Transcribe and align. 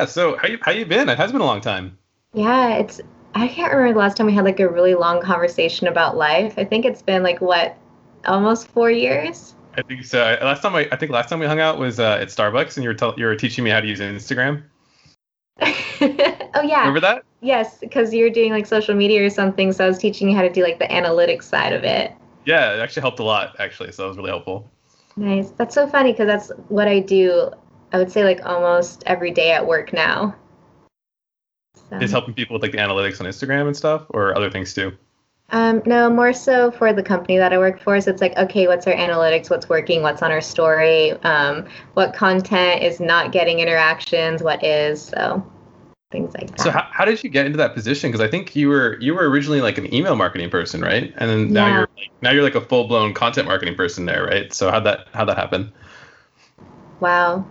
Yeah. 0.00 0.06
So 0.06 0.36
how 0.38 0.48
you 0.48 0.58
how 0.62 0.72
you 0.72 0.86
been? 0.86 1.10
It 1.10 1.18
has 1.18 1.30
been 1.30 1.42
a 1.42 1.44
long 1.44 1.60
time. 1.60 1.98
Yeah, 2.32 2.78
it's 2.78 3.02
I 3.34 3.48
can't 3.48 3.70
remember 3.70 3.92
the 3.92 3.98
last 3.98 4.16
time 4.16 4.26
we 4.26 4.32
had 4.32 4.46
like 4.46 4.58
a 4.58 4.68
really 4.68 4.94
long 4.94 5.20
conversation 5.20 5.88
about 5.88 6.16
life. 6.16 6.54
I 6.56 6.64
think 6.64 6.86
it's 6.86 7.02
been 7.02 7.22
like 7.22 7.42
what, 7.42 7.76
almost 8.24 8.68
four 8.68 8.90
years. 8.90 9.54
I 9.76 9.82
think 9.82 10.04
so. 10.04 10.38
Last 10.40 10.62
time 10.62 10.74
I, 10.74 10.88
I 10.90 10.96
think 10.96 11.12
last 11.12 11.28
time 11.28 11.38
we 11.38 11.46
hung 11.46 11.60
out 11.60 11.78
was 11.78 12.00
uh, 12.00 12.18
at 12.20 12.28
Starbucks, 12.28 12.76
and 12.76 12.82
you 12.82 12.88
were 12.88 12.94
tell, 12.94 13.14
you 13.18 13.26
were 13.26 13.36
teaching 13.36 13.62
me 13.62 13.70
how 13.70 13.80
to 13.80 13.86
use 13.86 14.00
Instagram. 14.00 14.62
oh 15.60 16.62
yeah. 16.62 16.80
Remember 16.80 17.00
that? 17.00 17.24
Yes, 17.42 17.78
because 17.78 18.14
you 18.14 18.24
were 18.24 18.30
doing 18.30 18.52
like 18.52 18.66
social 18.66 18.94
media 18.94 19.24
or 19.24 19.30
something, 19.30 19.70
so 19.72 19.84
I 19.84 19.88
was 19.88 19.98
teaching 19.98 20.30
you 20.30 20.34
how 20.34 20.42
to 20.42 20.50
do 20.50 20.62
like 20.62 20.78
the 20.78 20.86
analytics 20.86 21.42
side 21.42 21.74
of 21.74 21.84
it. 21.84 22.12
Yeah, 22.46 22.74
it 22.74 22.80
actually 22.80 23.02
helped 23.02 23.18
a 23.18 23.24
lot 23.24 23.56
actually, 23.60 23.92
so 23.92 24.02
that 24.02 24.08
was 24.08 24.16
really 24.16 24.30
helpful. 24.30 24.70
Nice. 25.16 25.50
That's 25.50 25.74
so 25.74 25.86
funny 25.86 26.12
because 26.12 26.26
that's 26.26 26.50
what 26.68 26.88
I 26.88 27.00
do. 27.00 27.50
I 27.92 27.98
would 27.98 28.10
say 28.10 28.24
like 28.24 28.44
almost 28.44 29.02
every 29.06 29.30
day 29.30 29.52
at 29.52 29.66
work 29.66 29.92
now. 29.92 30.34
So. 31.90 31.96
Is 31.96 32.10
helping 32.10 32.34
people 32.34 32.54
with 32.54 32.62
like 32.62 32.72
the 32.72 32.78
analytics 32.78 33.20
on 33.20 33.26
Instagram 33.26 33.66
and 33.66 33.76
stuff, 33.76 34.06
or 34.10 34.36
other 34.36 34.50
things 34.50 34.72
too? 34.74 34.96
Um, 35.52 35.82
no, 35.84 36.08
more 36.08 36.32
so 36.32 36.70
for 36.70 36.92
the 36.92 37.02
company 37.02 37.36
that 37.38 37.52
I 37.52 37.58
work 37.58 37.80
for. 37.82 38.00
So 38.00 38.10
it's 38.10 38.20
like, 38.20 38.36
okay, 38.36 38.68
what's 38.68 38.86
our 38.86 38.94
analytics? 38.94 39.50
What's 39.50 39.68
working? 39.68 40.02
What's 40.02 40.22
on 40.22 40.30
our 40.30 40.40
story? 40.40 41.12
Um, 41.24 41.66
what 41.94 42.14
content 42.14 42.82
is 42.82 43.00
not 43.00 43.32
getting 43.32 43.58
interactions? 43.58 44.42
What 44.42 44.62
is? 44.62 45.02
So 45.02 45.44
things 46.12 46.34
like 46.34 46.50
that. 46.50 46.60
So 46.60 46.70
how, 46.70 46.86
how 46.90 47.04
did 47.04 47.22
you 47.24 47.30
get 47.30 47.46
into 47.46 47.56
that 47.58 47.74
position? 47.74 48.10
Because 48.10 48.24
I 48.24 48.30
think 48.30 48.54
you 48.54 48.68
were 48.68 48.96
you 49.00 49.14
were 49.14 49.28
originally 49.28 49.60
like 49.60 49.78
an 49.78 49.92
email 49.92 50.14
marketing 50.14 50.50
person, 50.50 50.80
right? 50.80 51.12
And 51.16 51.30
then 51.30 51.52
now 51.52 51.66
yeah. 51.66 51.72
you're 51.72 51.88
like, 51.96 52.10
now 52.22 52.30
you're 52.30 52.44
like 52.44 52.54
a 52.54 52.60
full 52.60 52.86
blown 52.86 53.14
content 53.14 53.48
marketing 53.48 53.74
person 53.74 54.06
there, 54.06 54.24
right? 54.24 54.52
So 54.52 54.70
how'd 54.70 54.84
that 54.84 55.08
how'd 55.12 55.28
that 55.28 55.36
happen? 55.36 55.72
Wow. 57.00 57.44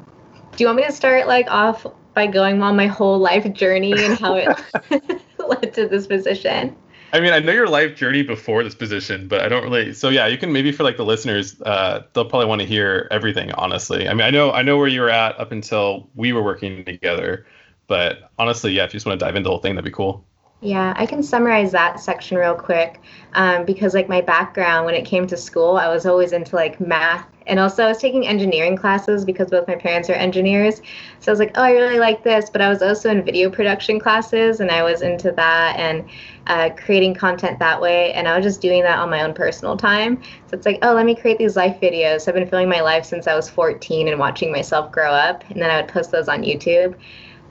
Do 0.60 0.64
you 0.64 0.68
want 0.68 0.80
me 0.80 0.86
to 0.88 0.92
start 0.92 1.26
like 1.26 1.50
off 1.50 1.88
by 2.14 2.28
going 2.28 2.62
on 2.62 2.76
my 2.76 2.88
whole 2.88 3.18
life 3.18 3.50
journey 3.54 3.94
and 3.94 4.20
how 4.20 4.34
it 4.36 4.50
led 5.40 5.74
to 5.76 5.88
this 5.88 6.06
position? 6.06 6.76
I 7.14 7.22
mean, 7.22 7.32
I 7.32 7.40
know 7.40 7.54
your 7.54 7.70
life 7.70 7.96
journey 7.96 8.24
before 8.24 8.62
this 8.66 8.76
position, 8.76 9.30
but 9.30 9.40
I 9.40 9.48
don't 9.48 9.64
really. 9.64 9.94
So 9.94 10.10
yeah, 10.10 10.28
you 10.28 10.38
can 10.38 10.52
maybe 10.52 10.74
for 10.74 10.84
like 10.84 10.98
the 10.98 11.06
listeners, 11.06 11.62
uh, 11.62 12.02
they'll 12.12 12.26
probably 12.26 12.48
want 12.48 12.60
to 12.60 12.68
hear 12.68 13.08
everything. 13.10 13.54
Honestly, 13.54 14.10
I 14.10 14.14
mean, 14.14 14.24
I 14.24 14.32
know 14.32 14.52
I 14.52 14.62
know 14.62 14.76
where 14.78 14.90
you 14.90 15.00
were 15.00 15.10
at 15.10 15.40
up 15.40 15.54
until 15.54 16.10
we 16.14 16.34
were 16.34 16.44
working 16.44 16.84
together, 16.84 17.46
but 17.88 18.30
honestly, 18.38 18.74
yeah, 18.74 18.84
if 18.84 18.94
you 18.94 18.98
just 18.98 19.06
want 19.06 19.18
to 19.18 19.26
dive 19.26 19.38
into 19.38 19.48
the 19.48 19.52
whole 19.52 19.62
thing, 19.62 19.76
that'd 19.76 19.86
be 19.86 19.92
cool. 19.92 20.26
Yeah, 20.60 20.94
I 20.98 21.06
can 21.06 21.24
summarize 21.24 21.72
that 21.72 22.02
section 22.02 22.38
real 22.38 22.54
quick 22.54 23.00
um, 23.32 23.64
because, 23.64 23.94
like, 23.94 24.10
my 24.10 24.20
background 24.20 24.86
when 24.86 24.94
it 24.94 25.06
came 25.06 25.26
to 25.28 25.38
school, 25.38 25.78
I 25.78 25.88
was 25.88 26.06
always 26.06 26.34
into 26.34 26.58
like 26.58 26.82
math 26.82 27.26
and 27.50 27.60
also 27.60 27.84
I 27.84 27.88
was 27.88 27.98
taking 27.98 28.28
engineering 28.28 28.78
classes 28.78 29.26
because 29.26 29.50
both 29.50 29.68
my 29.68 29.76
parents 29.76 30.10
are 30.10 30.14
engineers. 30.14 30.82
So 31.20 31.32
I 31.32 31.34
was 31.34 31.40
like, 31.40 31.52
oh, 31.56 31.64
I 31.64 31.72
really 31.72 32.00
like 32.00 32.24
this. 32.24 32.50
But 32.50 32.62
I 32.62 32.70
was 32.70 32.82
also 32.82 33.10
in 33.10 33.26
video 33.26 33.50
production 33.50 34.00
classes 34.00 34.60
and 34.60 34.70
I 34.70 34.84
was 34.84 35.02
into 35.02 35.32
that 35.32 35.76
and 35.78 36.08
uh, 36.48 36.70
creating 36.78 37.16
content 37.16 37.60
that 37.60 37.82
way. 37.82 38.14
And 38.14 38.28
I 38.28 38.38
was 38.38 38.46
just 38.46 38.62
doing 38.62 38.84
that 38.84 39.00
on 39.00 39.10
my 39.10 39.24
own 39.24 39.34
personal 39.34 39.76
time. 39.76 40.22
So 40.48 40.58
it's 40.58 40.66
like, 40.66 40.80
oh, 40.84 40.94
let 40.94 41.06
me 41.06 41.16
create 41.16 41.40
these 41.40 41.56
life 41.58 41.80
videos. 41.82 42.28
I've 42.28 42.36
been 42.36 42.48
filming 42.48 42.70
my 42.70 42.82
life 42.82 43.04
since 43.04 43.28
I 43.28 43.36
was 43.36 43.50
14 43.50 44.08
and 44.08 44.20
watching 44.20 44.52
myself 44.52 44.92
grow 44.92 45.12
up. 45.12 45.44
And 45.50 45.62
then 45.62 45.72
I 45.72 45.82
would 45.82 45.90
post 45.90 46.12
those 46.12 46.28
on 46.30 46.44
YouTube. 46.44 46.96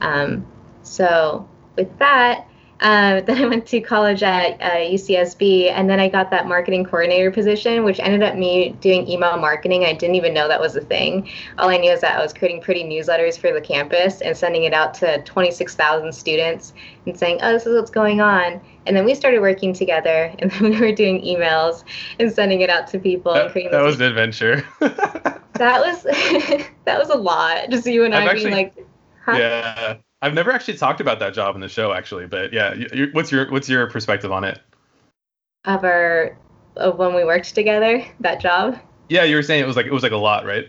Um, 0.01 0.47
so 0.81 1.47
with 1.75 1.95
that, 1.99 2.48
uh, 2.81 3.21
then 3.25 3.43
I 3.43 3.47
went 3.47 3.65
to 3.67 3.81
college 3.81 4.23
at 4.23 4.61
uh, 4.61 4.77
UCSB, 4.77 5.71
and 5.71 5.89
then 5.89 5.99
I 5.99 6.09
got 6.09 6.31
that 6.31 6.47
marketing 6.47 6.85
coordinator 6.85 7.31
position, 7.31 7.83
which 7.83 7.99
ended 7.99 8.23
up 8.23 8.35
me 8.35 8.71
doing 8.81 9.07
email 9.07 9.37
marketing. 9.37 9.85
I 9.85 9.93
didn't 9.93 10.15
even 10.15 10.33
know 10.33 10.47
that 10.47 10.59
was 10.59 10.75
a 10.75 10.81
thing. 10.81 11.29
All 11.57 11.69
I 11.69 11.77
knew 11.77 11.91
is 11.91 12.01
that 12.01 12.17
I 12.17 12.23
was 12.23 12.33
creating 12.33 12.61
pretty 12.61 12.83
newsletters 12.83 13.37
for 13.37 13.51
the 13.51 13.61
campus 13.61 14.21
and 14.21 14.35
sending 14.35 14.63
it 14.63 14.73
out 14.73 14.93
to 14.95 15.21
26,000 15.23 16.13
students 16.13 16.73
and 17.05 17.17
saying, 17.17 17.39
"Oh, 17.41 17.51
this 17.51 17.65
is 17.65 17.75
what's 17.75 17.91
going 17.91 18.21
on." 18.21 18.61
And 18.85 18.95
then 18.95 19.05
we 19.05 19.13
started 19.13 19.39
working 19.39 19.73
together, 19.73 20.33
and 20.39 20.51
then 20.51 20.71
we 20.71 20.79
were 20.79 20.93
doing 20.93 21.21
emails 21.21 21.83
and 22.19 22.31
sending 22.31 22.61
it 22.61 22.69
out 22.69 22.87
to 22.87 22.99
people. 22.99 23.33
That, 23.33 23.53
that 23.71 23.83
was 23.83 23.99
an 23.99 24.07
adventure. 24.07 24.63
that 24.79 25.81
was 25.81 26.03
that 26.03 26.99
was 26.99 27.09
a 27.09 27.17
lot. 27.17 27.69
Just 27.69 27.85
you 27.85 28.05
and 28.05 28.15
I've 28.15 28.27
I 28.27 28.31
actually, 28.31 28.51
being 28.51 28.65
like, 28.65 28.87
huh? 29.25 29.37
yeah. 29.37 29.97
I've 30.21 30.33
never 30.33 30.51
actually 30.51 30.77
talked 30.77 30.99
about 30.99 31.19
that 31.19 31.33
job 31.33 31.55
in 31.55 31.61
the 31.61 31.69
show, 31.69 31.93
actually. 31.93 32.27
But 32.27 32.51
yeah, 32.51 32.73
you, 32.73 33.09
what's 33.13 33.31
your 33.31 33.49
what's 33.51 33.69
your 33.69 33.89
perspective 33.89 34.31
on 34.31 34.43
it? 34.43 34.59
Of 35.65 35.83
our 35.83 36.37
of 36.75 36.97
when 36.97 37.13
we 37.13 37.23
worked 37.23 37.55
together, 37.55 38.05
that 38.19 38.41
job. 38.41 38.79
Yeah, 39.07 39.23
you 39.23 39.35
were 39.35 39.43
saying 39.43 39.61
it 39.61 39.67
was 39.67 39.75
like 39.75 39.85
it 39.85 39.93
was 39.93 40.03
like 40.03 40.11
a 40.11 40.17
lot, 40.17 40.45
right? 40.45 40.65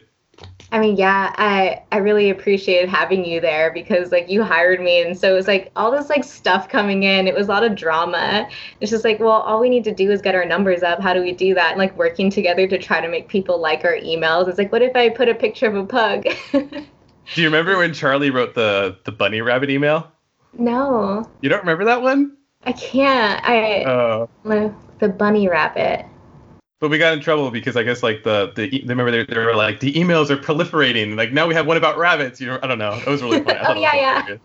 I 0.73 0.79
mean, 0.79 0.97
yeah, 0.97 1.35
I 1.37 1.83
I 1.91 1.97
really 1.97 2.31
appreciated 2.31 2.89
having 2.89 3.25
you 3.25 3.41
there 3.41 3.73
because 3.73 4.13
like 4.13 4.31
you 4.31 4.45
hired 4.45 4.81
me, 4.81 5.03
and 5.03 5.19
so 5.19 5.33
it 5.33 5.37
was 5.37 5.49
like 5.49 5.73
all 5.75 5.91
this 5.91 6.09
like 6.09 6.23
stuff 6.23 6.69
coming 6.69 7.03
in. 7.03 7.27
It 7.27 7.35
was 7.35 7.49
a 7.49 7.51
lot 7.51 7.65
of 7.65 7.75
drama. 7.75 8.49
It's 8.81 8.91
just 8.91 9.05
like, 9.05 9.19
well, 9.19 9.31
all 9.31 9.59
we 9.59 9.69
need 9.69 9.83
to 9.85 9.95
do 9.95 10.13
is 10.13 10.23
get 10.23 10.37
our 10.37 10.45
numbers 10.45 10.85
up. 10.85 11.01
How 11.01 11.13
do 11.13 11.23
we 11.23 11.33
do 11.33 11.55
that? 11.55 11.73
And 11.73 11.79
like 11.79 11.97
working 11.99 12.31
together 12.31 12.69
to 12.69 12.79
try 12.79 13.01
to 13.01 13.09
make 13.09 13.27
people 13.29 13.61
like 13.61 13.85
our 13.85 13.97
emails. 13.97 14.49
It's 14.49 14.59
like, 14.59 14.71
what 14.71 14.83
if 14.83 14.95
I 14.95 15.09
put 15.09 15.29
a 15.29 15.35
picture 15.35 15.67
of 15.67 15.75
a 15.75 15.85
pug? 15.85 16.27
Do 17.35 17.43
you 17.43 17.49
remember 17.49 17.79
when 17.79 17.93
Charlie 17.93 18.31
wrote 18.31 18.55
the 18.55 18.99
the 19.05 19.13
bunny 19.13 19.41
rabbit 19.41 19.71
email? 19.71 20.11
No. 20.59 21.29
You 21.43 21.49
don't 21.49 21.61
remember 21.61 21.85
that 21.85 22.03
one? 22.03 22.37
I 22.65 22.73
can't. 22.73 23.43
I 23.45 23.85
uh, 23.85 24.27
the 24.99 25.09
bunny 25.09 25.49
rabbit. 25.49 26.07
But 26.81 26.91
we 26.91 26.99
got 26.99 27.13
in 27.13 27.21
trouble 27.21 27.51
because 27.51 27.77
I 27.77 27.83
guess 27.83 28.03
like 28.03 28.25
the 28.25 28.53
the 28.57 28.83
remember 28.87 29.11
they, 29.11 29.25
they 29.25 29.39
were 29.39 29.55
like 29.55 29.81
the 29.81 29.93
emails 29.93 30.31
are 30.31 30.37
proliferating. 30.37 31.17
Like 31.17 31.33
now 31.33 31.47
we 31.47 31.55
have 31.55 31.67
one 31.67 31.77
about 31.77 31.99
rabbits. 31.99 32.41
You 32.41 32.49
know, 32.49 32.59
I 32.63 32.67
don't 32.67 32.79
know. 32.79 32.95
It 32.95 33.07
was 33.07 33.23
really 33.23 33.41
funny. 33.45 33.61
oh 33.63 33.75
yeah, 33.75 33.95
yeah. 33.95 34.37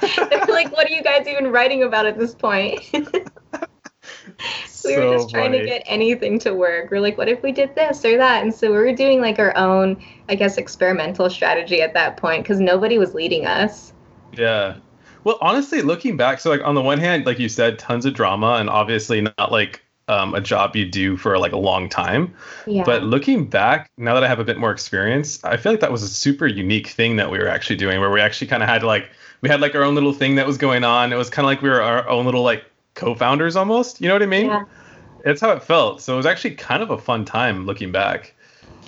They're 0.00 0.46
like, 0.48 0.72
what 0.72 0.88
are 0.88 0.92
you 0.92 1.02
guys 1.02 1.26
even 1.26 1.48
writing 1.48 1.82
about 1.84 2.06
at 2.06 2.18
this 2.18 2.34
point? 2.34 2.80
we 4.84 4.96
were 4.96 5.16
just 5.16 5.30
trying 5.30 5.52
funny. 5.52 5.58
to 5.60 5.66
get 5.66 5.82
anything 5.86 6.38
to 6.40 6.54
work. 6.54 6.90
We're 6.90 7.00
like, 7.00 7.18
what 7.18 7.28
if 7.28 7.42
we 7.42 7.52
did 7.52 7.74
this 7.74 8.04
or 8.04 8.16
that? 8.16 8.42
And 8.42 8.54
so 8.54 8.70
we 8.70 8.76
were 8.76 8.92
doing 8.92 9.20
like 9.20 9.38
our 9.38 9.56
own, 9.56 10.02
I 10.28 10.34
guess, 10.34 10.56
experimental 10.56 11.28
strategy 11.30 11.82
at 11.82 11.94
that 11.94 12.16
point 12.16 12.44
because 12.44 12.60
nobody 12.60 12.98
was 12.98 13.14
leading 13.14 13.46
us. 13.46 13.92
Yeah. 14.32 14.76
Well, 15.24 15.38
honestly, 15.40 15.82
looking 15.82 16.16
back, 16.16 16.40
so 16.40 16.50
like 16.50 16.62
on 16.64 16.74
the 16.74 16.82
one 16.82 16.98
hand, 16.98 17.26
like 17.26 17.38
you 17.38 17.48
said, 17.48 17.78
tons 17.78 18.06
of 18.06 18.14
drama 18.14 18.54
and 18.54 18.70
obviously 18.70 19.20
not 19.20 19.52
like 19.52 19.82
um, 20.08 20.34
a 20.34 20.40
job 20.40 20.74
you 20.74 20.84
do 20.84 21.16
for 21.16 21.38
like 21.38 21.52
a 21.52 21.58
long 21.58 21.88
time. 21.88 22.34
Yeah. 22.66 22.82
But 22.84 23.04
looking 23.04 23.46
back, 23.46 23.90
now 23.96 24.14
that 24.14 24.24
I 24.24 24.28
have 24.28 24.40
a 24.40 24.44
bit 24.44 24.58
more 24.58 24.72
experience, 24.72 25.42
I 25.44 25.56
feel 25.56 25.72
like 25.72 25.80
that 25.80 25.92
was 25.92 26.02
a 26.02 26.08
super 26.08 26.46
unique 26.46 26.88
thing 26.88 27.16
that 27.16 27.30
we 27.30 27.38
were 27.38 27.48
actually 27.48 27.76
doing 27.76 28.00
where 28.00 28.10
we 28.10 28.20
actually 28.20 28.48
kind 28.48 28.62
of 28.62 28.68
had 28.68 28.82
like, 28.82 29.10
we 29.40 29.48
had 29.48 29.60
like 29.60 29.74
our 29.74 29.82
own 29.82 29.94
little 29.94 30.12
thing 30.12 30.34
that 30.34 30.46
was 30.46 30.58
going 30.58 30.84
on. 30.84 31.12
It 31.12 31.16
was 31.16 31.30
kind 31.30 31.44
of 31.44 31.48
like 31.48 31.62
we 31.62 31.68
were 31.68 31.80
our 31.80 32.08
own 32.08 32.24
little 32.24 32.42
like 32.42 32.64
co-founders 32.94 33.56
almost. 33.56 34.00
You 34.00 34.08
know 34.08 34.14
what 34.14 34.22
I 34.22 34.26
mean? 34.26 34.46
Yeah. 34.46 34.64
It's 35.24 35.40
how 35.40 35.50
it 35.50 35.62
felt. 35.62 36.00
So 36.00 36.14
it 36.14 36.16
was 36.16 36.26
actually 36.26 36.54
kind 36.54 36.82
of 36.82 36.90
a 36.90 36.98
fun 36.98 37.24
time 37.24 37.66
looking 37.66 37.92
back. 37.92 38.34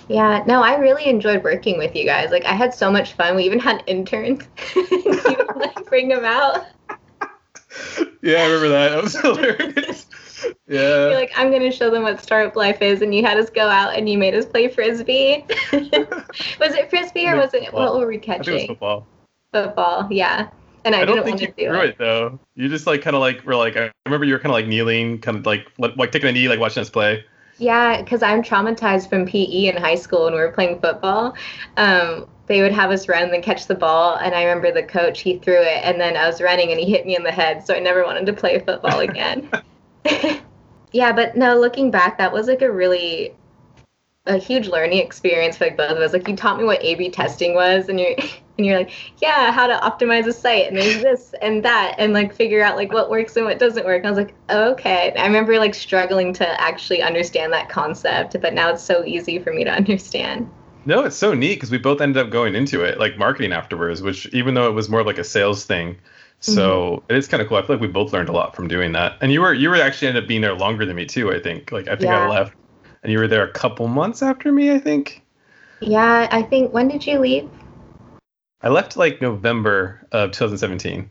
Yeah, 0.08 0.42
no, 0.46 0.62
I 0.62 0.76
really 0.76 1.06
enjoyed 1.06 1.42
working 1.44 1.78
with 1.78 1.94
you 1.94 2.04
guys. 2.04 2.30
Like 2.30 2.44
I 2.44 2.52
had 2.52 2.74
so 2.74 2.90
much 2.90 3.12
fun. 3.14 3.36
We 3.36 3.44
even 3.44 3.58
had 3.58 3.82
interns. 3.86 4.42
you 4.76 4.86
would, 4.90 5.56
like 5.56 5.86
bring 5.86 6.08
them 6.08 6.24
out. 6.24 6.66
Yeah, 8.22 8.38
I 8.38 8.46
remember 8.46 8.68
that. 8.70 8.90
That 8.90 9.02
was 9.02 9.16
hilarious. 9.20 10.06
Yeah. 10.66 11.08
You're 11.08 11.14
like, 11.14 11.32
I'm 11.36 11.50
gonna 11.50 11.70
show 11.70 11.90
them 11.90 12.02
what 12.02 12.20
startup 12.20 12.56
life 12.56 12.82
is, 12.82 13.02
and 13.02 13.14
you 13.14 13.24
had 13.24 13.38
us 13.38 13.48
go 13.48 13.68
out 13.68 13.96
and 13.96 14.08
you 14.08 14.18
made 14.18 14.34
us 14.34 14.44
play 14.44 14.68
frisbee. 14.68 15.44
was 15.72 16.74
it 16.74 16.90
frisbee 16.90 17.28
or 17.28 17.36
was 17.36 17.54
it 17.54 17.64
football. 17.64 17.92
what 17.92 18.00
were 18.00 18.06
we 18.06 18.18
catching? 18.18 18.54
It 18.54 18.56
was 18.56 18.66
football. 18.66 19.06
Football, 19.52 20.08
yeah. 20.10 20.48
And 20.84 20.94
I, 20.94 21.02
I 21.02 21.04
don't 21.04 21.24
think 21.24 21.40
you 21.40 21.52
threw 21.52 21.80
it. 21.80 21.90
it. 21.90 21.98
though. 21.98 22.38
You 22.54 22.68
just 22.68 22.86
like 22.86 23.02
kind 23.02 23.14
of 23.14 23.20
like 23.20 23.44
were 23.44 23.56
like 23.56 23.76
I 23.76 23.90
remember 24.06 24.24
you 24.24 24.32
were 24.32 24.38
kind 24.38 24.50
of 24.50 24.54
like 24.54 24.66
kneeling, 24.66 25.20
kind 25.20 25.38
of 25.38 25.46
like 25.46 25.66
like 25.78 26.12
taking 26.12 26.28
a 26.28 26.32
knee, 26.32 26.48
like 26.48 26.58
watching 26.58 26.80
us 26.80 26.90
play. 26.90 27.24
Yeah, 27.58 28.00
because 28.00 28.22
I'm 28.22 28.42
traumatized 28.42 29.08
from 29.08 29.26
PE 29.26 29.66
in 29.66 29.76
high 29.76 29.94
school 29.94 30.24
when 30.24 30.34
we 30.34 30.40
were 30.40 30.50
playing 30.50 30.80
football. 30.80 31.36
Um, 31.76 32.26
they 32.46 32.60
would 32.60 32.72
have 32.72 32.90
us 32.90 33.08
run 33.08 33.24
and 33.24 33.32
then 33.32 33.42
catch 33.42 33.66
the 33.66 33.74
ball, 33.74 34.16
and 34.16 34.34
I 34.34 34.42
remember 34.42 34.72
the 34.72 34.82
coach 34.82 35.20
he 35.20 35.38
threw 35.38 35.60
it, 35.60 35.80
and 35.84 36.00
then 36.00 36.16
I 36.16 36.26
was 36.26 36.40
running 36.40 36.70
and 36.70 36.80
he 36.80 36.90
hit 36.90 37.06
me 37.06 37.14
in 37.14 37.22
the 37.22 37.30
head, 37.30 37.64
so 37.64 37.74
I 37.74 37.78
never 37.78 38.04
wanted 38.04 38.26
to 38.26 38.32
play 38.32 38.58
football 38.58 38.98
again. 39.08 39.48
yeah, 40.92 41.12
but 41.12 41.36
no, 41.36 41.58
looking 41.58 41.90
back, 41.90 42.18
that 42.18 42.32
was 42.32 42.48
like 42.48 42.62
a 42.62 42.72
really 42.72 43.34
a 44.26 44.36
huge 44.38 44.68
learning 44.68 44.98
experience 44.98 45.56
for 45.56 45.64
like 45.64 45.76
both 45.76 45.90
of 45.90 45.98
us. 45.98 46.12
Like 46.12 46.26
you 46.28 46.36
taught 46.36 46.58
me 46.58 46.64
what 46.64 46.82
A/B 46.82 47.10
testing 47.10 47.54
was, 47.54 47.88
and 47.88 48.00
you're 48.00 48.16
and 48.58 48.66
you're 48.66 48.78
like, 48.78 48.90
yeah, 49.20 49.50
how 49.50 49.66
to 49.66 49.74
optimize 49.76 50.26
a 50.26 50.32
site, 50.32 50.68
and 50.68 50.76
there's 50.76 51.02
this 51.02 51.34
and 51.40 51.64
that, 51.64 51.94
and 51.98 52.12
like 52.12 52.34
figure 52.34 52.62
out 52.62 52.76
like 52.76 52.92
what 52.92 53.10
works 53.10 53.36
and 53.36 53.46
what 53.46 53.58
doesn't 53.58 53.84
work. 53.84 53.98
And 53.98 54.06
I 54.06 54.10
was 54.10 54.18
like, 54.18 54.34
okay. 54.50 55.12
I 55.16 55.26
remember 55.26 55.58
like 55.58 55.74
struggling 55.74 56.32
to 56.34 56.60
actually 56.60 57.02
understand 57.02 57.52
that 57.52 57.68
concept, 57.68 58.36
but 58.40 58.52
now 58.54 58.70
it's 58.70 58.82
so 58.82 59.04
easy 59.04 59.38
for 59.38 59.52
me 59.52 59.64
to 59.64 59.70
understand. 59.70 60.50
No, 60.84 61.04
it's 61.04 61.16
so 61.16 61.32
neat 61.32 61.54
because 61.54 61.70
we 61.70 61.78
both 61.78 62.00
ended 62.00 62.24
up 62.24 62.30
going 62.30 62.54
into 62.54 62.82
it 62.82 62.98
like 62.98 63.16
marketing 63.16 63.52
afterwards, 63.52 64.02
which 64.02 64.26
even 64.34 64.54
though 64.54 64.68
it 64.68 64.72
was 64.72 64.88
more 64.88 65.00
of 65.00 65.06
like 65.06 65.18
a 65.18 65.24
sales 65.24 65.64
thing, 65.64 65.96
so 66.40 66.96
mm-hmm. 66.96 67.12
it 67.12 67.16
is 67.16 67.28
kind 67.28 67.40
of 67.40 67.48
cool. 67.48 67.56
I 67.56 67.62
feel 67.62 67.76
like 67.76 67.80
we 67.80 67.88
both 67.88 68.12
learned 68.12 68.28
a 68.28 68.32
lot 68.32 68.56
from 68.56 68.66
doing 68.66 68.92
that. 68.92 69.16
And 69.20 69.32
you 69.32 69.40
were 69.40 69.54
you 69.54 69.70
were 69.70 69.76
actually 69.76 70.08
ended 70.08 70.24
up 70.24 70.28
being 70.28 70.40
there 70.40 70.54
longer 70.54 70.84
than 70.84 70.96
me 70.96 71.06
too. 71.06 71.32
I 71.32 71.40
think 71.40 71.70
like 71.70 71.86
I 71.86 71.92
think 71.92 72.10
yeah. 72.10 72.26
I 72.26 72.28
left 72.28 72.54
and 73.02 73.12
you 73.12 73.18
were 73.18 73.28
there 73.28 73.44
a 73.44 73.52
couple 73.52 73.88
months 73.88 74.22
after 74.22 74.52
me, 74.52 74.72
I 74.72 74.78
think. 74.78 75.22
Yeah, 75.80 76.28
I 76.30 76.42
think. 76.42 76.72
When 76.72 76.88
did 76.88 77.06
you 77.06 77.18
leave? 77.18 77.48
I 78.62 78.68
left 78.68 78.96
like 78.96 79.20
November 79.20 80.06
of 80.12 80.30
2017. 80.30 81.10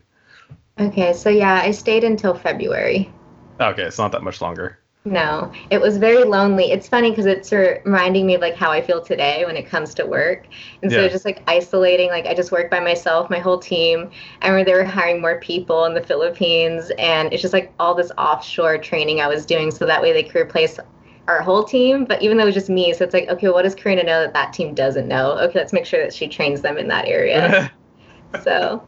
Okay, 0.80 1.12
so 1.12 1.28
yeah, 1.28 1.60
I 1.62 1.70
stayed 1.70 2.02
until 2.02 2.34
February. 2.34 3.12
Okay, 3.60 3.82
it's 3.82 3.98
not 3.98 4.12
that 4.12 4.22
much 4.22 4.40
longer. 4.40 4.78
No, 5.04 5.52
it 5.70 5.80
was 5.80 5.98
very 5.98 6.22
lonely. 6.22 6.70
It's 6.70 6.88
funny 6.88 7.10
because 7.10 7.26
it's 7.26 7.50
reminding 7.50 8.24
me 8.24 8.36
of 8.36 8.40
like 8.40 8.54
how 8.54 8.70
I 8.70 8.80
feel 8.80 9.02
today 9.02 9.44
when 9.44 9.56
it 9.56 9.66
comes 9.66 9.94
to 9.94 10.06
work. 10.06 10.46
And 10.80 10.92
so 10.92 11.02
yeah. 11.02 11.08
just 11.08 11.24
like 11.24 11.42
isolating, 11.48 12.08
like 12.08 12.26
I 12.26 12.34
just 12.34 12.52
work 12.52 12.70
by 12.70 12.78
myself, 12.78 13.28
my 13.28 13.40
whole 13.40 13.58
team. 13.58 14.10
I 14.42 14.48
remember 14.48 14.70
they 14.70 14.76
were 14.76 14.84
hiring 14.84 15.20
more 15.20 15.40
people 15.40 15.84
in 15.86 15.94
the 15.94 16.02
Philippines, 16.02 16.92
and 16.98 17.32
it's 17.32 17.42
just 17.42 17.52
like 17.52 17.72
all 17.80 17.96
this 17.96 18.12
offshore 18.16 18.78
training 18.78 19.20
I 19.20 19.26
was 19.26 19.44
doing 19.44 19.72
so 19.72 19.86
that 19.86 20.00
way 20.00 20.12
they 20.12 20.22
could 20.22 20.40
replace 20.40 20.78
our 21.28 21.42
whole 21.42 21.64
team. 21.64 22.04
But 22.04 22.22
even 22.22 22.36
though 22.36 22.44
it 22.44 22.46
was 22.46 22.54
just 22.54 22.70
me, 22.70 22.92
so 22.92 23.04
it's 23.04 23.14
like, 23.14 23.28
okay, 23.28 23.48
what 23.48 23.62
does 23.62 23.74
Karina 23.74 24.02
know 24.02 24.20
that 24.22 24.34
that 24.34 24.52
team 24.52 24.74
doesn't 24.74 25.08
know? 25.08 25.32
Okay, 25.38 25.58
let's 25.58 25.72
make 25.72 25.86
sure 25.86 26.02
that 26.02 26.14
she 26.14 26.28
trains 26.28 26.62
them 26.62 26.78
in 26.78 26.88
that 26.88 27.06
area. 27.06 27.70
so 28.42 28.84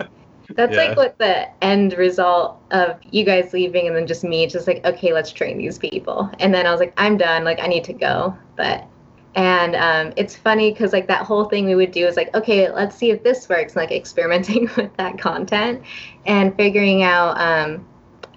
that's 0.51 0.75
yeah. 0.75 0.85
like 0.85 0.97
what 0.97 1.19
the 1.19 1.65
end 1.65 1.95
result 1.95 2.61
of 2.71 2.99
you 3.11 3.25
guys 3.25 3.53
leaving 3.53 3.87
and 3.87 3.97
then 3.97 4.07
just 4.07 4.25
me 4.25 4.47
just 4.47 4.67
like 4.67 4.85
okay 4.85 5.13
let's 5.13 5.33
train 5.33 5.57
these 5.57 5.79
people 5.79 6.31
and 6.39 6.53
then 6.53 6.67
i 6.67 6.71
was 6.71 6.81
like 6.81 6.93
i'm 6.97 7.17
done 7.17 7.45
like 7.45 7.61
i 7.61 7.67
need 7.67 7.83
to 7.85 7.93
go 7.93 8.37
but 8.57 8.87
and 9.37 9.75
um, 9.75 10.13
it's 10.17 10.37
funny 10.37 10.71
because 10.71 10.93
like 10.93 11.09
that 11.09 11.27
whole 11.27 11.47
thing 11.47 11.67
we 11.67 11.75
would 11.75 11.91
do 11.91 12.07
is 12.07 12.17
like 12.17 12.33
okay 12.37 12.71
let's 12.71 12.95
see 12.95 13.11
if 13.11 13.23
this 13.25 13.49
works 13.49 13.75
like 13.75 13.91
experimenting 13.91 14.71
with 14.77 14.95
that 14.97 15.19
content 15.19 15.83
and 16.27 16.55
figuring 16.57 17.03
out 17.03 17.37
um, 17.41 17.85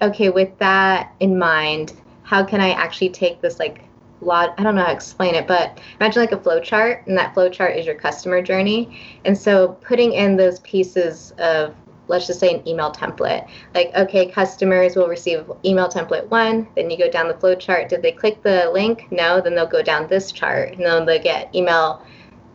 okay 0.02 0.28
with 0.28 0.56
that 0.58 1.14
in 1.20 1.38
mind 1.38 1.92
how 2.22 2.44
can 2.44 2.60
i 2.60 2.70
actually 2.70 3.10
take 3.10 3.40
this 3.40 3.58
like 3.58 3.84
lot 4.20 4.54
i 4.58 4.62
don't 4.62 4.74
know 4.74 4.82
how 4.82 4.88
to 4.88 4.92
explain 4.92 5.34
it 5.34 5.46
but 5.46 5.80
imagine 6.00 6.20
like 6.20 6.32
a 6.32 6.40
flow 6.40 6.60
chart 6.60 7.06
and 7.06 7.16
that 7.16 7.32
flow 7.34 7.48
chart 7.48 7.76
is 7.76 7.86
your 7.86 7.94
customer 7.94 8.42
journey 8.42 9.00
and 9.24 9.36
so 9.36 9.68
putting 9.80 10.12
in 10.12 10.36
those 10.36 10.60
pieces 10.60 11.32
of 11.38 11.74
let's 12.08 12.26
just 12.26 12.40
say 12.40 12.54
an 12.54 12.66
email 12.66 12.90
template. 12.90 13.48
Like, 13.74 13.94
okay, 13.94 14.26
customers 14.30 14.96
will 14.96 15.08
receive 15.08 15.50
email 15.64 15.88
template 15.88 16.26
one, 16.28 16.66
then 16.74 16.90
you 16.90 16.98
go 16.98 17.10
down 17.10 17.28
the 17.28 17.34
flow 17.34 17.54
chart. 17.54 17.88
Did 17.88 18.02
they 18.02 18.12
click 18.12 18.42
the 18.42 18.70
link? 18.72 19.08
No, 19.10 19.40
then 19.40 19.54
they'll 19.54 19.66
go 19.66 19.82
down 19.82 20.08
this 20.08 20.32
chart 20.32 20.72
and 20.72 20.84
then 20.84 21.06
they'll 21.06 21.22
get 21.22 21.54
email 21.54 22.02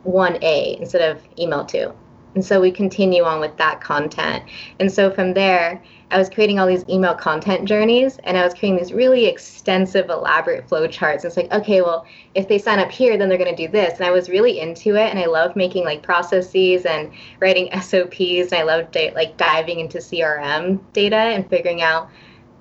1A 0.05 0.79
instead 0.79 1.01
of 1.01 1.21
email 1.39 1.63
2. 1.65 1.93
And 2.35 2.43
so 2.43 2.59
we 2.59 2.71
continue 2.71 3.23
on 3.23 3.39
with 3.39 3.55
that 3.57 3.79
content. 3.79 4.43
And 4.79 4.91
so 4.91 5.11
from 5.11 5.35
there, 5.35 5.81
I 6.13 6.19
was 6.19 6.29
creating 6.29 6.59
all 6.59 6.67
these 6.67 6.87
email 6.87 7.15
content 7.15 7.67
journeys 7.67 8.19
and 8.23 8.37
I 8.37 8.43
was 8.43 8.53
creating 8.53 8.77
these 8.77 8.93
really 8.93 9.25
extensive, 9.25 10.11
elaborate 10.11 10.69
flow 10.69 10.85
charts. 10.85 11.25
It's 11.25 11.35
like, 11.35 11.51
okay, 11.51 11.81
well, 11.81 12.05
if 12.35 12.47
they 12.47 12.59
sign 12.59 12.77
up 12.77 12.91
here, 12.91 13.17
then 13.17 13.29
they're 13.29 13.37
going 13.39 13.53
to 13.53 13.65
do 13.65 13.71
this. 13.71 13.97
And 13.97 14.05
I 14.05 14.11
was 14.11 14.29
really 14.29 14.59
into 14.59 14.95
it. 14.95 15.09
And 15.09 15.17
I 15.17 15.25
loved 15.25 15.55
making 15.55 15.85
like 15.85 16.03
processes 16.03 16.85
and 16.85 17.11
writing 17.39 17.67
SOPs. 17.81 18.51
And 18.51 18.53
I 18.53 18.61
loved 18.61 18.95
like 19.15 19.37
diving 19.37 19.79
into 19.79 19.97
CRM 19.97 20.79
data 20.93 21.15
and 21.15 21.49
figuring 21.49 21.81
out, 21.81 22.11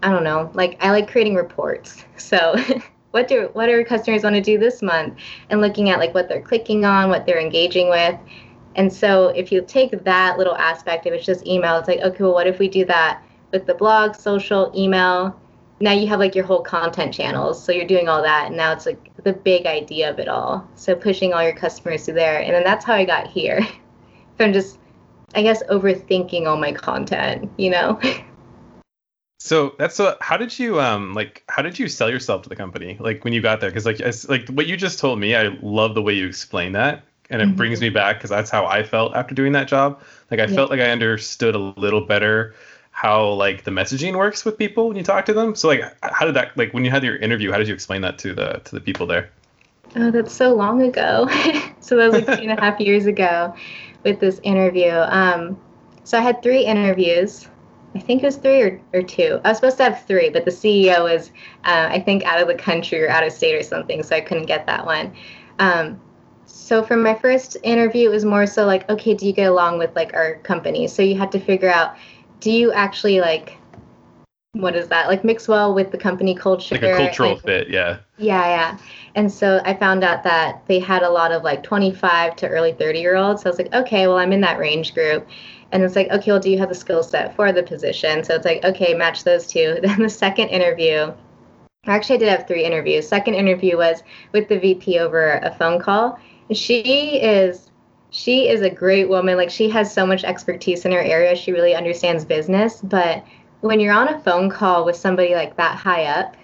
I 0.02 0.10
don't 0.10 0.24
know, 0.24 0.50
like 0.54 0.82
I 0.82 0.90
like 0.90 1.10
creating 1.10 1.34
reports. 1.34 2.04
So 2.16 2.56
what 3.10 3.28
do 3.28 3.50
what 3.52 3.66
do 3.66 3.84
customers 3.84 4.22
want 4.22 4.36
to 4.36 4.40
do 4.40 4.56
this 4.56 4.80
month 4.80 5.18
and 5.50 5.60
looking 5.60 5.90
at 5.90 5.98
like 5.98 6.14
what 6.14 6.28
they're 6.28 6.40
clicking 6.40 6.86
on, 6.86 7.10
what 7.10 7.26
they're 7.26 7.40
engaging 7.40 7.90
with. 7.90 8.18
And 8.76 8.90
so 8.90 9.28
if 9.28 9.52
you 9.52 9.60
take 9.60 10.04
that 10.04 10.38
little 10.38 10.56
aspect, 10.56 11.04
if 11.04 11.12
it's 11.12 11.26
just 11.26 11.46
email, 11.46 11.76
it's 11.76 11.88
like, 11.88 12.00
okay, 12.00 12.22
well, 12.22 12.32
what 12.32 12.46
if 12.46 12.58
we 12.58 12.68
do 12.68 12.86
that 12.86 13.22
with 13.52 13.66
the 13.66 13.74
blog, 13.74 14.14
social, 14.14 14.72
email. 14.74 15.38
Now 15.80 15.92
you 15.92 16.06
have 16.08 16.20
like 16.20 16.34
your 16.34 16.44
whole 16.44 16.62
content 16.62 17.12
channels. 17.12 17.62
So 17.62 17.72
you're 17.72 17.86
doing 17.86 18.08
all 18.08 18.22
that. 18.22 18.46
And 18.48 18.56
now 18.56 18.72
it's 18.72 18.86
like 18.86 19.10
the 19.22 19.32
big 19.32 19.66
idea 19.66 20.10
of 20.10 20.18
it 20.18 20.28
all. 20.28 20.66
So 20.74 20.94
pushing 20.94 21.32
all 21.32 21.42
your 21.42 21.54
customers 21.54 22.04
through 22.04 22.14
there. 22.14 22.40
And 22.40 22.54
then 22.54 22.64
that's 22.64 22.84
how 22.84 22.94
I 22.94 23.04
got 23.04 23.26
here 23.26 23.66
from 24.36 24.52
just, 24.52 24.78
I 25.34 25.42
guess, 25.42 25.62
overthinking 25.64 26.46
all 26.46 26.56
my 26.56 26.72
content, 26.72 27.50
you 27.56 27.70
know? 27.70 28.00
So 29.44 29.74
that's 29.76 29.96
so. 29.96 30.16
How 30.20 30.36
did 30.36 30.56
you 30.56 30.80
um 30.80 31.14
like? 31.14 31.42
How 31.48 31.62
did 31.62 31.76
you 31.76 31.88
sell 31.88 32.08
yourself 32.08 32.42
to 32.42 32.48
the 32.48 32.54
company? 32.54 32.96
Like 33.00 33.24
when 33.24 33.32
you 33.32 33.42
got 33.42 33.60
there, 33.60 33.70
because 33.70 33.84
like 33.84 33.98
like 34.28 34.48
what 34.50 34.68
you 34.68 34.76
just 34.76 35.00
told 35.00 35.18
me, 35.18 35.34
I 35.34 35.58
love 35.62 35.96
the 35.96 36.00
way 36.00 36.12
you 36.12 36.28
explain 36.28 36.70
that, 36.72 37.02
and 37.28 37.42
it 37.42 37.46
mm-hmm. 37.46 37.56
brings 37.56 37.80
me 37.80 37.88
back 37.88 38.18
because 38.18 38.30
that's 38.30 38.50
how 38.50 38.66
I 38.66 38.84
felt 38.84 39.16
after 39.16 39.34
doing 39.34 39.50
that 39.54 39.66
job. 39.66 40.00
Like 40.30 40.38
I 40.38 40.44
yeah. 40.44 40.54
felt 40.54 40.70
like 40.70 40.78
I 40.78 40.90
understood 40.90 41.56
a 41.56 41.58
little 41.58 42.02
better 42.02 42.54
how 42.92 43.26
like 43.30 43.64
the 43.64 43.70
messaging 43.70 44.16
works 44.16 44.44
with 44.44 44.56
people 44.56 44.86
when 44.86 44.96
you 44.96 45.02
talk 45.02 45.24
to 45.26 45.32
them. 45.32 45.54
So 45.54 45.68
like 45.68 45.82
how 46.02 46.24
did 46.24 46.34
that 46.34 46.56
like 46.56 46.72
when 46.72 46.84
you 46.84 46.90
had 46.90 47.02
your 47.02 47.16
interview, 47.16 47.50
how 47.50 47.58
did 47.58 47.66
you 47.66 47.74
explain 47.74 48.02
that 48.02 48.18
to 48.18 48.34
the 48.34 48.60
to 48.64 48.74
the 48.74 48.80
people 48.80 49.06
there? 49.06 49.30
Oh, 49.96 50.10
that's 50.10 50.32
so 50.32 50.54
long 50.54 50.82
ago. 50.82 51.28
so 51.80 51.96
that 51.96 52.10
was 52.10 52.22
like 52.22 52.38
two 52.38 52.48
and 52.48 52.58
a 52.58 52.60
half 52.60 52.80
years 52.88 53.06
ago 53.06 53.54
with 54.04 54.20
this 54.20 54.40
interview. 54.42 54.92
Um, 54.92 55.58
so 56.04 56.18
I 56.18 56.20
had 56.20 56.42
three 56.42 56.64
interviews. 56.64 57.48
I 57.94 58.00
think 58.00 58.22
it 58.22 58.26
was 58.26 58.36
three 58.36 58.62
or, 58.62 58.80
or 58.94 59.02
two. 59.02 59.40
I 59.44 59.48
was 59.48 59.58
supposed 59.58 59.76
to 59.78 59.84
have 59.84 60.06
three, 60.06 60.30
but 60.30 60.46
the 60.46 60.50
CEO 60.50 61.02
was, 61.02 61.30
uh, 61.64 61.88
I 61.90 62.00
think, 62.00 62.24
out 62.24 62.40
of 62.40 62.48
the 62.48 62.54
country 62.54 63.02
or 63.02 63.10
out 63.10 63.22
of 63.22 63.32
state 63.32 63.54
or 63.54 63.62
something, 63.62 64.02
so 64.02 64.16
I 64.16 64.22
couldn't 64.22 64.46
get 64.46 64.66
that 64.66 64.86
one. 64.86 65.12
Um, 65.58 66.00
so 66.46 66.82
for 66.82 66.96
my 66.96 67.14
first 67.14 67.58
interview, 67.62 68.08
it 68.08 68.12
was 68.12 68.24
more 68.24 68.46
so 68.46 68.64
like, 68.64 68.88
okay, 68.88 69.12
do 69.12 69.26
you 69.26 69.32
get 69.32 69.50
along 69.50 69.78
with 69.78 69.94
like 69.94 70.14
our 70.14 70.36
company? 70.36 70.88
So 70.88 71.02
you 71.02 71.18
had 71.18 71.30
to 71.32 71.40
figure 71.40 71.68
out 71.68 71.96
do 72.42 72.50
you 72.50 72.72
actually 72.72 73.20
like 73.20 73.56
what 74.54 74.76
is 74.76 74.88
that? 74.88 75.08
Like 75.08 75.24
mix 75.24 75.48
well 75.48 75.72
with 75.72 75.92
the 75.92 75.96
company 75.96 76.34
culture 76.34 76.74
like 76.74 76.82
a 76.82 76.94
cultural 76.94 77.38
fit 77.38 77.70
yeah. 77.70 78.00
Yeah 78.18 78.46
yeah. 78.46 78.78
And 79.14 79.32
so 79.32 79.62
i 79.64 79.72
found 79.72 80.04
out 80.04 80.22
that 80.24 80.66
they 80.66 80.78
had 80.78 81.02
a 81.02 81.08
lot 81.08 81.32
of 81.32 81.42
like 81.42 81.62
25 81.62 82.36
to 82.36 82.48
early 82.48 82.72
30 82.72 83.00
year 83.00 83.16
olds 83.16 83.42
so 83.42 83.48
i 83.48 83.50
was 83.50 83.58
like 83.58 83.72
okay 83.72 84.06
well 84.06 84.18
i'm 84.18 84.32
in 84.32 84.42
that 84.42 84.58
range 84.58 84.92
group. 84.92 85.26
And 85.70 85.82
it's 85.82 85.96
like 85.96 86.10
okay 86.10 86.32
well 86.32 86.40
do 86.40 86.50
you 86.50 86.58
have 86.58 86.68
the 86.68 86.74
skill 86.74 87.02
set 87.02 87.34
for 87.34 87.52
the 87.52 87.62
position? 87.62 88.22
So 88.24 88.34
it's 88.34 88.44
like 88.44 88.62
okay 88.64 88.92
match 88.92 89.24
those 89.24 89.46
two. 89.46 89.78
Then 89.82 90.02
the 90.02 90.10
second 90.10 90.48
interview 90.48 91.14
actually 91.86 92.16
i 92.16 92.18
did 92.18 92.28
have 92.28 92.46
three 92.46 92.64
interviews. 92.64 93.08
Second 93.08 93.34
interview 93.34 93.76
was 93.78 94.02
with 94.32 94.48
the 94.48 94.58
vp 94.58 94.98
over 94.98 95.38
a 95.38 95.54
phone 95.54 95.80
call. 95.80 96.18
She 96.52 97.20
is 97.22 97.71
she 98.12 98.48
is 98.48 98.60
a 98.60 98.70
great 98.70 99.08
woman. 99.08 99.36
Like 99.36 99.50
she 99.50 99.68
has 99.70 99.92
so 99.92 100.06
much 100.06 100.22
expertise 100.22 100.84
in 100.84 100.92
her 100.92 101.00
area. 101.00 101.34
She 101.34 101.50
really 101.50 101.74
understands 101.74 102.24
business. 102.24 102.80
But 102.82 103.24
when 103.62 103.80
you're 103.80 103.94
on 103.94 104.08
a 104.08 104.20
phone 104.20 104.50
call 104.50 104.84
with 104.84 104.96
somebody 104.96 105.34
like 105.34 105.56
that 105.56 105.76
high 105.76 106.04
up, 106.04 106.36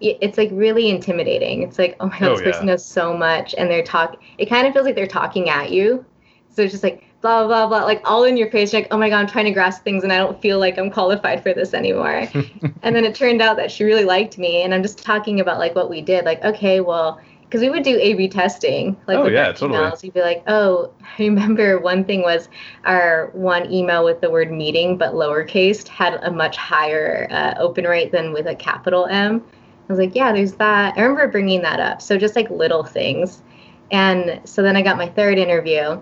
it's 0.00 0.36
like 0.36 0.50
really 0.52 0.90
intimidating. 0.90 1.62
It's 1.62 1.78
like, 1.78 1.96
oh 2.00 2.06
my 2.06 2.18
god, 2.18 2.28
oh, 2.28 2.36
this 2.36 2.42
person 2.42 2.66
knows 2.66 2.84
so 2.84 3.16
much, 3.16 3.54
and 3.56 3.70
they're 3.70 3.84
talking. 3.84 4.18
It 4.36 4.46
kind 4.46 4.66
of 4.66 4.72
feels 4.72 4.84
like 4.84 4.96
they're 4.96 5.06
talking 5.06 5.48
at 5.48 5.70
you. 5.70 6.04
So 6.50 6.62
it's 6.62 6.72
just 6.72 6.82
like 6.82 7.04
blah 7.20 7.46
blah 7.46 7.68
blah, 7.68 7.84
like 7.84 8.02
all 8.04 8.24
in 8.24 8.36
your 8.36 8.50
face. 8.50 8.72
You're 8.72 8.82
like, 8.82 8.92
oh 8.92 8.98
my 8.98 9.08
god, 9.08 9.20
I'm 9.20 9.28
trying 9.28 9.44
to 9.44 9.52
grasp 9.52 9.84
things, 9.84 10.02
and 10.02 10.12
I 10.12 10.18
don't 10.18 10.42
feel 10.42 10.58
like 10.58 10.76
I'm 10.76 10.90
qualified 10.90 11.40
for 11.40 11.54
this 11.54 11.72
anymore. 11.72 12.28
and 12.82 12.96
then 12.96 13.04
it 13.04 13.14
turned 13.14 13.40
out 13.40 13.56
that 13.58 13.70
she 13.70 13.84
really 13.84 14.04
liked 14.04 14.38
me, 14.38 14.62
and 14.62 14.74
I'm 14.74 14.82
just 14.82 14.98
talking 14.98 15.38
about 15.38 15.60
like 15.60 15.76
what 15.76 15.88
we 15.88 16.02
did. 16.02 16.24
Like, 16.24 16.42
okay, 16.42 16.80
well, 16.80 17.20
because 17.52 17.60
we 17.60 17.68
would 17.68 17.82
do 17.82 17.98
A/B 18.00 18.28
testing. 18.28 18.96
Like 19.06 19.18
oh 19.18 19.26
yeah, 19.26 19.52
totally. 19.52 19.78
Emails. 19.78 20.02
You'd 20.02 20.14
be 20.14 20.22
like, 20.22 20.42
oh, 20.46 20.90
I 21.18 21.24
remember 21.24 21.78
one 21.78 22.02
thing 22.02 22.22
was 22.22 22.48
our 22.86 23.28
one 23.34 23.70
email 23.70 24.06
with 24.06 24.22
the 24.22 24.30
word 24.30 24.50
meeting 24.50 24.96
but 24.96 25.12
lowercase 25.12 25.86
had 25.86 26.14
a 26.22 26.30
much 26.30 26.56
higher 26.56 27.28
uh, 27.30 27.54
open 27.58 27.84
rate 27.84 28.10
than 28.10 28.32
with 28.32 28.46
a 28.46 28.54
capital 28.54 29.04
M. 29.04 29.44
I 29.46 29.92
was 29.92 29.98
like, 29.98 30.14
yeah, 30.14 30.32
there's 30.32 30.54
that. 30.54 30.96
I 30.96 31.02
remember 31.02 31.28
bringing 31.28 31.60
that 31.62 31.78
up. 31.78 32.00
So 32.00 32.16
just 32.16 32.36
like 32.36 32.48
little 32.48 32.84
things. 32.84 33.42
And 33.90 34.40
so 34.48 34.62
then 34.62 34.74
I 34.74 34.80
got 34.80 34.96
my 34.96 35.08
third 35.08 35.36
interview. 35.36 36.00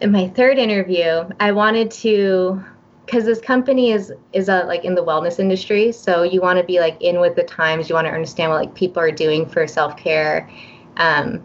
In 0.00 0.10
my 0.10 0.28
third 0.30 0.58
interview, 0.58 1.28
I 1.38 1.52
wanted 1.52 1.92
to 1.92 2.64
because 3.06 3.24
this 3.24 3.40
company 3.40 3.92
is 3.92 4.12
is 4.32 4.48
a, 4.48 4.64
like 4.64 4.84
in 4.84 4.94
the 4.94 5.04
wellness 5.04 5.38
industry 5.38 5.92
so 5.92 6.22
you 6.22 6.40
want 6.40 6.58
to 6.58 6.64
be 6.64 6.80
like 6.80 7.00
in 7.00 7.20
with 7.20 7.36
the 7.36 7.44
times 7.44 7.88
you 7.88 7.94
want 7.94 8.06
to 8.06 8.12
understand 8.12 8.50
what 8.50 8.60
like 8.60 8.74
people 8.74 9.00
are 9.00 9.12
doing 9.12 9.46
for 9.46 9.66
self-care. 9.66 10.50
Um, 10.96 11.42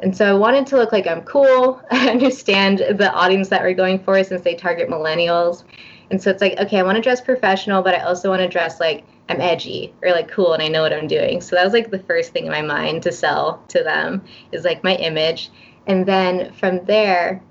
and 0.00 0.16
so 0.16 0.26
i 0.26 0.32
wanted 0.32 0.66
to 0.66 0.76
look 0.76 0.92
like 0.92 1.06
i'm 1.06 1.22
cool 1.22 1.80
i 1.90 2.10
understand 2.10 2.78
the 2.78 3.12
audience 3.12 3.48
that 3.48 3.62
we're 3.62 3.74
going 3.74 3.98
for 4.02 4.22
since 4.22 4.42
they 4.42 4.54
target 4.54 4.88
millennials. 4.88 5.64
And 6.10 6.22
so 6.22 6.30
it's 6.30 6.42
like 6.42 6.58
okay 6.58 6.78
i 6.78 6.82
want 6.82 6.96
to 6.96 7.02
dress 7.02 7.20
professional 7.20 7.82
but 7.82 7.94
i 7.94 8.00
also 8.00 8.28
want 8.28 8.42
to 8.42 8.48
dress 8.48 8.80
like 8.80 9.04
i'm 9.28 9.40
edgy 9.40 9.94
or 10.02 10.10
like 10.10 10.28
cool 10.28 10.52
and 10.52 10.62
i 10.62 10.68
know 10.68 10.82
what 10.82 10.92
i'm 10.92 11.06
doing. 11.06 11.40
So 11.40 11.56
that 11.56 11.64
was 11.64 11.72
like 11.72 11.90
the 11.90 12.00
first 12.00 12.32
thing 12.32 12.46
in 12.46 12.52
my 12.52 12.62
mind 12.62 13.02
to 13.04 13.12
sell 13.12 13.64
to 13.68 13.82
them 13.82 14.22
is 14.50 14.64
like 14.64 14.84
my 14.84 14.96
image. 14.96 15.50
And 15.86 16.06
then 16.06 16.52
from 16.52 16.84
there 16.84 17.42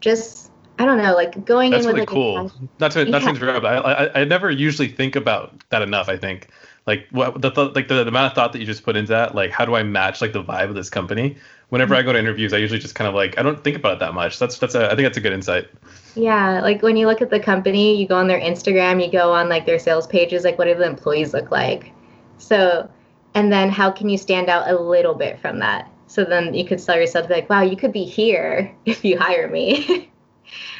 just 0.00 0.52
I 0.78 0.84
don't 0.84 0.98
know, 0.98 1.14
like 1.14 1.44
going 1.44 1.72
That's 1.72 1.84
in 1.84 1.88
really 1.88 2.00
with 2.02 2.08
cool. 2.08 2.52
Not 2.78 2.92
to 2.92 3.04
not 3.04 3.22
to 3.22 3.30
interrupt. 3.30 3.66
I, 3.66 3.76
I 3.76 4.20
I 4.20 4.24
never 4.24 4.50
usually 4.50 4.88
think 4.88 5.16
about 5.16 5.52
that 5.70 5.82
enough. 5.82 6.08
I 6.08 6.16
think 6.16 6.48
like 6.86 7.06
what 7.10 7.40
the, 7.42 7.50
the 7.50 7.64
like 7.66 7.88
the, 7.88 8.04
the, 8.04 8.08
amount 8.08 8.32
of 8.32 8.34
thought 8.34 8.52
that 8.52 8.60
you 8.60 8.66
just 8.66 8.84
put 8.84 8.96
into 8.96 9.10
that. 9.10 9.34
Like 9.34 9.50
how 9.50 9.64
do 9.64 9.74
I 9.74 9.82
match 9.82 10.20
like 10.20 10.32
the 10.32 10.42
vibe 10.42 10.68
of 10.68 10.74
this 10.74 10.88
company? 10.88 11.36
Whenever 11.70 11.94
mm-hmm. 11.94 12.00
I 12.00 12.04
go 12.04 12.12
to 12.12 12.18
interviews, 12.18 12.52
I 12.52 12.58
usually 12.58 12.78
just 12.78 12.94
kind 12.94 13.08
of 13.08 13.14
like 13.14 13.36
I 13.38 13.42
don't 13.42 13.62
think 13.62 13.76
about 13.76 13.94
it 13.94 13.98
that 13.98 14.14
much. 14.14 14.38
That's 14.38 14.58
that's 14.58 14.76
a, 14.76 14.86
I 14.86 14.90
think 14.90 15.02
that's 15.02 15.18
a 15.18 15.20
good 15.20 15.32
insight. 15.32 15.68
Yeah, 16.14 16.60
like 16.60 16.80
when 16.80 16.96
you 16.96 17.06
look 17.06 17.20
at 17.20 17.30
the 17.30 17.40
company, 17.40 17.96
you 18.00 18.06
go 18.06 18.16
on 18.16 18.28
their 18.28 18.40
Instagram, 18.40 19.04
you 19.04 19.10
go 19.10 19.32
on 19.32 19.48
like 19.48 19.66
their 19.66 19.78
sales 19.78 20.06
pages, 20.06 20.44
like 20.44 20.58
what 20.58 20.64
do 20.66 20.74
the 20.74 20.86
employees 20.86 21.34
look 21.34 21.50
like? 21.50 21.92
So, 22.38 22.88
and 23.34 23.52
then 23.52 23.68
how 23.68 23.90
can 23.90 24.08
you 24.08 24.16
stand 24.16 24.48
out 24.48 24.70
a 24.70 24.78
little 24.78 25.14
bit 25.14 25.40
from 25.40 25.58
that? 25.58 25.90
So 26.06 26.24
then 26.24 26.54
you 26.54 26.64
could 26.64 26.80
sell 26.80 26.96
yourself 26.96 27.28
like, 27.28 27.50
wow, 27.50 27.62
you 27.62 27.76
could 27.76 27.92
be 27.92 28.04
here 28.04 28.74
if 28.86 29.04
you 29.04 29.18
hire 29.18 29.48
me. 29.48 30.10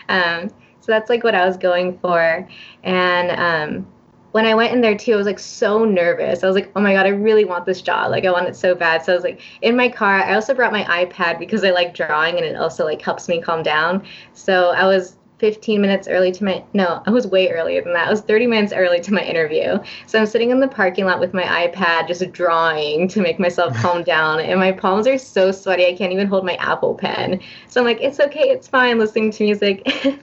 um, 0.08 0.48
so 0.80 0.92
that's 0.92 1.10
like 1.10 1.24
what 1.24 1.34
I 1.34 1.46
was 1.46 1.56
going 1.56 1.98
for. 1.98 2.48
And 2.82 3.30
um, 3.32 3.86
when 4.32 4.46
I 4.46 4.54
went 4.54 4.72
in 4.72 4.80
there 4.80 4.96
too, 4.96 5.12
I 5.12 5.16
was 5.16 5.26
like 5.26 5.38
so 5.38 5.84
nervous. 5.84 6.42
I 6.42 6.46
was 6.46 6.54
like, 6.54 6.70
oh 6.76 6.80
my 6.80 6.94
God, 6.94 7.06
I 7.06 7.10
really 7.10 7.44
want 7.44 7.66
this 7.66 7.82
job. 7.82 8.10
Like 8.10 8.24
I 8.24 8.30
want 8.30 8.48
it 8.48 8.56
so 8.56 8.74
bad. 8.74 9.04
So 9.04 9.12
I 9.12 9.14
was 9.14 9.24
like 9.24 9.40
in 9.62 9.76
my 9.76 9.88
car, 9.88 10.22
I 10.22 10.34
also 10.34 10.54
brought 10.54 10.72
my 10.72 10.84
iPad 10.84 11.38
because 11.38 11.64
I 11.64 11.70
like 11.70 11.94
drawing 11.94 12.36
and 12.36 12.44
it 12.44 12.56
also 12.56 12.84
like 12.84 13.02
helps 13.02 13.28
me 13.28 13.40
calm 13.40 13.62
down. 13.62 14.06
So 14.34 14.70
I 14.70 14.86
was 14.86 15.16
15 15.38 15.80
minutes 15.80 16.08
early 16.08 16.32
to 16.32 16.44
my 16.44 16.64
no 16.72 17.02
i 17.06 17.10
was 17.10 17.26
way 17.26 17.48
earlier 17.50 17.82
than 17.82 17.92
that. 17.92 18.08
I 18.08 18.10
was 18.10 18.20
30 18.20 18.46
minutes 18.46 18.72
early 18.72 19.00
to 19.00 19.12
my 19.12 19.22
interview. 19.22 19.78
So 20.06 20.18
i'm 20.18 20.26
sitting 20.26 20.50
in 20.50 20.60
the 20.60 20.68
parking 20.68 21.04
lot 21.04 21.20
with 21.20 21.32
my 21.32 21.42
ipad 21.42 22.08
just 22.08 22.30
drawing 22.32 23.08
to 23.08 23.20
make 23.20 23.38
myself 23.38 23.74
calm 23.82 24.02
down. 24.02 24.40
And 24.40 24.58
my 24.58 24.72
palms 24.72 25.06
are 25.06 25.18
so 25.18 25.52
sweaty 25.52 25.86
i 25.86 25.94
can't 25.94 26.12
even 26.12 26.26
hold 26.26 26.44
my 26.44 26.54
apple 26.56 26.94
pen. 26.94 27.40
So 27.68 27.80
i'm 27.80 27.86
like 27.86 28.00
it's 28.00 28.20
okay 28.20 28.50
it's 28.50 28.68
fine 28.68 28.98
listening 28.98 29.30
to 29.32 29.44
music. 29.44 29.86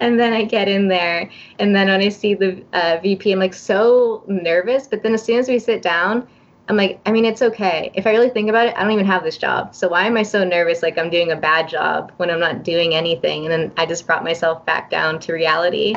And 0.00 0.18
then 0.18 0.32
i 0.32 0.44
get 0.44 0.66
in 0.66 0.88
there 0.88 1.30
and 1.60 1.74
then 1.74 1.86
when 1.86 2.00
i 2.00 2.08
see 2.08 2.34
the 2.34 2.64
uh, 2.72 2.98
vp 3.00 3.32
i'm 3.32 3.38
like 3.38 3.54
so 3.54 4.24
nervous. 4.26 4.88
But 4.88 5.02
then 5.04 5.14
as 5.14 5.22
soon 5.22 5.38
as 5.38 5.48
we 5.48 5.60
sit 5.60 5.82
down 5.82 6.26
I'm 6.68 6.76
like, 6.76 7.00
I 7.06 7.12
mean, 7.12 7.24
it's 7.24 7.42
okay. 7.42 7.90
If 7.94 8.06
I 8.06 8.12
really 8.12 8.30
think 8.30 8.48
about 8.48 8.68
it, 8.68 8.74
I 8.76 8.82
don't 8.82 8.92
even 8.92 9.06
have 9.06 9.24
this 9.24 9.36
job. 9.36 9.74
So 9.74 9.88
why 9.88 10.06
am 10.06 10.16
I 10.16 10.22
so 10.22 10.44
nervous 10.44 10.82
like 10.82 10.96
I'm 10.96 11.10
doing 11.10 11.32
a 11.32 11.36
bad 11.36 11.68
job 11.68 12.12
when 12.18 12.30
I'm 12.30 12.38
not 12.38 12.62
doing 12.62 12.94
anything? 12.94 13.44
And 13.44 13.52
then 13.52 13.72
I 13.76 13.84
just 13.84 14.06
brought 14.06 14.22
myself 14.22 14.64
back 14.64 14.88
down 14.88 15.18
to 15.20 15.32
reality. 15.32 15.94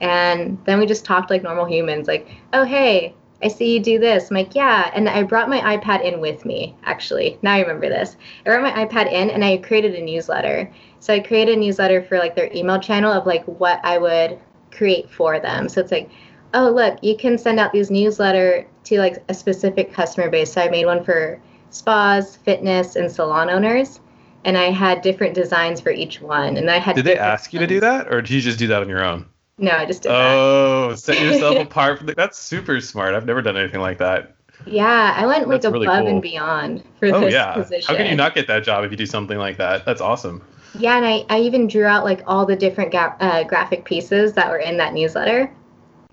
And 0.00 0.62
then 0.66 0.78
we 0.78 0.86
just 0.86 1.04
talked 1.04 1.30
like 1.30 1.42
normal 1.42 1.64
humans, 1.64 2.08
like, 2.08 2.28
oh, 2.52 2.64
hey, 2.64 3.14
I 3.42 3.48
see 3.48 3.72
you 3.74 3.80
do 3.80 3.98
this. 3.98 4.30
I'm 4.30 4.36
like, 4.36 4.54
yeah. 4.54 4.90
And 4.94 5.08
I 5.08 5.22
brought 5.22 5.48
my 5.48 5.76
iPad 5.76 6.04
in 6.04 6.20
with 6.20 6.44
me, 6.44 6.76
actually. 6.84 7.38
Now 7.42 7.54
I 7.54 7.60
remember 7.60 7.88
this. 7.88 8.16
I 8.44 8.50
brought 8.50 8.62
my 8.62 8.84
iPad 8.84 9.10
in 9.10 9.30
and 9.30 9.44
I 9.44 9.56
created 9.58 9.94
a 9.94 10.02
newsletter. 10.02 10.70
So 11.00 11.14
I 11.14 11.20
created 11.20 11.56
a 11.56 11.60
newsletter 11.60 12.02
for 12.02 12.18
like 12.18 12.36
their 12.36 12.52
email 12.54 12.78
channel 12.78 13.10
of 13.10 13.26
like 13.26 13.44
what 13.46 13.80
I 13.82 13.98
would 13.98 14.38
create 14.70 15.10
for 15.10 15.40
them. 15.40 15.68
So 15.68 15.80
it's 15.80 15.90
like, 15.90 16.10
oh, 16.54 16.70
look, 16.70 16.98
you 17.02 17.16
can 17.16 17.38
send 17.38 17.58
out 17.58 17.72
these 17.72 17.90
newsletter 17.90 18.66
to 18.84 18.98
like 18.98 19.22
a 19.28 19.34
specific 19.34 19.92
customer 19.92 20.30
base. 20.30 20.52
So 20.52 20.60
I 20.60 20.68
made 20.68 20.86
one 20.86 21.04
for 21.04 21.40
spas, 21.70 22.36
fitness, 22.36 22.96
and 22.96 23.10
salon 23.10 23.50
owners, 23.50 24.00
and 24.44 24.56
I 24.56 24.70
had 24.70 25.02
different 25.02 25.34
designs 25.34 25.80
for 25.80 25.90
each 25.90 26.20
one. 26.20 26.56
And 26.56 26.70
I 26.70 26.78
had. 26.78 26.96
Did 26.96 27.04
they 27.04 27.18
ask 27.18 27.52
you 27.52 27.58
to 27.58 27.66
do 27.66 27.80
that, 27.80 28.12
or 28.12 28.20
did 28.20 28.30
you 28.30 28.40
just 28.40 28.58
do 28.58 28.66
that 28.68 28.82
on 28.82 28.88
your 28.88 29.04
own? 29.04 29.26
No, 29.58 29.72
I 29.72 29.86
just 29.86 30.02
did 30.02 30.12
oh, 30.12 30.90
that. 30.90 30.98
set 30.98 31.20
yourself 31.20 31.56
apart. 31.66 31.98
From 31.98 32.06
the, 32.08 32.14
that's 32.14 32.38
super 32.38 32.80
smart. 32.80 33.14
I've 33.14 33.26
never 33.26 33.42
done 33.42 33.56
anything 33.56 33.80
like 33.80 33.98
that. 33.98 34.36
Yeah, 34.66 35.14
I 35.16 35.26
went 35.26 35.48
like 35.48 35.64
above 35.64 35.82
cool. 35.82 36.06
and 36.06 36.22
beyond 36.22 36.84
for 36.98 37.06
oh, 37.06 37.20
this 37.20 37.32
yeah. 37.32 37.54
position. 37.54 37.94
How 37.94 38.00
can 38.00 38.10
you 38.10 38.16
not 38.16 38.34
get 38.34 38.46
that 38.46 38.62
job 38.62 38.84
if 38.84 38.90
you 38.90 38.96
do 38.96 39.06
something 39.06 39.38
like 39.38 39.56
that? 39.58 39.84
That's 39.84 40.00
awesome. 40.00 40.42
Yeah, 40.78 40.96
and 40.96 41.04
I, 41.04 41.24
I 41.28 41.40
even 41.40 41.66
drew 41.66 41.84
out 41.84 42.04
like 42.04 42.22
all 42.26 42.46
the 42.46 42.56
different 42.56 42.92
ga- 42.92 43.16
uh, 43.20 43.44
graphic 43.44 43.84
pieces 43.84 44.32
that 44.34 44.48
were 44.48 44.58
in 44.58 44.76
that 44.78 44.94
newsletter. 44.94 45.52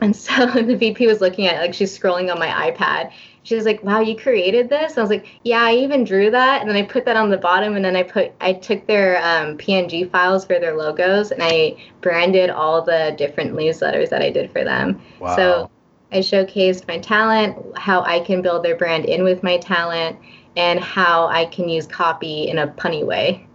And 0.02 0.16
so 0.16 0.46
the 0.62 0.76
VP 0.76 1.08
was 1.08 1.22
looking 1.22 1.48
at 1.48 1.56
it, 1.56 1.60
like 1.60 1.74
she's 1.74 1.98
scrolling 1.98 2.32
on 2.32 2.40
my 2.40 2.72
iPad. 2.72 3.12
She 3.44 3.56
was 3.56 3.66
like, 3.66 3.84
"Wow, 3.84 4.02
you 4.02 4.16
created 4.16 4.70
this?" 4.70 4.98
I 4.98 5.02
was 5.02 5.10
like, 5.10 5.26
"Yeah, 5.44 5.62
I 5.64 5.74
even 5.76 6.04
drew 6.04 6.30
that." 6.32 6.62
And 6.62 6.70
then 6.70 6.76
I 6.76 6.84
put 6.84 7.06
that 7.06 7.16
on 7.16 7.30
the 7.30 7.38
bottom, 7.38 7.76
and 7.76 7.84
then 7.84 7.96
I 7.96 8.04
put 8.04 8.32
I 8.42 8.54
took 8.54 8.86
their 8.86 9.18
um, 9.18 9.58
PNG 9.58 10.10
files 10.12 10.46
for 10.46 10.60
their 10.60 10.76
logos, 10.76 11.32
and 11.32 11.42
I 11.42 11.78
branded 12.02 12.50
all 12.50 12.82
the 12.82 13.16
different 13.18 13.54
newsletters 13.54 14.10
that 14.10 14.22
I 14.22 14.30
did 14.30 14.52
for 14.52 14.64
them. 14.64 15.02
Wow. 15.20 15.36
So 15.36 15.72
I 16.12 16.18
showcased 16.18 16.88
my 16.88 17.00
talent, 17.00 17.58
how 17.78 18.02
I 18.02 18.20
can 18.20 18.42
build 18.42 18.64
their 18.64 18.76
brand 18.76 19.06
in 19.06 19.24
with 19.24 19.42
my 19.42 19.58
talent, 19.58 20.18
and 20.56 20.80
how 20.80 21.28
I 21.28 21.46
can 21.46 21.70
use 21.70 21.88
copy 21.88 22.50
in 22.50 22.60
a 22.60 22.68
punny 22.68 23.06
way. 23.06 23.48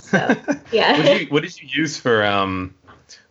So 0.00 0.18
yeah. 0.72 0.96
what, 0.96 1.04
did 1.04 1.20
you, 1.20 1.26
what 1.28 1.42
did 1.42 1.60
you 1.60 1.68
use 1.70 1.96
for 1.96 2.24
um? 2.24 2.74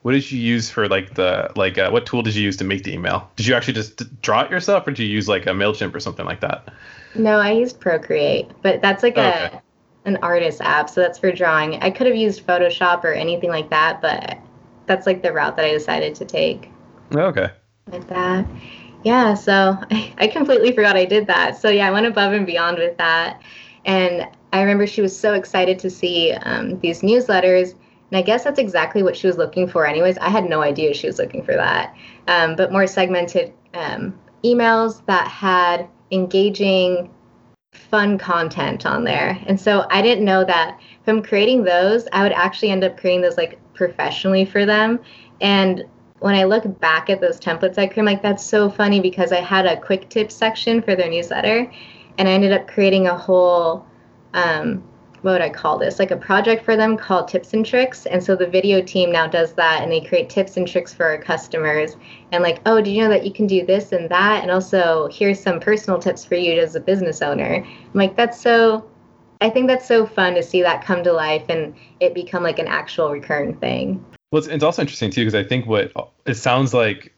What 0.01 0.13
did 0.13 0.31
you 0.31 0.39
use 0.39 0.69
for 0.69 0.87
like 0.87 1.13
the 1.13 1.51
like 1.55 1.77
uh, 1.77 1.89
what 1.89 2.05
tool 2.05 2.21
did 2.21 2.35
you 2.35 2.43
use 2.43 2.57
to 2.57 2.63
make 2.63 2.83
the 2.83 2.93
email? 2.93 3.29
Did 3.35 3.45
you 3.45 3.53
actually 3.53 3.75
just 3.75 4.21
draw 4.21 4.41
it 4.41 4.51
yourself 4.51 4.87
or 4.87 4.91
did 4.91 4.99
you 4.99 5.09
use 5.09 5.27
like 5.27 5.45
a 5.45 5.51
mailchimp 5.51 5.93
or 5.93 5.99
something 5.99 6.25
like 6.25 6.41
that? 6.41 6.69
No 7.15 7.37
i 7.37 7.51
used 7.51 7.79
procreate 7.79 8.49
but 8.61 8.81
that's 8.81 9.03
like 9.03 9.17
oh, 9.17 9.21
a 9.21 9.45
okay. 9.45 9.59
an 10.05 10.17
artist 10.21 10.61
app 10.61 10.89
so 10.89 11.01
that's 11.01 11.19
for 11.19 11.31
drawing. 11.31 11.75
I 11.75 11.91
could 11.91 12.07
have 12.07 12.15
used 12.15 12.45
photoshop 12.45 13.03
or 13.03 13.13
anything 13.13 13.49
like 13.49 13.69
that 13.69 14.01
but 14.01 14.39
that's 14.87 15.05
like 15.05 15.21
the 15.21 15.31
route 15.31 15.55
that 15.57 15.65
i 15.65 15.71
decided 15.71 16.15
to 16.15 16.25
take. 16.25 16.69
Oh, 17.11 17.25
okay. 17.25 17.51
Like 17.87 18.07
that. 18.07 18.45
Yeah 19.03 19.35
so 19.35 19.77
I, 19.91 20.13
I 20.17 20.27
completely 20.27 20.71
forgot 20.71 20.95
i 20.95 21.05
did 21.05 21.27
that. 21.27 21.57
So 21.57 21.69
yeah 21.69 21.87
i 21.87 21.91
went 21.91 22.07
above 22.07 22.33
and 22.33 22.45
beyond 22.45 22.79
with 22.79 22.97
that 22.97 23.41
and 23.85 24.27
i 24.53 24.61
remember 24.61 24.87
she 24.87 25.01
was 25.01 25.17
so 25.17 25.33
excited 25.33 25.77
to 25.79 25.89
see 25.89 26.31
um, 26.33 26.79
these 26.79 27.01
newsletters 27.01 27.75
and 28.11 28.17
I 28.17 28.21
guess 28.21 28.43
that's 28.43 28.59
exactly 28.59 29.03
what 29.03 29.15
she 29.15 29.27
was 29.27 29.37
looking 29.37 29.67
for, 29.67 29.85
anyways. 29.85 30.17
I 30.17 30.27
had 30.27 30.49
no 30.49 30.61
idea 30.61 30.93
she 30.93 31.07
was 31.07 31.17
looking 31.17 31.43
for 31.43 31.53
that. 31.53 31.95
Um, 32.27 32.57
but 32.57 32.71
more 32.71 32.85
segmented 32.85 33.53
um, 33.73 34.19
emails 34.43 35.05
that 35.05 35.27
had 35.27 35.87
engaging, 36.11 37.09
fun 37.73 38.17
content 38.17 38.85
on 38.85 39.05
there. 39.05 39.41
And 39.47 39.59
so 39.59 39.87
I 39.89 40.01
didn't 40.01 40.25
know 40.25 40.43
that 40.43 40.77
from 41.05 41.23
creating 41.23 41.63
those, 41.63 42.05
I 42.11 42.23
would 42.23 42.33
actually 42.33 42.71
end 42.71 42.83
up 42.83 42.97
creating 42.97 43.21
those 43.21 43.37
like 43.37 43.57
professionally 43.73 44.43
for 44.43 44.65
them. 44.65 44.99
And 45.39 45.85
when 46.19 46.35
I 46.35 46.43
look 46.43 46.79
back 46.81 47.09
at 47.09 47.21
those 47.21 47.39
templates 47.39 47.77
I 47.77 47.87
created, 47.87 48.05
like, 48.05 48.21
that's 48.21 48.43
so 48.43 48.69
funny 48.69 48.99
because 48.99 49.31
I 49.31 49.39
had 49.39 49.65
a 49.65 49.79
quick 49.79 50.09
tips 50.09 50.35
section 50.35 50.81
for 50.81 50.95
their 50.97 51.09
newsletter. 51.09 51.71
And 52.17 52.27
I 52.27 52.31
ended 52.31 52.51
up 52.51 52.67
creating 52.67 53.07
a 53.07 53.17
whole 53.17 53.87
um, 54.33 54.83
what 55.21 55.33
would 55.33 55.41
I 55.41 55.49
call 55.49 55.77
this? 55.77 55.99
Like 55.99 56.11
a 56.11 56.17
project 56.17 56.65
for 56.65 56.75
them 56.75 56.97
called 56.97 57.27
Tips 57.27 57.53
and 57.53 57.65
Tricks. 57.65 58.05
And 58.07 58.23
so 58.23 58.35
the 58.35 58.47
video 58.47 58.81
team 58.81 59.11
now 59.11 59.27
does 59.27 59.53
that 59.53 59.83
and 59.83 59.91
they 59.91 60.01
create 60.01 60.29
tips 60.29 60.57
and 60.57 60.67
tricks 60.67 60.93
for 60.93 61.05
our 61.05 61.21
customers. 61.21 61.95
And 62.31 62.41
like, 62.43 62.59
oh, 62.65 62.81
did 62.81 62.91
you 62.91 63.03
know 63.03 63.09
that 63.09 63.25
you 63.25 63.31
can 63.31 63.45
do 63.45 63.65
this 63.65 63.91
and 63.91 64.09
that? 64.09 64.41
And 64.41 64.49
also, 64.49 65.09
here's 65.11 65.39
some 65.39 65.59
personal 65.59 65.99
tips 65.99 66.25
for 66.25 66.35
you 66.35 66.59
as 66.59 66.75
a 66.75 66.79
business 66.79 67.21
owner. 67.21 67.63
I'm 67.63 67.91
like, 67.93 68.15
that's 68.15 68.41
so, 68.41 68.89
I 69.41 69.49
think 69.49 69.67
that's 69.67 69.87
so 69.87 70.07
fun 70.07 70.33
to 70.35 70.43
see 70.43 70.63
that 70.63 70.83
come 70.83 71.03
to 71.03 71.13
life 71.13 71.45
and 71.49 71.75
it 71.99 72.15
become 72.15 72.41
like 72.41 72.57
an 72.57 72.67
actual 72.67 73.11
recurring 73.11 73.55
thing. 73.57 74.03
Well, 74.31 74.39
it's, 74.39 74.47
it's 74.47 74.63
also 74.63 74.81
interesting 74.81 75.11
too, 75.11 75.21
because 75.21 75.35
I 75.35 75.43
think 75.43 75.67
what 75.67 75.91
it 76.25 76.35
sounds 76.35 76.73
like, 76.73 77.13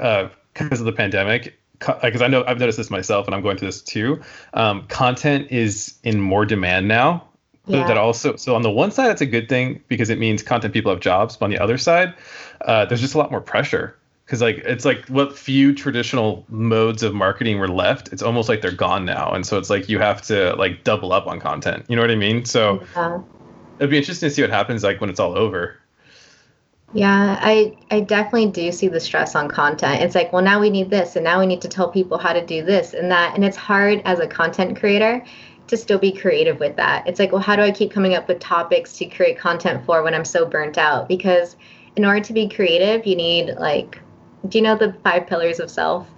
uh, 0.00 0.28
because 0.54 0.80
of 0.80 0.86
the 0.86 0.92
pandemic, 0.92 1.58
because 1.80 2.22
I 2.22 2.28
know 2.28 2.44
I've 2.46 2.60
noticed 2.60 2.78
this 2.78 2.90
myself, 2.90 3.26
and 3.26 3.34
I'm 3.34 3.42
going 3.42 3.56
through 3.56 3.68
this 3.68 3.82
too. 3.82 4.20
Um, 4.54 4.86
content 4.86 5.50
is 5.50 5.98
in 6.04 6.20
more 6.20 6.44
demand 6.44 6.86
now 6.86 7.26
yeah. 7.66 7.86
that 7.86 7.96
also 7.96 8.36
so 8.36 8.54
on 8.54 8.62
the 8.62 8.70
one 8.70 8.90
side 8.90 9.10
it's 9.10 9.20
a 9.20 9.26
good 9.26 9.48
thing 9.48 9.82
because 9.88 10.10
it 10.10 10.18
means 10.18 10.42
content 10.42 10.74
people 10.74 10.90
have 10.90 11.00
jobs 11.00 11.36
but 11.36 11.44
on 11.44 11.50
the 11.50 11.58
other 11.58 11.78
side 11.78 12.14
uh, 12.62 12.84
there's 12.86 13.00
just 13.00 13.14
a 13.14 13.18
lot 13.18 13.30
more 13.30 13.40
pressure 13.40 13.96
because 14.24 14.40
like 14.40 14.58
it's 14.58 14.84
like 14.84 15.06
what 15.08 15.36
few 15.36 15.74
traditional 15.74 16.44
modes 16.48 17.02
of 17.02 17.14
marketing 17.14 17.58
were 17.58 17.68
left 17.68 18.12
it's 18.12 18.22
almost 18.22 18.48
like 18.48 18.62
they're 18.62 18.72
gone 18.72 19.04
now 19.04 19.30
and 19.32 19.46
so 19.46 19.58
it's 19.58 19.70
like 19.70 19.88
you 19.88 19.98
have 19.98 20.22
to 20.22 20.54
like 20.56 20.82
double 20.84 21.12
up 21.12 21.26
on 21.26 21.38
content 21.38 21.84
you 21.88 21.94
know 21.94 22.02
what 22.02 22.10
i 22.10 22.16
mean 22.16 22.44
so 22.44 22.84
yeah. 22.96 23.20
it'd 23.78 23.90
be 23.90 23.98
interesting 23.98 24.28
to 24.28 24.34
see 24.34 24.42
what 24.42 24.50
happens 24.50 24.82
like 24.82 25.00
when 25.00 25.10
it's 25.10 25.20
all 25.20 25.36
over 25.36 25.78
yeah, 26.94 27.38
I 27.40 27.74
I 27.90 28.00
definitely 28.00 28.50
do 28.50 28.70
see 28.70 28.88
the 28.88 29.00
stress 29.00 29.34
on 29.34 29.48
content. 29.48 30.02
It's 30.02 30.14
like, 30.14 30.30
well, 30.30 30.42
now 30.42 30.60
we 30.60 30.68
need 30.68 30.90
this, 30.90 31.16
and 31.16 31.24
now 31.24 31.40
we 31.40 31.46
need 31.46 31.62
to 31.62 31.68
tell 31.68 31.90
people 31.90 32.18
how 32.18 32.34
to 32.34 32.44
do 32.44 32.62
this 32.62 32.92
and 32.92 33.10
that, 33.10 33.34
and 33.34 33.44
it's 33.44 33.56
hard 33.56 34.02
as 34.04 34.18
a 34.18 34.26
content 34.26 34.78
creator 34.78 35.24
to 35.68 35.76
still 35.76 35.98
be 35.98 36.12
creative 36.12 36.60
with 36.60 36.76
that. 36.76 37.06
It's 37.06 37.18
like, 37.18 37.32
well, 37.32 37.40
how 37.40 37.56
do 37.56 37.62
I 37.62 37.70
keep 37.70 37.90
coming 37.90 38.14
up 38.14 38.28
with 38.28 38.40
topics 38.40 38.96
to 38.98 39.06
create 39.06 39.38
content 39.38 39.84
for 39.86 40.02
when 40.02 40.14
I'm 40.14 40.24
so 40.24 40.44
burnt 40.44 40.78
out? 40.78 41.08
Because 41.08 41.56
in 41.96 42.04
order 42.04 42.20
to 42.20 42.32
be 42.32 42.48
creative, 42.48 43.06
you 43.06 43.16
need 43.16 43.54
like, 43.58 44.00
do 44.48 44.58
you 44.58 44.64
know 44.64 44.76
the 44.76 44.92
five 45.04 45.26
pillars 45.26 45.60
of 45.60 45.70
self? 45.70 46.08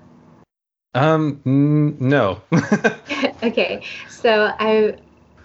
Um, 0.94 1.40
no. 1.44 2.40
okay, 3.42 3.82
so 4.08 4.52
I 4.58 4.96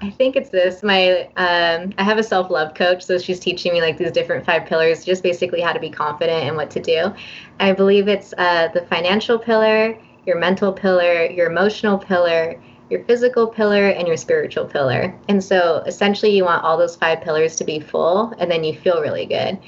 I 0.02 0.10
think 0.12 0.36
it's 0.36 0.50
this. 0.50 0.82
My 0.82 1.28
um, 1.36 1.94
I 1.98 2.04
have 2.04 2.18
a 2.18 2.24
self 2.24 2.50
love 2.50 2.74
coach, 2.74 3.04
so 3.04 3.18
she's 3.18 3.40
teaching 3.40 3.74
me 3.74 3.82
like 3.82 3.98
these 3.98 4.12
different 4.12 4.46
five 4.46 4.66
pillars, 4.66 5.04
just 5.04 5.24
basically 5.24 5.60
how 5.60 5.74
to 5.74 5.80
be 5.80 5.90
confident 5.90 6.46
and 6.46 6.56
what 6.56 6.70
to 6.72 6.80
do. 6.80 7.14
I 7.60 7.74
believe 7.74 8.08
it's 8.08 8.34
uh, 8.38 8.70
the 8.70 8.82
financial 8.86 9.38
pillar, 9.38 9.98
your 10.26 10.38
mental 10.38 10.72
pillar, 10.72 11.26
your 11.26 11.50
emotional 11.52 11.98
pillar, 11.98 12.62
your 12.90 13.04
physical 13.06 13.48
pillar 13.48 13.90
and 13.90 14.08
your 14.08 14.18
spiritual 14.18 14.66
pillar. 14.66 15.16
And 15.28 15.44
so 15.44 15.84
essentially, 15.86 16.36
you 16.36 16.46
want 16.46 16.64
all 16.64 16.78
those 16.78 16.96
five 16.96 17.22
pillars 17.22 17.56
to 17.58 17.64
be 17.64 17.80
full, 17.80 18.34
and 18.40 18.50
then 18.50 18.64
you 18.64 18.74
feel 18.74 19.02
really 19.02 19.26
good. 19.26 19.60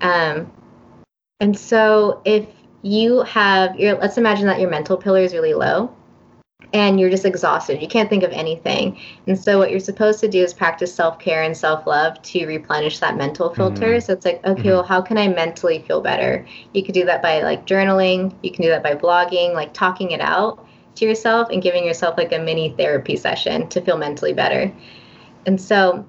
Um, 0.00 0.52
and 1.40 1.58
so 1.58 2.20
if 2.24 2.46
you 2.82 3.22
have 3.22 3.78
your, 3.78 3.96
let's 3.96 4.18
imagine 4.18 4.46
that 4.46 4.60
your 4.60 4.70
mental 4.70 4.96
pillar 4.96 5.20
is 5.20 5.32
really 5.32 5.54
low 5.54 5.94
and 6.72 7.00
you're 7.00 7.10
just 7.10 7.24
exhausted. 7.24 7.80
You 7.80 7.88
can't 7.88 8.10
think 8.10 8.22
of 8.22 8.30
anything. 8.32 9.00
And 9.26 9.38
so 9.38 9.58
what 9.58 9.70
you're 9.70 9.80
supposed 9.80 10.20
to 10.20 10.28
do 10.28 10.42
is 10.42 10.52
practice 10.52 10.94
self-care 10.94 11.42
and 11.42 11.56
self-love 11.56 12.20
to 12.22 12.46
replenish 12.46 12.98
that 12.98 13.16
mental 13.16 13.54
filter. 13.54 13.94
Mm-hmm. 13.94 14.00
So 14.00 14.12
it's 14.12 14.24
like, 14.24 14.44
okay, 14.44 14.60
mm-hmm. 14.60 14.68
well, 14.68 14.82
how 14.82 15.00
can 15.00 15.16
I 15.16 15.28
mentally 15.28 15.80
feel 15.82 16.00
better? 16.00 16.46
You 16.74 16.84
could 16.84 16.94
do 16.94 17.04
that 17.06 17.22
by 17.22 17.42
like 17.42 17.66
journaling, 17.66 18.34
you 18.42 18.50
can 18.50 18.62
do 18.62 18.68
that 18.68 18.82
by 18.82 18.94
blogging, 18.94 19.54
like 19.54 19.72
talking 19.72 20.10
it 20.10 20.20
out 20.20 20.67
to 20.98 21.06
yourself 21.06 21.48
and 21.50 21.62
giving 21.62 21.84
yourself 21.84 22.16
like 22.16 22.32
a 22.32 22.38
mini 22.38 22.70
therapy 22.70 23.16
session 23.16 23.68
to 23.68 23.80
feel 23.80 23.96
mentally 23.96 24.32
better. 24.32 24.72
And 25.46 25.60
so 25.60 26.06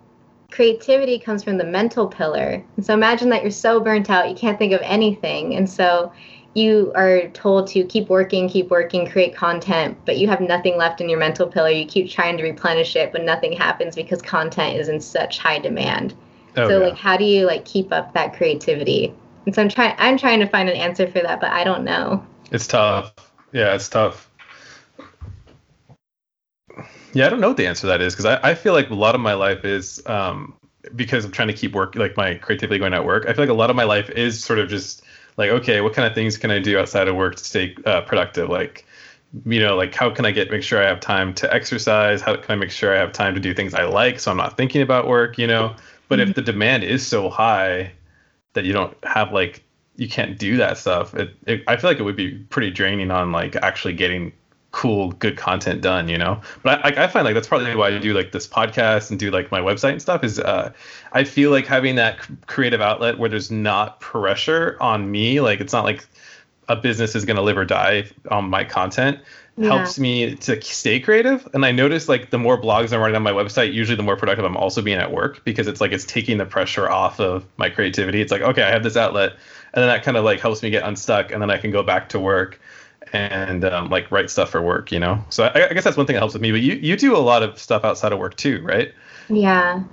creativity 0.51 1.19
comes 1.19 1.43
from 1.43 1.58
the 1.58 1.63
mental 1.63 2.08
pillar. 2.08 2.63
And 2.75 2.86
so 2.86 2.93
imagine 2.93 3.29
that 3.29 3.41
you're 3.41 3.51
so 3.51 3.79
burnt 3.79 4.10
out, 4.10 4.29
you 4.29 4.36
can't 4.36 4.58
think 4.58 4.74
of 4.74 4.81
anything. 4.84 5.55
And 5.55 5.69
so 5.69 6.12
you 6.55 6.91
are 6.96 7.27
told 7.29 7.67
to 7.67 7.84
keep 7.84 8.10
working, 8.10 8.50
keep 8.50 8.69
working, 8.69 9.08
create 9.08 9.36
content, 9.36 9.98
but 10.05 10.17
you 10.17 10.27
have 10.27 10.41
nothing 10.41 10.77
left 10.77 11.00
in 11.00 11.08
your 11.08 11.19
mental 11.19 11.48
pillar. 11.48 11.69
You 11.69 11.86
keep 11.86 12.10
trying 12.10 12.38
to 12.38 12.43
replenish 12.43 12.96
it, 12.96 13.12
but 13.12 13.24
nothing 13.24 13.53
happens 13.53 13.96
because 13.96 14.22
content 14.22 14.77
is 14.77 14.89
in 14.89 15.00
such 15.00 15.38
high 15.38 15.60
demand. 15.60 16.15
Oh, 16.58 16.67
so 16.67 16.79
yeah. 16.79 16.88
like 16.88 16.98
how 16.98 17.15
do 17.17 17.24
you 17.24 17.46
like 17.46 17.65
keep 17.65 17.93
up 17.93 18.13
that 18.13 18.34
creativity? 18.34 19.13
And 19.46 19.53
so 19.53 19.62
I'm 19.62 19.69
trying 19.69 19.96
I'm 20.00 20.17
trying 20.17 20.39
to 20.39 20.48
find 20.48 20.67
an 20.67 20.75
answer 20.75 21.08
for 21.08 21.22
that, 21.22 21.39
but 21.39 21.51
I 21.51 21.63
don't 21.63 21.84
know. 21.84 22.25
It's 22.51 22.67
tough. 22.67 23.13
Yeah, 23.51 23.75
it's 23.75 23.89
tough. 23.89 24.28
Yeah, 27.13 27.25
I 27.25 27.29
don't 27.29 27.39
know 27.39 27.49
what 27.49 27.57
the 27.57 27.67
answer 27.67 27.81
to 27.81 27.87
that 27.87 28.01
is 28.01 28.13
because 28.13 28.25
I, 28.25 28.51
I 28.51 28.55
feel 28.55 28.73
like 28.73 28.89
a 28.89 28.95
lot 28.95 29.15
of 29.15 29.21
my 29.21 29.33
life 29.33 29.65
is 29.65 30.01
um, 30.05 30.53
because 30.95 31.25
I'm 31.25 31.31
trying 31.31 31.47
to 31.47 31.53
keep 31.53 31.73
work 31.73 31.95
like 31.95 32.15
my 32.15 32.35
creativity 32.35 32.79
going 32.79 32.93
at 32.93 33.05
work. 33.05 33.25
I 33.27 33.33
feel 33.33 33.43
like 33.43 33.49
a 33.49 33.53
lot 33.53 33.69
of 33.69 33.75
my 33.75 33.83
life 33.83 34.09
is 34.11 34.43
sort 34.43 34.59
of 34.59 34.69
just 34.69 35.03
like 35.37 35.49
okay, 35.49 35.81
what 35.81 35.93
kind 35.93 36.07
of 36.07 36.13
things 36.13 36.37
can 36.37 36.51
I 36.51 36.59
do 36.59 36.77
outside 36.77 37.07
of 37.07 37.15
work 37.15 37.35
to 37.35 37.43
stay 37.43 37.75
uh, 37.85 38.01
productive? 38.01 38.49
Like 38.49 38.85
you 39.45 39.59
know, 39.59 39.75
like 39.75 39.93
how 39.93 40.09
can 40.09 40.25
I 40.25 40.31
get 40.31 40.51
make 40.51 40.63
sure 40.63 40.83
I 40.83 40.87
have 40.87 40.99
time 40.99 41.33
to 41.35 41.53
exercise? 41.53 42.21
How 42.21 42.35
can 42.35 42.51
I 42.51 42.55
make 42.55 42.71
sure 42.71 42.95
I 42.95 42.99
have 42.99 43.11
time 43.11 43.33
to 43.35 43.39
do 43.39 43.53
things 43.53 43.73
I 43.73 43.83
like 43.83 44.19
so 44.19 44.31
I'm 44.31 44.37
not 44.37 44.57
thinking 44.57 44.81
about 44.81 45.07
work? 45.07 45.37
You 45.37 45.47
know, 45.47 45.75
but 46.07 46.19
mm-hmm. 46.19 46.29
if 46.29 46.35
the 46.35 46.41
demand 46.41 46.83
is 46.83 47.05
so 47.05 47.29
high 47.29 47.91
that 48.53 48.65
you 48.65 48.73
don't 48.73 48.95
have 49.03 49.31
like 49.31 49.63
you 49.95 50.07
can't 50.07 50.37
do 50.37 50.57
that 50.57 50.77
stuff, 50.77 51.13
it, 51.15 51.35
it 51.45 51.63
I 51.67 51.77
feel 51.77 51.89
like 51.89 51.99
it 51.99 52.03
would 52.03 52.15
be 52.15 52.31
pretty 52.49 52.71
draining 52.71 53.11
on 53.11 53.31
like 53.31 53.55
actually 53.57 53.93
getting 53.93 54.33
cool 54.71 55.11
good 55.13 55.35
content 55.35 55.81
done 55.81 56.07
you 56.07 56.17
know? 56.17 56.39
But 56.63 56.85
I, 56.85 57.05
I 57.05 57.07
find 57.07 57.25
like 57.25 57.33
that's 57.33 57.47
probably 57.47 57.75
why 57.75 57.88
i 57.89 57.97
do 57.97 58.13
like 58.13 58.31
this 58.31 58.47
podcast 58.47 59.09
and 59.09 59.19
do 59.19 59.31
like 59.31 59.51
my 59.51 59.59
website 59.59 59.93
and 59.93 60.01
stuff 60.01 60.23
is 60.23 60.39
uh 60.39 60.71
i 61.13 61.23
feel 61.23 61.51
like 61.51 61.65
having 61.65 61.95
that 61.95 62.19
creative 62.47 62.81
outlet 62.81 63.17
where 63.17 63.29
there's 63.29 63.51
not 63.51 63.99
pressure 63.99 64.77
on 64.79 65.09
me 65.09 65.41
like 65.41 65.59
it's 65.59 65.73
not 65.73 65.83
like 65.83 66.05
a 66.67 66.75
business 66.75 67.15
is 67.15 67.25
going 67.25 67.35
to 67.35 67.41
live 67.41 67.57
or 67.57 67.65
die 67.65 68.05
on 68.29 68.47
my 68.49 68.63
content 68.63 69.19
yeah. 69.59 69.75
helps 69.75 69.99
me 69.99 70.35
to 70.35 70.61
stay 70.61 70.99
creative. 70.99 71.47
And 71.53 71.65
i 71.65 71.71
notice 71.71 72.07
like 72.07 72.29
the 72.29 72.38
more 72.38 72.59
blogs 72.59 72.93
i'm 72.93 73.01
writing 73.01 73.15
on 73.15 73.23
my 73.23 73.31
website 73.33 73.73
usually 73.73 73.97
the 73.97 74.03
more 74.03 74.15
productive 74.15 74.45
i'm 74.45 74.55
also 74.55 74.81
being 74.81 74.99
at 74.99 75.11
work 75.11 75.43
because 75.43 75.67
it's 75.67 75.81
like 75.81 75.91
it's 75.91 76.05
taking 76.05 76.38
the 76.38 76.45
pressure 76.45 76.89
off 76.89 77.19
of 77.19 77.45
my 77.57 77.69
creativity. 77.69 78.21
It's 78.21 78.31
like 78.31 78.41
okay 78.41 78.63
i 78.63 78.69
have 78.69 78.83
this 78.83 78.95
outlet. 78.95 79.33
And 79.73 79.83
then 79.83 79.88
that 79.88 80.03
kind 80.03 80.17
of 80.17 80.23
like 80.23 80.39
helps 80.39 80.63
me 80.63 80.69
get 80.69 80.83
unstuck 80.83 81.31
and 81.31 81.41
then 81.41 81.49
i 81.51 81.57
can 81.57 81.71
go 81.71 81.83
back 81.83 82.09
to 82.09 82.19
work 82.19 82.59
and 83.13 83.65
um, 83.65 83.89
like 83.89 84.11
write 84.11 84.29
stuff 84.29 84.49
for 84.49 84.61
work, 84.61 84.91
you 84.91 84.99
know. 84.99 85.23
So 85.29 85.45
I, 85.45 85.69
I, 85.69 85.73
guess 85.73 85.83
that's 85.83 85.97
one 85.97 86.05
thing 86.05 86.15
that 86.15 86.19
helps 86.19 86.33
with 86.33 86.41
me. 86.41 86.51
But 86.51 86.61
you 86.61 86.75
you 86.75 86.95
do 86.95 87.15
a 87.15 87.19
lot 87.19 87.43
of 87.43 87.59
stuff 87.59 87.83
outside 87.83 88.11
of 88.11 88.19
work 88.19 88.35
too, 88.35 88.61
right? 88.63 88.93
Yeah, 89.29 89.83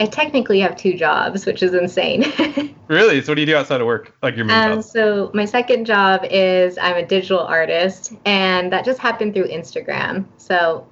I 0.00 0.06
technically 0.06 0.60
have 0.60 0.76
two 0.76 0.94
jobs, 0.94 1.46
which 1.46 1.62
is 1.62 1.72
insane. 1.72 2.24
really? 2.88 3.22
So 3.22 3.32
what 3.32 3.36
do 3.36 3.40
you 3.42 3.46
do 3.46 3.56
outside 3.56 3.80
of 3.80 3.86
work? 3.86 4.14
Like 4.22 4.36
your 4.36 4.44
main 4.44 4.56
um, 4.56 4.72
job? 4.76 4.84
So 4.84 5.30
my 5.34 5.44
second 5.44 5.84
job 5.84 6.24
is 6.30 6.78
I'm 6.78 6.96
a 6.96 7.06
digital 7.06 7.40
artist, 7.40 8.12
and 8.24 8.72
that 8.72 8.84
just 8.84 8.98
happened 8.98 9.34
through 9.34 9.48
Instagram. 9.48 10.24
So 10.38 10.86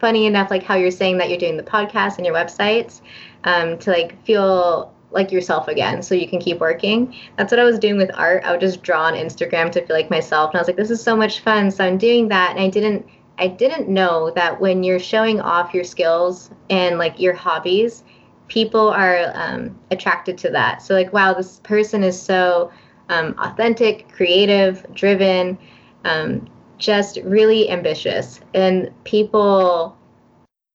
funny 0.00 0.26
enough, 0.26 0.50
like 0.50 0.62
how 0.62 0.74
you're 0.74 0.90
saying 0.90 1.18
that 1.18 1.28
you're 1.28 1.38
doing 1.38 1.56
the 1.56 1.62
podcast 1.62 2.16
and 2.16 2.26
your 2.26 2.34
websites, 2.34 3.02
um, 3.44 3.78
to 3.78 3.90
like 3.90 4.22
feel 4.24 4.92
like 5.16 5.32
yourself 5.32 5.66
again 5.66 6.02
so 6.02 6.14
you 6.14 6.28
can 6.28 6.38
keep 6.38 6.60
working. 6.60 7.14
That's 7.36 7.50
what 7.50 7.58
I 7.58 7.64
was 7.64 7.78
doing 7.78 7.96
with 7.96 8.10
art. 8.14 8.44
I 8.44 8.52
would 8.52 8.60
just 8.60 8.82
draw 8.82 9.02
on 9.02 9.14
Instagram 9.14 9.72
to 9.72 9.84
feel 9.84 9.96
like 9.96 10.10
myself 10.10 10.50
and 10.50 10.58
I 10.58 10.60
was 10.60 10.68
like 10.68 10.76
this 10.76 10.90
is 10.90 11.02
so 11.02 11.16
much 11.16 11.40
fun. 11.40 11.70
So 11.70 11.84
I'm 11.84 11.98
doing 11.98 12.28
that 12.28 12.50
and 12.50 12.60
I 12.60 12.68
didn't 12.68 13.06
I 13.38 13.48
didn't 13.48 13.88
know 13.88 14.30
that 14.30 14.60
when 14.60 14.84
you're 14.84 15.00
showing 15.00 15.40
off 15.40 15.74
your 15.74 15.84
skills 15.84 16.50
and 16.70 16.98
like 16.98 17.18
your 17.18 17.34
hobbies, 17.34 18.04
people 18.48 18.88
are 18.88 19.32
um, 19.34 19.78
attracted 19.90 20.38
to 20.38 20.50
that. 20.50 20.82
So 20.82 20.94
like 20.94 21.12
wow, 21.12 21.34
this 21.34 21.60
person 21.60 22.04
is 22.04 22.20
so 22.20 22.70
um, 23.08 23.34
authentic, 23.38 24.08
creative, 24.12 24.86
driven, 24.94 25.58
um, 26.04 26.48
just 26.78 27.18
really 27.24 27.70
ambitious 27.70 28.40
and 28.54 28.90
people 29.04 29.96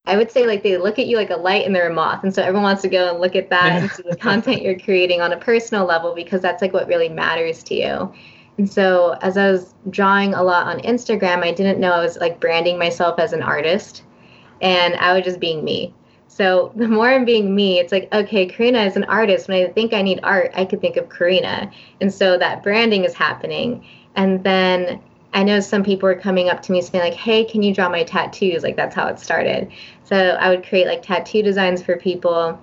I 0.05 0.17
would 0.17 0.31
say 0.31 0.47
like 0.47 0.63
they 0.63 0.77
look 0.77 0.97
at 0.97 1.05
you 1.05 1.17
like 1.17 1.29
a 1.29 1.35
light 1.35 1.65
and 1.65 1.75
they're 1.75 1.89
a 1.89 1.93
moth. 1.93 2.23
And 2.23 2.33
so 2.33 2.41
everyone 2.41 2.63
wants 2.63 2.81
to 2.81 2.89
go 2.89 3.09
and 3.09 3.19
look 3.19 3.35
at 3.35 3.49
that 3.51 3.81
and 3.81 3.91
see 3.91 4.03
the 4.03 4.15
content 4.15 4.61
you're 4.61 4.79
creating 4.79 5.21
on 5.21 5.31
a 5.31 5.37
personal 5.37 5.85
level 5.85 6.15
because 6.15 6.41
that's 6.41 6.61
like 6.61 6.73
what 6.73 6.87
really 6.87 7.09
matters 7.09 7.63
to 7.63 7.75
you. 7.75 8.13
And 8.57 8.71
so 8.71 9.15
as 9.21 9.37
I 9.37 9.51
was 9.51 9.75
drawing 9.89 10.33
a 10.33 10.43
lot 10.43 10.67
on 10.67 10.81
Instagram, 10.81 11.43
I 11.43 11.51
didn't 11.51 11.79
know 11.79 11.91
I 11.91 12.01
was 12.03 12.17
like 12.17 12.39
branding 12.39 12.79
myself 12.79 13.19
as 13.19 13.31
an 13.31 13.43
artist 13.43 14.03
and 14.59 14.95
I 14.95 15.13
was 15.13 15.23
just 15.23 15.39
being 15.39 15.63
me. 15.63 15.93
So 16.27 16.71
the 16.75 16.87
more 16.87 17.09
I'm 17.09 17.25
being 17.25 17.53
me, 17.53 17.79
it's 17.79 17.91
like, 17.91 18.11
okay, 18.11 18.47
Karina 18.47 18.83
is 18.83 18.95
an 18.95 19.03
artist. 19.03 19.47
When 19.47 19.63
I 19.63 19.71
think 19.71 19.93
I 19.93 20.01
need 20.01 20.19
art, 20.23 20.51
I 20.55 20.65
could 20.65 20.81
think 20.81 20.97
of 20.97 21.09
Karina. 21.09 21.71
And 22.01 22.11
so 22.11 22.39
that 22.39 22.63
branding 22.63 23.03
is 23.03 23.13
happening. 23.13 23.85
And 24.15 24.43
then 24.43 24.99
I 25.33 25.43
know 25.43 25.59
some 25.59 25.83
people 25.83 26.07
were 26.07 26.15
coming 26.15 26.49
up 26.49 26.61
to 26.63 26.71
me 26.71 26.81
saying 26.81 27.03
like, 27.03 27.13
"Hey, 27.13 27.43
can 27.45 27.63
you 27.63 27.73
draw 27.73 27.89
my 27.89 28.03
tattoos?" 28.03 28.63
Like 28.63 28.75
that's 28.75 28.95
how 28.95 29.07
it 29.07 29.19
started. 29.19 29.71
So 30.03 30.15
I 30.15 30.49
would 30.49 30.65
create 30.65 30.87
like 30.87 31.01
tattoo 31.01 31.41
designs 31.41 31.81
for 31.81 31.97
people, 31.97 32.59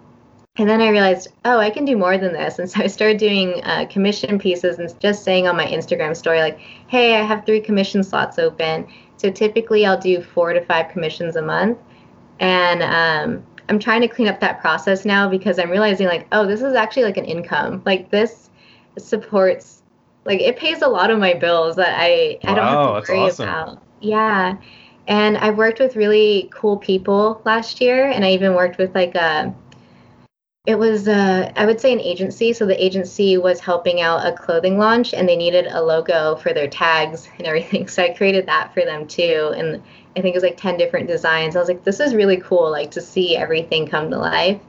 and 0.56 0.68
then 0.68 0.80
I 0.80 0.88
realized, 0.88 1.28
oh, 1.44 1.58
I 1.58 1.70
can 1.70 1.84
do 1.84 1.96
more 1.96 2.18
than 2.18 2.32
this. 2.32 2.58
And 2.58 2.70
so 2.70 2.82
I 2.82 2.86
started 2.88 3.18
doing 3.18 3.62
uh, 3.64 3.86
commission 3.90 4.38
pieces 4.38 4.78
and 4.78 5.00
just 5.00 5.24
saying 5.24 5.46
on 5.46 5.56
my 5.56 5.66
Instagram 5.66 6.16
story 6.16 6.40
like, 6.40 6.58
"Hey, 6.88 7.16
I 7.16 7.22
have 7.22 7.46
three 7.46 7.60
commission 7.60 8.02
slots 8.04 8.38
open." 8.38 8.86
So 9.16 9.30
typically 9.30 9.86
I'll 9.86 10.00
do 10.00 10.22
four 10.22 10.52
to 10.52 10.64
five 10.64 10.90
commissions 10.90 11.36
a 11.36 11.42
month, 11.42 11.78
and 12.40 12.82
um, 12.82 13.44
I'm 13.68 13.78
trying 13.78 14.00
to 14.02 14.08
clean 14.08 14.28
up 14.28 14.40
that 14.40 14.60
process 14.60 15.04
now 15.04 15.28
because 15.28 15.58
I'm 15.58 15.70
realizing 15.70 16.06
like, 16.06 16.26
oh, 16.32 16.46
this 16.46 16.62
is 16.62 16.74
actually 16.74 17.04
like 17.04 17.16
an 17.16 17.24
income. 17.24 17.82
Like 17.84 18.10
this 18.10 18.50
supports 18.98 19.77
like 20.28 20.40
it 20.40 20.58
pays 20.58 20.82
a 20.82 20.86
lot 20.86 21.10
of 21.10 21.18
my 21.18 21.32
bills 21.32 21.74
that 21.76 21.98
I 21.98 22.38
I 22.44 22.54
don't 22.54 22.66
have 22.66 23.06
to 23.06 23.12
worry 23.12 23.20
awesome. 23.20 23.48
about. 23.48 23.82
Yeah. 24.00 24.58
And 25.08 25.38
I 25.38 25.50
worked 25.50 25.80
with 25.80 25.96
really 25.96 26.50
cool 26.52 26.76
people 26.76 27.40
last 27.46 27.80
year 27.80 28.10
and 28.10 28.24
I 28.24 28.32
even 28.32 28.54
worked 28.54 28.76
with 28.76 28.94
like 28.94 29.14
a 29.14 29.54
it 30.66 30.78
was 30.78 31.08
uh, 31.08 31.50
I 31.56 31.64
would 31.64 31.80
say 31.80 31.94
an 31.94 32.00
agency. 32.00 32.52
So 32.52 32.66
the 32.66 32.84
agency 32.84 33.38
was 33.38 33.58
helping 33.58 34.02
out 34.02 34.26
a 34.26 34.36
clothing 34.36 34.76
launch 34.76 35.14
and 35.14 35.26
they 35.26 35.34
needed 35.34 35.66
a 35.66 35.82
logo 35.82 36.36
for 36.36 36.52
their 36.52 36.68
tags 36.68 37.26
and 37.38 37.46
everything. 37.46 37.88
So 37.88 38.02
I 38.02 38.10
created 38.10 38.44
that 38.46 38.74
for 38.74 38.84
them 38.84 39.08
too. 39.08 39.54
And 39.56 39.82
I 40.14 40.20
think 40.20 40.34
it 40.34 40.36
was 40.36 40.42
like 40.42 40.58
10 40.58 40.76
different 40.76 41.08
designs. 41.08 41.56
I 41.56 41.60
was 41.60 41.68
like, 41.68 41.84
this 41.84 42.00
is 42.00 42.14
really 42.14 42.36
cool, 42.36 42.70
like 42.70 42.90
to 42.90 43.00
see 43.00 43.34
everything 43.34 43.86
come 43.86 44.10
to 44.10 44.18
life. 44.18 44.60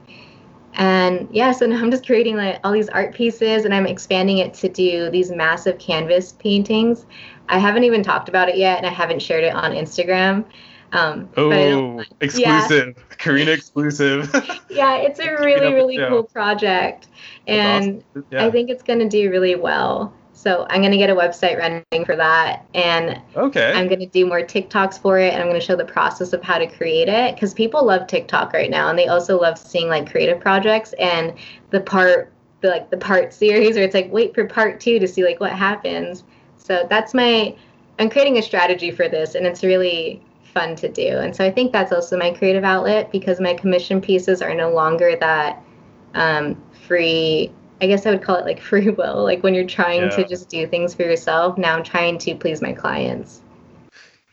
And 0.74 1.28
yeah, 1.32 1.52
so 1.52 1.66
now 1.66 1.80
I'm 1.82 1.90
just 1.90 2.06
creating 2.06 2.36
like 2.36 2.60
all 2.64 2.72
these 2.72 2.88
art 2.88 3.14
pieces 3.14 3.64
and 3.64 3.74
I'm 3.74 3.86
expanding 3.86 4.38
it 4.38 4.54
to 4.54 4.68
do 4.68 5.10
these 5.10 5.30
massive 5.30 5.78
canvas 5.78 6.32
paintings. 6.32 7.06
I 7.48 7.58
haven't 7.58 7.84
even 7.84 8.02
talked 8.02 8.28
about 8.28 8.48
it 8.48 8.56
yet 8.56 8.78
and 8.78 8.86
I 8.86 8.90
haven't 8.90 9.20
shared 9.20 9.44
it 9.44 9.54
on 9.54 9.72
Instagram. 9.72 10.44
Um, 10.92 11.28
oh, 11.36 12.02
exclusive. 12.20 12.94
Yeah. 12.96 13.16
Karina 13.18 13.52
exclusive. 13.52 14.30
yeah, 14.70 14.96
it's 14.96 15.20
a 15.20 15.30
really, 15.36 15.72
really 15.72 15.98
cool 15.98 16.24
project. 16.24 17.08
And 17.46 18.02
awesome. 18.10 18.26
yeah. 18.30 18.46
I 18.46 18.50
think 18.50 18.70
it's 18.70 18.82
going 18.82 18.98
to 19.00 19.08
do 19.08 19.30
really 19.30 19.54
well. 19.54 20.12
So 20.40 20.66
I'm 20.70 20.80
going 20.80 20.90
to 20.90 20.96
get 20.96 21.10
a 21.10 21.14
website 21.14 21.58
running 21.58 22.06
for 22.06 22.16
that. 22.16 22.64
And 22.72 23.20
okay. 23.36 23.74
I'm 23.74 23.88
going 23.88 24.00
to 24.00 24.06
do 24.06 24.24
more 24.24 24.40
TikToks 24.40 24.98
for 24.98 25.18
it. 25.18 25.34
And 25.34 25.42
I'm 25.42 25.48
going 25.48 25.60
to 25.60 25.66
show 25.66 25.76
the 25.76 25.84
process 25.84 26.32
of 26.32 26.42
how 26.42 26.56
to 26.56 26.66
create 26.66 27.10
it 27.10 27.34
because 27.34 27.52
people 27.52 27.84
love 27.84 28.06
TikTok 28.06 28.54
right 28.54 28.70
now. 28.70 28.88
And 28.88 28.98
they 28.98 29.06
also 29.06 29.38
love 29.38 29.58
seeing 29.58 29.88
like 29.88 30.10
creative 30.10 30.40
projects 30.40 30.94
and 30.94 31.34
the 31.68 31.80
part, 31.82 32.32
the, 32.62 32.68
like 32.68 32.88
the 32.88 32.96
part 32.96 33.34
series 33.34 33.74
where 33.74 33.84
it's 33.84 33.92
like, 33.92 34.10
wait 34.10 34.34
for 34.34 34.46
part 34.46 34.80
two 34.80 34.98
to 34.98 35.06
see 35.06 35.26
like 35.26 35.40
what 35.40 35.52
happens. 35.52 36.24
So 36.56 36.86
that's 36.88 37.12
my, 37.12 37.54
I'm 37.98 38.08
creating 38.08 38.38
a 38.38 38.42
strategy 38.42 38.90
for 38.90 39.10
this 39.10 39.34
and 39.34 39.44
it's 39.44 39.62
really 39.62 40.22
fun 40.54 40.74
to 40.76 40.88
do. 40.88 41.18
And 41.18 41.36
so 41.36 41.44
I 41.44 41.50
think 41.50 41.70
that's 41.70 41.92
also 41.92 42.16
my 42.16 42.30
creative 42.30 42.64
outlet 42.64 43.12
because 43.12 43.40
my 43.40 43.52
commission 43.52 44.00
pieces 44.00 44.40
are 44.40 44.54
no 44.54 44.70
longer 44.70 45.16
that 45.16 45.62
um, 46.14 46.56
free 46.86 47.52
I 47.80 47.86
guess 47.86 48.06
I 48.06 48.10
would 48.10 48.22
call 48.22 48.36
it 48.36 48.44
like 48.44 48.60
free 48.70 48.90
will, 48.90 49.22
like 49.22 49.42
when 49.42 49.54
you're 49.54 49.66
trying 49.66 50.02
yeah. 50.02 50.10
to 50.10 50.28
just 50.28 50.48
do 50.48 50.66
things 50.66 50.94
for 50.94 51.02
yourself. 51.02 51.58
Now 51.58 51.76
I'm 51.76 51.84
trying 51.84 52.18
to 52.18 52.34
please 52.34 52.60
my 52.62 52.72
clients. 52.72 53.40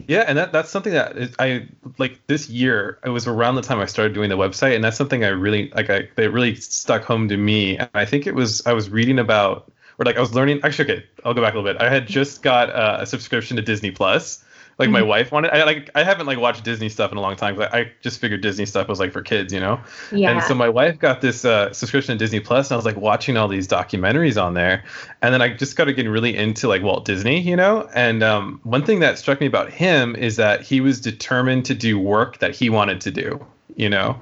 Yeah, 0.06 0.24
and 0.28 0.38
that 0.38 0.52
that's 0.52 0.70
something 0.70 0.94
that 0.94 1.36
I 1.40 1.68
like 1.98 2.26
this 2.28 2.50
year. 2.50 3.00
It 3.04 3.10
was 3.10 3.28
around 3.28 3.56
the 3.56 3.62
time 3.62 3.80
I 3.80 3.86
started 3.86 4.14
doing 4.14 4.30
the 4.30 4.38
website, 4.38 4.76
and 4.76 4.84
that's 4.84 4.96
something 4.96 5.26
I 5.26 5.30
really 5.30 5.72
like. 5.76 5.90
I 5.90 6.08
that 6.16 6.32
really 6.32 6.56
stuck 6.56 7.04
home 7.04 7.28
to 7.30 7.38
me. 7.38 7.78
And 7.78 7.90
I 7.94 8.06
think 8.06 8.28
it 8.28 8.36
was 8.36 8.66
I 8.66 8.74
was 8.74 8.90
reading 8.90 9.20
about 9.20 9.72
or 9.98 10.06
like 10.06 10.16
I 10.16 10.20
was 10.20 10.34
learning. 10.34 10.62
Actually, 10.64 10.92
okay, 10.92 11.06
I'll 11.26 11.34
go 11.34 11.42
back 11.42 11.54
a 11.54 11.58
little 11.58 11.74
bit. 11.74 11.82
I 11.82 11.90
had 11.90 12.08
just 12.20 12.42
got 12.44 12.70
uh, 12.70 12.98
a 13.02 13.06
subscription 13.06 13.58
to 13.58 13.64
Disney 13.64 13.92
Plus, 13.92 14.44
like 14.78 14.88
mm-hmm. 14.88 14.94
my 14.94 15.02
wife 15.02 15.32
wanted. 15.32 15.52
I 15.52 15.64
like 15.64 15.90
I 15.96 16.04
haven't 16.04 16.28
like 16.28 16.38
watched 16.38 16.64
Disney 16.64 16.90
stuff 16.90 17.12
in 17.12 17.18
a 17.18 17.22
long 17.22 17.36
time. 17.36 17.56
But 17.56 17.74
I 17.74 17.92
just 18.02 18.20
figured 18.20 18.42
Disney 18.42 18.66
stuff 18.66 18.88
was 18.88 19.00
like 19.00 19.12
for 19.12 19.22
kids, 19.22 19.52
you 19.52 19.60
know. 19.60 19.80
Yeah. 20.12 20.32
And 20.32 20.44
so 20.44 20.54
my 20.54 20.70
wife 20.70 21.00
got 21.00 21.22
this 21.22 21.46
uh, 21.46 21.74
subscription 21.74 22.16
to 22.16 22.24
Disney 22.24 22.40
Plus, 22.40 22.70
and 22.70 22.74
I 22.74 22.78
was 22.78 22.86
like 22.86 22.98
watching 22.98 23.38
all 23.38 23.48
these 23.48 23.68
documentaries 23.68 24.42
on 24.42 24.54
there, 24.54 24.84
and 25.22 25.34
then 25.34 25.42
I 25.42 25.50
just 25.50 25.76
got 25.76 25.86
to 25.86 25.94
getting 25.94 26.12
really 26.12 26.36
into 26.36 26.68
like 26.68 26.84
Walt 26.84 27.06
Disney, 27.06 27.40
you 27.40 27.56
know. 27.56 27.90
And 27.96 28.22
um, 28.22 28.60
one 28.64 28.86
thing 28.86 29.00
that 29.00 29.18
struck 29.18 29.40
me 29.42 29.48
about 29.48 29.72
him 29.72 30.16
is 30.16 30.36
that 30.36 30.62
he 30.62 30.80
was 30.80 31.02
determined 31.02 31.66
to 31.66 31.74
do 31.74 31.98
work 31.98 32.38
that 32.40 32.56
he 32.56 32.70
wanted 32.70 33.02
to 33.02 33.12
do, 33.12 33.44
you 33.76 33.90
know. 33.90 34.20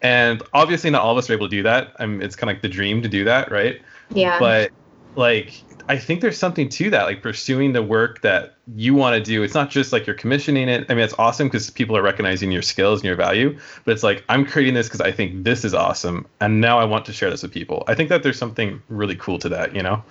And 0.00 0.42
obviously, 0.54 0.90
not 0.90 1.02
all 1.02 1.12
of 1.12 1.18
us 1.18 1.28
are 1.28 1.34
able 1.34 1.48
to 1.48 1.56
do 1.56 1.62
that. 1.64 1.92
I 1.98 2.06
mean, 2.06 2.22
it's 2.22 2.36
kind 2.36 2.50
of 2.50 2.56
like 2.56 2.62
the 2.62 2.68
dream 2.68 3.02
to 3.02 3.08
do 3.08 3.24
that, 3.24 3.50
right? 3.50 3.82
Yeah. 4.10 4.38
But 4.38 4.70
like, 5.16 5.62
I 5.88 5.96
think 5.96 6.20
there's 6.20 6.36
something 6.36 6.68
to 6.68 6.90
that, 6.90 7.04
like 7.04 7.22
pursuing 7.22 7.72
the 7.72 7.82
work 7.82 8.20
that 8.20 8.56
you 8.76 8.94
want 8.94 9.16
to 9.16 9.22
do. 9.22 9.42
It's 9.42 9.54
not 9.54 9.70
just 9.70 9.92
like 9.92 10.06
you're 10.06 10.16
commissioning 10.16 10.68
it. 10.68 10.84
I 10.88 10.94
mean, 10.94 11.02
it's 11.02 11.14
awesome 11.18 11.48
because 11.48 11.70
people 11.70 11.96
are 11.96 12.02
recognizing 12.02 12.52
your 12.52 12.62
skills 12.62 13.00
and 13.00 13.06
your 13.06 13.16
value, 13.16 13.58
but 13.84 13.92
it's 13.92 14.02
like, 14.02 14.22
I'm 14.28 14.44
creating 14.44 14.74
this 14.74 14.86
because 14.86 15.00
I 15.00 15.12
think 15.12 15.44
this 15.44 15.64
is 15.64 15.72
awesome. 15.72 16.26
And 16.40 16.60
now 16.60 16.78
I 16.78 16.84
want 16.84 17.06
to 17.06 17.12
share 17.12 17.30
this 17.30 17.42
with 17.42 17.52
people. 17.52 17.84
I 17.88 17.94
think 17.94 18.10
that 18.10 18.22
there's 18.22 18.38
something 18.38 18.82
really 18.88 19.16
cool 19.16 19.38
to 19.38 19.48
that, 19.48 19.74
you 19.74 19.82
know? 19.82 20.02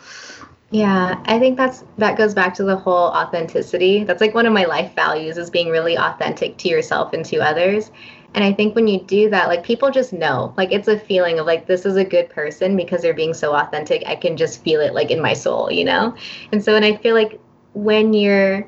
Yeah, 0.72 1.22
I 1.26 1.40
think 1.40 1.56
that's 1.56 1.86
that 1.98 2.18
goes 2.18 2.34
back 2.34 2.54
to 2.56 2.64
the 2.64 2.76
whole 2.76 3.08
authenticity. 3.12 4.04
That's 4.04 4.20
like 4.20 4.34
one 4.34 4.46
of 4.46 4.52
my 4.52 4.66
life 4.66 4.94
values 4.96 5.38
is 5.38 5.50
being 5.50 5.70
really 5.70 5.98
authentic 5.98 6.58
to 6.58 6.68
yourself 6.68 7.14
and 7.14 7.24
to 7.26 7.38
others. 7.38 7.90
And 8.34 8.44
I 8.44 8.54
think 8.54 8.76
when 8.76 8.88
you 8.88 9.00
do 9.02 9.30
that, 9.30 9.48
like 9.48 9.64
people 9.64 9.90
just 9.90 10.14
know, 10.14 10.54
like 10.58 10.72
it's 10.72 10.88
a 10.88 11.00
feeling 11.00 11.40
of 11.40 11.46
like 11.46 11.66
this 11.66 11.86
is 11.86 11.96
a 11.96 12.04
good 12.04 12.30
person 12.30 12.76
because 12.76 13.02
they're 13.02 13.14
being 13.14 13.34
so 13.34 13.56
authentic. 13.56 14.04
I 14.06 14.16
can 14.16 14.38
just 14.38 14.62
feel 14.64 14.82
it 14.82 14.94
like 14.94 15.10
in 15.10 15.22
my 15.22 15.34
soul, 15.34 15.72
you 15.72 15.86
know? 15.86 16.16
And 16.52 16.64
so, 16.64 16.76
and 16.76 16.86
I 16.86 16.98
feel 16.98 17.16
like 17.16 17.40
when 17.74 18.14
you're 18.14 18.68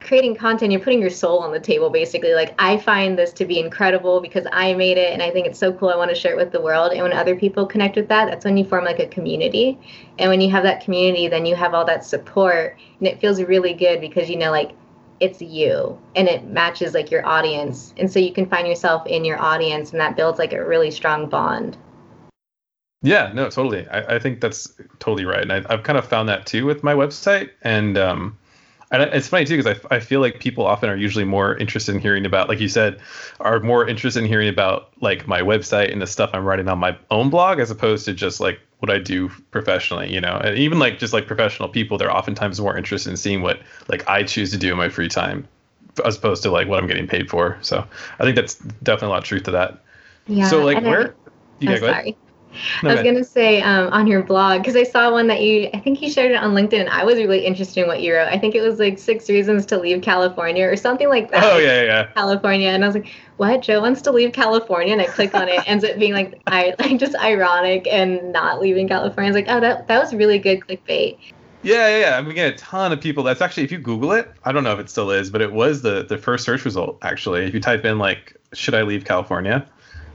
creating 0.00 0.34
content, 0.34 0.72
you're 0.72 0.80
putting 0.80 1.00
your 1.00 1.10
soul 1.10 1.40
on 1.40 1.52
the 1.52 1.60
table 1.60 1.90
basically. 1.90 2.32
Like, 2.32 2.54
I 2.58 2.78
find 2.78 3.18
this 3.18 3.32
to 3.34 3.44
be 3.44 3.58
incredible 3.58 4.20
because 4.20 4.46
I 4.52 4.72
made 4.74 4.96
it 4.96 5.12
and 5.12 5.22
I 5.22 5.30
think 5.30 5.46
it's 5.46 5.58
so 5.58 5.72
cool. 5.72 5.90
I 5.90 5.96
want 5.96 6.10
to 6.10 6.14
share 6.14 6.32
it 6.32 6.36
with 6.36 6.52
the 6.52 6.60
world. 6.60 6.92
And 6.92 7.02
when 7.02 7.12
other 7.12 7.36
people 7.36 7.66
connect 7.66 7.96
with 7.96 8.08
that, 8.08 8.26
that's 8.26 8.44
when 8.44 8.56
you 8.56 8.64
form 8.64 8.84
like 8.84 9.00
a 9.00 9.06
community. 9.06 9.78
And 10.18 10.30
when 10.30 10.40
you 10.40 10.50
have 10.50 10.62
that 10.62 10.82
community, 10.82 11.28
then 11.28 11.44
you 11.44 11.54
have 11.56 11.74
all 11.74 11.84
that 11.84 12.04
support 12.04 12.78
and 12.98 13.08
it 13.08 13.20
feels 13.20 13.42
really 13.42 13.74
good 13.74 14.00
because 14.00 14.30
you 14.30 14.36
know, 14.36 14.50
like, 14.50 14.70
it's 15.20 15.40
you 15.40 15.98
and 16.14 16.28
it 16.28 16.44
matches 16.46 16.94
like 16.94 17.10
your 17.10 17.26
audience. 17.26 17.94
And 17.96 18.10
so 18.10 18.18
you 18.18 18.32
can 18.32 18.46
find 18.46 18.66
yourself 18.66 19.06
in 19.06 19.24
your 19.24 19.40
audience 19.40 19.92
and 19.92 20.00
that 20.00 20.16
builds 20.16 20.38
like 20.38 20.52
a 20.52 20.64
really 20.64 20.90
strong 20.90 21.28
bond. 21.28 21.76
Yeah, 23.02 23.32
no, 23.32 23.48
totally. 23.48 23.86
I, 23.88 24.16
I 24.16 24.18
think 24.18 24.40
that's 24.40 24.72
totally 24.98 25.24
right. 25.24 25.42
And 25.42 25.52
I, 25.52 25.62
I've 25.68 25.82
kind 25.82 25.98
of 25.98 26.06
found 26.06 26.28
that 26.28 26.46
too 26.46 26.66
with 26.66 26.82
my 26.82 26.94
website. 26.94 27.50
And, 27.62 27.96
um, 27.96 28.36
and 28.90 29.02
it's 29.02 29.28
funny 29.28 29.44
too 29.44 29.56
because 29.56 29.78
I, 29.90 29.96
I 29.96 30.00
feel 30.00 30.20
like 30.20 30.40
people 30.40 30.64
often 30.64 30.88
are 30.88 30.96
usually 30.96 31.24
more 31.24 31.56
interested 31.56 31.94
in 31.94 32.00
hearing 32.00 32.24
about 32.24 32.48
like 32.48 32.60
you 32.60 32.68
said 32.68 33.00
are 33.40 33.60
more 33.60 33.86
interested 33.86 34.20
in 34.20 34.26
hearing 34.26 34.48
about 34.48 34.92
like 35.00 35.26
my 35.26 35.42
website 35.42 35.92
and 35.92 36.00
the 36.00 36.06
stuff 36.06 36.30
i'm 36.32 36.44
writing 36.44 36.68
on 36.68 36.78
my 36.78 36.96
own 37.10 37.28
blog 37.28 37.58
as 37.58 37.70
opposed 37.70 38.06
to 38.06 38.14
just 38.14 38.40
like 38.40 38.60
what 38.80 38.90
i 38.90 38.98
do 38.98 39.28
professionally 39.50 40.12
you 40.12 40.20
know? 40.20 40.40
And 40.42 40.56
even 40.58 40.78
like 40.78 40.98
just 40.98 41.12
like 41.12 41.26
professional 41.26 41.68
people 41.68 41.98
they're 41.98 42.14
oftentimes 42.14 42.60
more 42.60 42.76
interested 42.76 43.10
in 43.10 43.16
seeing 43.16 43.42
what 43.42 43.60
like 43.88 44.08
i 44.08 44.22
choose 44.22 44.50
to 44.52 44.58
do 44.58 44.72
in 44.72 44.78
my 44.78 44.88
free 44.88 45.08
time 45.08 45.46
as 46.04 46.16
opposed 46.16 46.42
to 46.44 46.50
like 46.50 46.68
what 46.68 46.78
i'm 46.78 46.86
getting 46.86 47.08
paid 47.08 47.28
for. 47.28 47.58
So 47.60 47.84
i 48.18 48.24
think 48.24 48.36
that's 48.36 48.54
definitely 48.82 49.08
a 49.08 49.10
lot 49.10 49.18
of 49.18 49.24
truth 49.24 49.44
to 49.44 49.50
that. 49.52 49.82
Yeah 50.26 50.48
so 50.48 50.64
like 50.64 50.82
where 50.82 51.10
I, 51.10 51.30
you 51.60 51.72
oh, 51.72 51.76
sorry 51.76 52.16
no, 52.82 52.90
I 52.90 52.94
was 52.94 53.02
gonna 53.02 53.24
say 53.24 53.60
um, 53.62 53.92
on 53.92 54.06
your 54.06 54.22
blog 54.22 54.60
because 54.60 54.76
I 54.76 54.82
saw 54.82 55.10
one 55.10 55.26
that 55.28 55.42
you 55.42 55.68
I 55.74 55.80
think 55.80 56.00
you 56.02 56.10
shared 56.10 56.32
it 56.32 56.36
on 56.36 56.54
LinkedIn 56.54 56.80
and 56.80 56.88
I 56.88 57.04
was 57.04 57.16
really 57.16 57.44
interested 57.44 57.82
in 57.82 57.86
what 57.86 58.02
you 58.02 58.14
wrote. 58.14 58.28
I 58.28 58.38
think 58.38 58.54
it 58.54 58.60
was 58.60 58.78
like 58.78 58.98
six 58.98 59.28
reasons 59.28 59.66
to 59.66 59.78
leave 59.78 60.02
California 60.02 60.66
or 60.66 60.76
something 60.76 61.08
like 61.08 61.30
that. 61.30 61.44
Oh 61.44 61.58
yeah, 61.58 61.82
yeah. 61.82 62.06
California 62.14 62.68
and 62.68 62.84
I 62.84 62.86
was 62.86 62.96
like, 62.96 63.08
what? 63.36 63.62
Joe 63.62 63.80
wants 63.80 64.02
to 64.02 64.12
leave 64.12 64.32
California 64.32 64.92
and 64.92 65.02
I 65.02 65.06
click 65.06 65.34
on 65.34 65.48
it, 65.48 65.60
ends 65.68 65.84
up 65.84 65.98
being 65.98 66.12
like 66.12 66.40
I 66.46 66.74
like 66.78 66.98
just 66.98 67.16
ironic 67.16 67.86
and 67.88 68.32
not 68.32 68.60
leaving 68.60 68.88
California. 68.88 69.30
I 69.30 69.34
was 69.34 69.42
like, 69.42 69.56
oh 69.56 69.60
that 69.60 69.88
that 69.88 70.00
was 70.00 70.14
really 70.14 70.38
good 70.38 70.60
clickbait. 70.60 71.18
Yeah, 71.62 71.88
yeah, 71.88 71.98
yeah. 71.98 72.18
I'm 72.18 72.24
getting 72.26 72.54
a 72.54 72.56
ton 72.56 72.92
of 72.92 73.00
people. 73.00 73.24
That's 73.24 73.40
actually 73.40 73.64
if 73.64 73.72
you 73.72 73.78
Google 73.78 74.12
it, 74.12 74.30
I 74.44 74.52
don't 74.52 74.64
know 74.64 74.72
if 74.72 74.78
it 74.78 74.88
still 74.88 75.10
is, 75.10 75.30
but 75.30 75.40
it 75.40 75.52
was 75.52 75.82
the 75.82 76.04
the 76.04 76.18
first 76.18 76.44
search 76.44 76.64
result 76.64 76.98
actually. 77.02 77.44
If 77.44 77.54
you 77.54 77.60
type 77.60 77.84
in 77.84 77.98
like, 77.98 78.36
should 78.52 78.74
I 78.74 78.82
leave 78.82 79.04
California? 79.04 79.68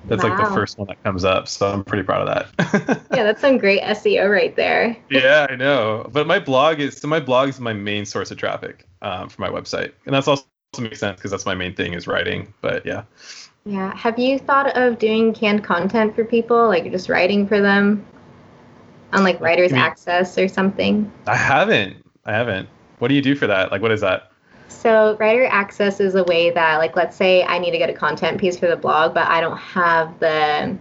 That's 0.05 0.23
wow. 0.23 0.29
like 0.29 0.49
the 0.49 0.53
first 0.53 0.77
one 0.77 0.87
that 0.87 1.01
comes 1.03 1.23
up, 1.23 1.47
so 1.47 1.71
I'm 1.71 1.83
pretty 1.83 2.03
proud 2.03 2.27
of 2.27 2.47
that. 2.57 3.01
yeah, 3.13 3.23
that's 3.23 3.41
some 3.41 3.57
great 3.57 3.81
SEO 3.81 4.29
right 4.29 4.55
there. 4.55 4.97
yeah, 5.09 5.47
I 5.49 5.55
know. 5.55 6.09
But 6.11 6.27
my 6.27 6.39
blog 6.39 6.79
is 6.79 6.97
so 6.97 7.07
my 7.07 7.19
blog 7.19 7.49
is 7.49 7.59
my 7.59 7.73
main 7.73 8.05
source 8.05 8.29
of 8.31 8.37
traffic 8.37 8.87
um, 9.01 9.29
for 9.29 9.41
my 9.41 9.49
website, 9.49 9.93
and 10.05 10.13
that's 10.13 10.27
also 10.27 10.45
makes 10.79 10.99
sense 10.99 11.17
because 11.17 11.31
that's 11.31 11.45
my 11.45 11.55
main 11.55 11.73
thing 11.73 11.93
is 11.93 12.07
writing. 12.07 12.53
But 12.61 12.85
yeah. 12.85 13.03
Yeah. 13.65 13.95
Have 13.95 14.19
you 14.19 14.39
thought 14.39 14.75
of 14.75 14.99
doing 14.99 15.33
canned 15.33 15.63
content 15.63 16.15
for 16.15 16.25
people, 16.25 16.67
like 16.67 16.91
just 16.91 17.07
writing 17.07 17.47
for 17.47 17.61
them 17.61 18.05
on 19.13 19.23
like 19.23 19.39
Writers 19.39 19.71
mean, 19.71 19.81
Access 19.81 20.37
or 20.37 20.49
something? 20.49 21.09
I 21.27 21.35
haven't. 21.35 21.95
I 22.25 22.33
haven't. 22.33 22.67
What 22.99 23.07
do 23.07 23.15
you 23.15 23.21
do 23.21 23.35
for 23.35 23.47
that? 23.47 23.71
Like, 23.71 23.81
what 23.81 23.91
is 23.91 24.01
that? 24.01 24.32
So 24.73 25.15
writer 25.19 25.45
access 25.45 25.99
is 25.99 26.15
a 26.15 26.23
way 26.23 26.49
that 26.49 26.77
like 26.77 26.95
let's 26.95 27.15
say 27.15 27.43
I 27.43 27.59
need 27.59 27.71
to 27.71 27.77
get 27.77 27.89
a 27.89 27.93
content 27.93 28.39
piece 28.39 28.57
for 28.57 28.67
the 28.67 28.75
blog, 28.75 29.13
but 29.13 29.27
I 29.27 29.39
don't 29.39 29.57
have 29.57 30.19
the 30.19 30.77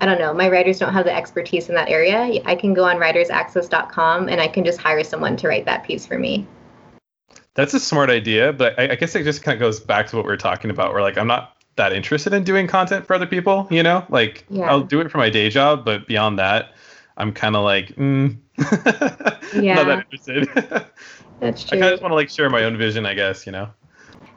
I 0.00 0.06
don't 0.06 0.18
know, 0.18 0.32
my 0.32 0.48
writers 0.48 0.78
don't 0.78 0.92
have 0.92 1.04
the 1.04 1.14
expertise 1.14 1.68
in 1.68 1.74
that 1.74 1.88
area. 1.88 2.40
I 2.44 2.54
can 2.54 2.72
go 2.72 2.84
on 2.84 2.96
writersaccess.com 2.98 4.28
and 4.28 4.40
I 4.40 4.46
can 4.46 4.64
just 4.64 4.78
hire 4.78 5.02
someone 5.02 5.36
to 5.38 5.48
write 5.48 5.64
that 5.64 5.82
piece 5.84 6.06
for 6.06 6.18
me. 6.18 6.46
That's 7.54 7.74
a 7.74 7.80
smart 7.80 8.08
idea, 8.08 8.52
but 8.52 8.78
I, 8.78 8.92
I 8.92 8.94
guess 8.94 9.16
it 9.16 9.24
just 9.24 9.42
kind 9.42 9.56
of 9.56 9.60
goes 9.60 9.80
back 9.80 10.06
to 10.08 10.16
what 10.16 10.24
we 10.24 10.30
are 10.30 10.36
talking 10.36 10.70
about. 10.70 10.92
Where 10.92 11.02
like 11.02 11.18
I'm 11.18 11.26
not 11.26 11.56
that 11.76 11.92
interested 11.92 12.32
in 12.32 12.44
doing 12.44 12.66
content 12.66 13.06
for 13.06 13.14
other 13.14 13.26
people, 13.26 13.66
you 13.70 13.82
know? 13.82 14.04
Like 14.08 14.44
yeah. 14.50 14.70
I'll 14.70 14.82
do 14.82 15.00
it 15.00 15.10
for 15.10 15.18
my 15.18 15.30
day 15.30 15.48
job, 15.48 15.84
but 15.84 16.06
beyond 16.06 16.38
that, 16.38 16.74
I'm 17.18 17.32
kind 17.32 17.56
of 17.56 17.64
like, 17.64 17.88
mm, 17.96 18.36
yeah. 19.54 19.74
not 19.74 19.86
that 19.86 20.06
interested. 20.10 20.48
That's 21.40 21.64
true. 21.64 21.78
I 21.78 21.80
kind 21.80 21.84
of 21.84 21.90
just 21.92 22.02
want 22.02 22.12
to 22.12 22.16
like 22.16 22.30
share 22.30 22.48
my 22.48 22.64
own 22.64 22.78
vision, 22.78 23.04
I 23.06 23.14
guess, 23.14 23.44
you 23.44 23.52
know. 23.52 23.68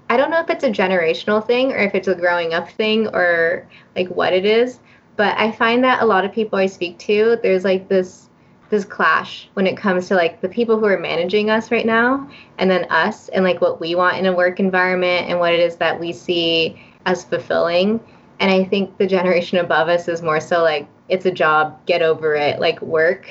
I 0.09 0.17
don't 0.17 0.29
know 0.29 0.41
if 0.41 0.49
it's 0.49 0.63
a 0.63 0.69
generational 0.69 1.45
thing 1.45 1.71
or 1.71 1.77
if 1.77 1.95
it's 1.95 2.07
a 2.07 2.15
growing 2.15 2.53
up 2.53 2.69
thing 2.69 3.07
or 3.07 3.67
like 3.95 4.09
what 4.09 4.33
it 4.33 4.45
is, 4.45 4.79
but 5.15 5.37
I 5.37 5.51
find 5.51 5.83
that 5.83 6.01
a 6.01 6.05
lot 6.05 6.25
of 6.25 6.33
people 6.33 6.59
I 6.59 6.65
speak 6.65 6.99
to, 6.99 7.39
there's 7.41 7.63
like 7.63 7.87
this 7.87 8.27
this 8.69 8.85
clash 8.85 9.49
when 9.53 9.67
it 9.67 9.75
comes 9.75 10.07
to 10.07 10.15
like 10.15 10.39
the 10.39 10.47
people 10.49 10.79
who 10.79 10.85
are 10.85 10.97
managing 10.97 11.49
us 11.49 11.71
right 11.71 11.85
now 11.85 12.29
and 12.57 12.71
then 12.71 12.85
us 12.89 13.27
and 13.29 13.43
like 13.43 13.59
what 13.59 13.81
we 13.81 13.95
want 13.95 14.17
in 14.17 14.25
a 14.25 14.33
work 14.33 14.61
environment 14.61 15.27
and 15.27 15.37
what 15.39 15.53
it 15.53 15.59
is 15.59 15.75
that 15.75 15.99
we 15.99 16.13
see 16.13 16.81
as 17.05 17.25
fulfilling. 17.25 17.99
And 18.39 18.49
I 18.49 18.63
think 18.63 18.97
the 18.97 19.05
generation 19.05 19.57
above 19.57 19.89
us 19.89 20.07
is 20.07 20.21
more 20.21 20.39
so 20.39 20.63
like 20.63 20.87
it's 21.11 21.25
a 21.25 21.31
job, 21.31 21.85
get 21.85 22.01
over 22.01 22.33
it, 22.33 22.59
like 22.59 22.81
work, 22.81 23.27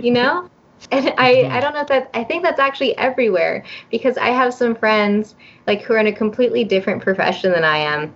you 0.00 0.12
know? 0.12 0.48
and 0.92 1.12
I, 1.18 1.34
mm-hmm. 1.34 1.52
I 1.52 1.60
don't 1.60 1.74
know 1.74 1.80
if 1.80 1.88
that 1.88 2.10
I 2.14 2.22
think 2.22 2.42
that's 2.42 2.60
actually 2.60 2.96
everywhere 2.96 3.64
because 3.90 4.16
I 4.16 4.28
have 4.28 4.54
some 4.54 4.74
friends 4.74 5.34
like 5.66 5.82
who 5.82 5.94
are 5.94 5.98
in 5.98 6.06
a 6.06 6.12
completely 6.12 6.64
different 6.64 7.02
profession 7.02 7.52
than 7.52 7.64
I 7.64 7.78
am. 7.78 8.14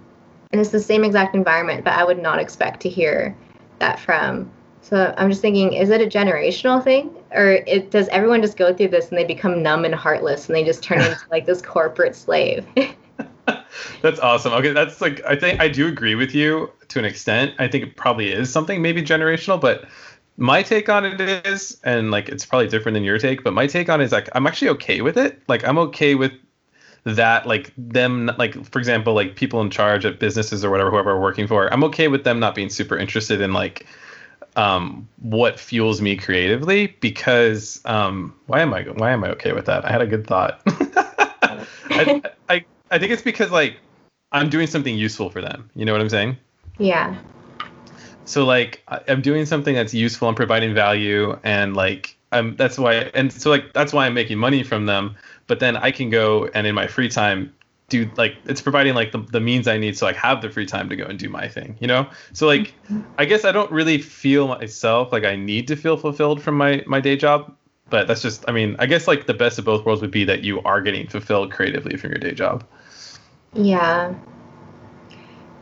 And 0.53 0.61
it's 0.61 0.71
the 0.71 0.81
same 0.81 1.05
exact 1.05 1.35
environment, 1.35 1.85
but 1.85 1.95
I 1.95 2.05
would 2.05 2.21
not 2.21 2.39
expect 2.39 2.81
to 2.83 2.89
hear 2.89 3.37
that 3.79 3.99
from. 3.99 4.51
So 4.83 5.15
I'm 5.17 5.31
just 5.31 5.43
thinking, 5.43 5.73
is 5.73 5.91
it 5.91 6.01
a 6.01 6.07
generational 6.07 6.83
thing? 6.83 7.15
Or 7.33 7.53
it, 7.67 7.91
does 7.91 8.09
everyone 8.09 8.43
just 8.43 8.57
go 8.57 8.75
through 8.75 8.89
this 8.89 9.09
and 9.09 9.19
they 9.19 9.25
become 9.25 9.63
numb 9.63 9.85
and 9.85 9.95
heartless 9.95 10.49
and 10.49 10.57
they 10.57 10.65
just 10.65 10.83
turn 10.83 11.01
into 11.01 11.19
like 11.31 11.47
this 11.47 11.63
corporate 11.63 12.15
slave? 12.15 12.67
that's 14.03 14.21
awesome. 14.21 14.53
Okay, 14.53 14.73
that's 14.73 15.01
like 15.01 15.23
I 15.25 15.37
think 15.37 15.61
I 15.61 15.69
do 15.69 15.87
agree 15.87 16.15
with 16.15 16.35
you 16.35 16.71
to 16.91 16.99
an 16.99 17.05
extent. 17.05 17.55
I 17.59 17.69
think 17.69 17.85
it 17.85 17.97
probably 17.97 18.33
is 18.33 18.53
something 18.53 18.83
maybe 18.83 19.03
generational, 19.03 19.61
but 19.61 19.87
my 20.37 20.63
take 20.63 20.89
on 20.89 21.05
it 21.05 21.21
is, 21.21 21.79
and 21.85 22.11
like 22.11 22.29
it's 22.29 22.47
probably 22.47 22.69
different 22.69 22.95
than 22.95 23.05
your 23.05 23.19
take, 23.19 23.43
but 23.43 23.53
my 23.53 23.67
take 23.67 23.89
on 23.89 24.01
it 24.01 24.05
is 24.05 24.13
like 24.13 24.29
I'm 24.35 24.47
actually 24.47 24.71
okay 24.71 25.01
with 25.01 25.17
it. 25.17 25.41
Like 25.49 25.67
I'm 25.67 25.79
okay 25.79 26.15
with 26.15 26.33
that 27.05 27.47
like 27.47 27.73
them 27.77 28.31
like 28.39 28.63
for 28.71 28.79
example 28.79 29.15
like 29.15 29.35
people 29.35 29.61
in 29.61 29.71
charge 29.71 30.05
at 30.05 30.19
businesses 30.19 30.65
or 30.65 30.71
whatever 30.71 30.91
whoever 30.91 31.15
we're 31.15 31.21
working 31.21 31.47
for 31.47 31.73
i'm 31.73 31.83
okay 31.83 32.09
with 32.09 32.25
them 32.25 32.39
not 32.39 32.55
being 32.55 32.69
super 32.69 32.97
interested 32.97 33.41
in 33.41 33.53
like 33.53 33.87
um 34.57 35.09
what 35.21 35.59
fuels 35.59 36.03
me 36.03 36.17
creatively 36.17 36.89
because 37.01 37.81
um 37.87 38.35
why 38.47 38.61
am 38.61 38.75
i 38.75 38.83
why 38.83 39.11
am 39.13 39.25
i 39.25 39.31
okay 39.31 39.53
with 39.53 39.65
that 39.65 39.85
i 39.85 39.91
had 39.91 40.03
a 40.03 40.07
good 40.07 40.27
thought 40.27 40.61
I, 41.91 42.23
I 42.49 42.65
i 42.91 42.99
think 42.99 43.13
it's 43.13 43.23
because 43.23 43.51
like 43.51 43.79
i'm 44.33 44.51
doing 44.51 44.67
something 44.67 44.97
useful 44.97 45.31
for 45.31 45.41
them 45.41 45.71
you 45.75 45.87
know 45.87 45.93
what 45.93 46.01
i'm 46.03 46.11
saying 46.11 46.37
yeah 46.81 47.17
so 48.31 48.45
like 48.45 48.83
I'm 48.87 49.23
doing 49.23 49.45
something 49.45 49.75
that's 49.75 49.93
useful, 49.93 50.29
I'm 50.29 50.37
providing 50.37 50.73
value, 50.73 51.37
and 51.43 51.77
like 51.77 52.17
I'm 52.31 52.55
that's 52.55 52.79
why 52.79 52.95
and 53.13 53.33
so 53.33 53.51
like 53.51 53.73
that's 53.73 53.93
why 53.93 54.07
I'm 54.07 54.15
making 54.15 54.39
money 54.39 54.63
from 54.63 54.87
them. 54.87 55.17
But 55.49 55.59
then 55.59 55.77
I 55.77 55.91
can 55.91 56.11
go 56.11 56.49
and 56.55 56.65
in 56.65 56.77
my 56.77 56.87
free 56.87 57.09
time 57.09 57.53
do 57.89 58.09
like 58.17 58.37
it's 58.45 58.61
providing 58.61 58.95
like 58.95 59.11
the, 59.11 59.19
the 59.19 59.41
means 59.41 59.67
I 59.67 59.79
need 59.79 59.99
so 59.99 60.07
I 60.07 60.13
have 60.13 60.43
the 60.43 60.49
free 60.49 60.65
time 60.65 60.89
to 60.91 60.97
go 60.97 61.05
and 61.07 61.19
do 61.19 61.29
my 61.29 61.49
thing, 61.49 61.77
you 61.81 61.89
know? 61.89 62.09
So 62.33 62.47
like 62.47 62.73
mm-hmm. 62.85 63.01
I 63.19 63.25
guess 63.25 63.45
I 63.45 63.51
don't 63.51 63.71
really 63.73 63.99
feel 63.99 64.47
myself 64.47 65.11
like 65.11 65.25
I 65.25 65.35
need 65.35 65.67
to 65.67 65.75
feel 65.77 65.97
fulfilled 65.97 66.41
from 66.41 66.57
my 66.57 66.85
my 66.87 67.01
day 67.01 67.17
job, 67.17 67.53
but 67.89 68.07
that's 68.07 68.23
just 68.23 68.45
I 68.49 68.53
mean, 68.53 68.77
I 68.79 68.87
guess 68.87 69.09
like 69.09 69.27
the 69.27 69.35
best 69.35 69.59
of 69.59 69.65
both 69.65 69.85
worlds 69.85 70.03
would 70.03 70.13
be 70.13 70.23
that 70.25 70.45
you 70.45 70.63
are 70.63 70.81
getting 70.81 71.09
fulfilled 71.09 71.51
creatively 71.51 71.97
from 71.97 72.11
your 72.11 72.21
day 72.21 72.33
job. 72.33 72.65
Yeah. 73.55 74.15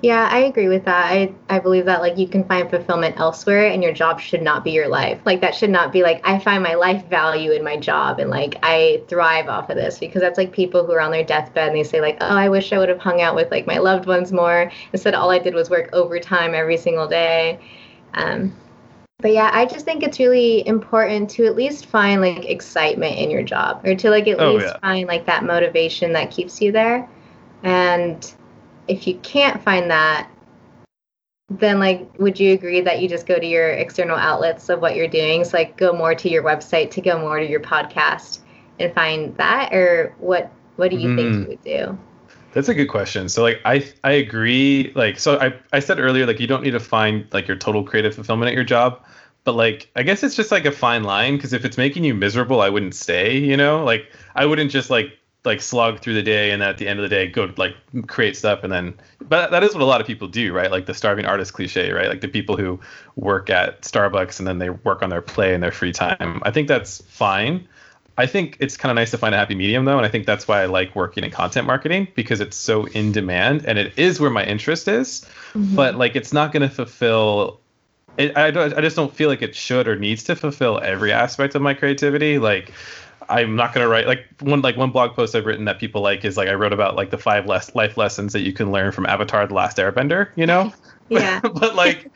Yeah, 0.01 0.29
I 0.31 0.41
agree 0.41 0.69
with 0.69 0.85
that. 0.85 1.07
I, 1.07 1.35
I 1.49 1.59
believe 1.59 1.85
that 1.87 2.01
like 2.01 2.17
you 2.17 2.29
can 2.29 2.45
find 2.45 2.71
fulfillment 2.71 3.19
elsewhere 3.19 3.67
and 3.67 3.83
your 3.83 3.93
job 3.93 4.21
should 4.21 4.43
not 4.43 4.63
be 4.63 4.71
your 4.71 4.87
life. 4.87 5.21
Like 5.25 5.41
that 5.41 5.57
should 5.57 5.71
not 5.71 5.93
be 5.93 6.05
like 6.05 6.21
I 6.27 6.39
find 6.39 6.63
my 6.63 6.75
life 6.75 7.05
value 7.07 7.51
in 7.51 7.65
my 7.65 7.77
job 7.77 8.21
and 8.21 8.31
like 8.31 8.59
I 8.63 9.03
thrive 9.09 9.49
off 9.49 9.71
of 9.71 9.77
this 9.77 9.99
because 9.99 10.21
that's 10.21 10.39
like 10.39 10.53
people 10.53 10.87
who 10.87 10.93
are 10.93 11.01
on 11.01 11.11
their 11.11 11.25
deathbed 11.25 11.69
and 11.69 11.77
they 11.77 11.83
say 11.83 12.01
like, 12.01 12.17
"Oh, 12.21 12.37
I 12.37 12.49
wish 12.49 12.73
I 12.73 12.79
would 12.79 12.89
have 12.89 13.01
hung 13.01 13.21
out 13.21 13.35
with 13.35 13.51
like 13.51 13.67
my 13.67 13.79
loved 13.79 14.07
ones 14.07 14.31
more." 14.33 14.71
Instead 14.93 15.15
all 15.15 15.31
I 15.33 15.41
did 15.41 15.55
was 15.55 15.69
work 15.69 15.91
overtime 15.93 16.55
every 16.55 16.77
single 16.77 17.09
day. 17.09 17.59
Um 18.15 18.55
but 19.21 19.33
yeah, 19.33 19.51
I 19.53 19.67
just 19.67 19.85
think 19.85 20.05
it's 20.05 20.21
really 20.21 20.65
important 20.65 21.29
to 21.31 21.47
at 21.47 21.57
least 21.57 21.87
find 21.87 22.21
like 22.21 22.45
excitement 22.45 23.19
in 23.19 23.31
your 23.31 23.43
job 23.43 23.85
or 23.85 23.97
to 23.97 24.11
like 24.11 24.29
at 24.29 24.39
oh, 24.39 24.53
least 24.53 24.67
yeah. 24.67 24.79
find 24.79 25.09
like 25.09 25.27
that 25.27 25.43
motivation 25.43 26.13
that 26.13 26.31
keeps 26.31 26.63
you 26.63 26.71
there. 26.71 27.09
And 27.65 28.33
if 28.89 29.07
you 29.07 29.17
can't 29.19 29.63
find 29.63 29.91
that, 29.91 30.31
then 31.51 31.79
like 31.79 32.11
would 32.19 32.39
you 32.39 32.53
agree 32.53 32.81
that 32.81 33.01
you 33.01 33.09
just 33.09 33.27
go 33.27 33.39
to 33.39 33.47
your 33.47 33.71
external 33.71 34.17
outlets 34.17 34.69
of 34.69 34.81
what 34.81 34.97
you're 34.97 35.09
doing? 35.09 35.45
So 35.45 35.57
like 35.57 35.77
go 35.77 35.93
more 35.93 36.15
to 36.15 36.29
your 36.29 36.43
website 36.43 36.91
to 36.93 37.01
go 37.01 37.19
more 37.19 37.39
to 37.39 37.49
your 37.49 37.61
podcast 37.61 38.41
and 38.79 38.93
find 38.95 39.37
that 39.37 39.73
or 39.73 40.15
what 40.19 40.51
what 40.77 40.91
do 40.91 40.97
you 40.97 41.11
mm. 41.11 41.17
think 41.17 41.35
you 41.35 41.49
would 41.49 41.63
do? 41.63 41.99
That's 42.53 42.69
a 42.69 42.75
good 42.75 42.87
question. 42.87 43.29
So 43.29 43.43
like 43.43 43.61
I 43.65 43.87
I 44.05 44.13
agree 44.13 44.93
like 44.95 45.19
so 45.19 45.39
I 45.39 45.55
I 45.73 45.81
said 45.81 45.99
earlier 45.99 46.27
like 46.27 46.41
you 46.41 46.47
don't 46.47 46.63
need 46.63 46.73
to 46.73 46.81
find 46.81 47.27
like 47.33 47.47
your 47.47 47.57
total 47.57 47.83
creative 47.83 48.15
fulfillment 48.15 48.49
at 48.49 48.55
your 48.55 48.65
job, 48.65 49.05
but 49.45 49.53
like 49.55 49.91
I 49.97 50.03
guess 50.03 50.23
it's 50.23 50.37
just 50.37 50.51
like 50.51 50.65
a 50.65 50.73
fine 50.73 51.05
line 51.05 51.37
because 51.37 51.53
if 51.53 51.65
it's 51.65 51.79
making 51.79 52.05
you 52.05 52.15
miserable, 52.15 52.61
I 52.61 52.69
wouldn't 52.69 52.95
stay, 52.95 53.37
you 53.39 53.57
know? 53.57 53.85
Like 53.85 54.11
I 54.35 54.47
wouldn't 54.47 54.71
just 54.71 54.91
like 54.91 55.18
like 55.45 55.61
slog 55.61 56.01
through 56.01 56.15
the 56.15 56.23
day 56.23 56.51
and 56.51 56.63
at 56.63 56.79
the 56.79 56.87
end 56.89 56.99
of 56.99 57.03
the 57.03 57.09
day 57.09 57.27
go 57.27 57.51
like 57.57 57.75
create 58.07 58.37
stuff 58.37 58.65
and 58.65 58.73
then 58.73 58.95
but 59.29 59.51
that 59.51 59.63
is 59.63 59.73
what 59.73 59.83
a 59.83 59.87
lot 59.87 60.01
of 60.01 60.07
people 60.07 60.29
do 60.29 60.53
right? 60.53 60.71
Like 60.71 60.87
the 60.87 60.95
starving 60.95 61.25
artist 61.25 61.53
cliche 61.53 61.93
right? 61.93 62.09
Like 62.09 62.21
the 62.21 62.29
people 62.29 62.57
who 62.57 62.81
work 63.17 63.49
at 63.51 63.83
starbucks 63.83 64.39
and 64.39 64.47
then 64.47 64.59
they 64.59 64.71
work 64.71 65.03
on 65.03 65.11
their 65.11 65.23
play 65.23 65.55
in 65.55 65.61
their 65.61 65.73
free 65.73 65.93
time. 65.93 66.43
I 66.45 66.51
think 66.51 66.69
that's 66.69 67.03
fine. 67.03 67.67
I 68.17 68.27
think 68.27 68.57
it's 68.59 68.77
kind 68.77 68.91
of 68.91 68.97
nice 68.97 69.13
to 69.13 69.19
find 69.19 69.33
a 69.35 69.39
happy 69.39 69.55
medium 69.55 69.85
though 69.85 69.97
and 69.97 70.05
i 70.05 70.09
think 70.09 70.27
that's 70.27 70.49
why 70.49 70.61
i 70.61 70.67
like 70.67 70.97
working 70.97 71.23
in 71.23 71.31
content 71.31 71.69
marketing 71.69 72.09
because 72.17 72.41
it's 72.41 72.57
so 72.57 72.87
in 72.87 73.13
demand 73.13 73.65
and 73.65 73.79
it 73.79 73.97
is 73.97 74.19
where 74.19 74.31
my 74.31 74.45
interest 74.45 74.89
is 74.89 75.25
mm-hmm. 75.53 75.77
but 75.77 75.95
like 75.95 76.17
it's 76.17 76.33
not 76.33 76.51
going 76.51 76.69
to 76.69 76.75
fulfill 76.75 77.61
it, 78.19 78.37
I, 78.37 78.49
I 78.49 78.81
just 78.81 78.97
don't 78.97 79.15
feel 79.15 79.29
like 79.29 79.43
it 79.43 79.55
should 79.55 79.87
or 79.87 79.97
needs 79.97 80.25
to 80.25 80.37
fulfill 80.37 80.81
every 80.81 81.13
aspect 81.13 81.55
of 81.55 81.63
my 81.63 81.73
creativity. 81.73 82.39
Like 82.39 82.73
I'm 83.29 83.57
not 83.57 83.75
gonna 83.75 83.89
write 83.89 84.07
like 84.07 84.27
one 84.41 84.63
like 84.63 84.77
one 84.77 84.91
blog 84.91 85.15
post 85.15 85.35
I've 85.35 85.47
written 85.47 85.67
that 85.67 85.79
people 85.79 86.01
like 86.01 86.25
is 86.25 86.37
like 86.37 86.49
I 86.49 86.55
wrote 86.55 86.73
about 86.73 86.97
like 86.97 87.11
the 87.11 87.19
five 87.19 87.47
less 87.47 87.75
life 87.75 87.97
lessons 87.97 88.33
that 88.33 88.41
you 88.41 88.53
can 88.53 88.73
learn 88.73 88.93
from 88.93 89.07
Avatar: 89.07 89.47
The 89.47 89.55
Last 89.55 89.77
Airbender. 89.77 90.31
You 90.37 90.47
know. 90.47 90.73
yeah. 91.09 91.41
but 91.43 91.75
like, 91.75 92.11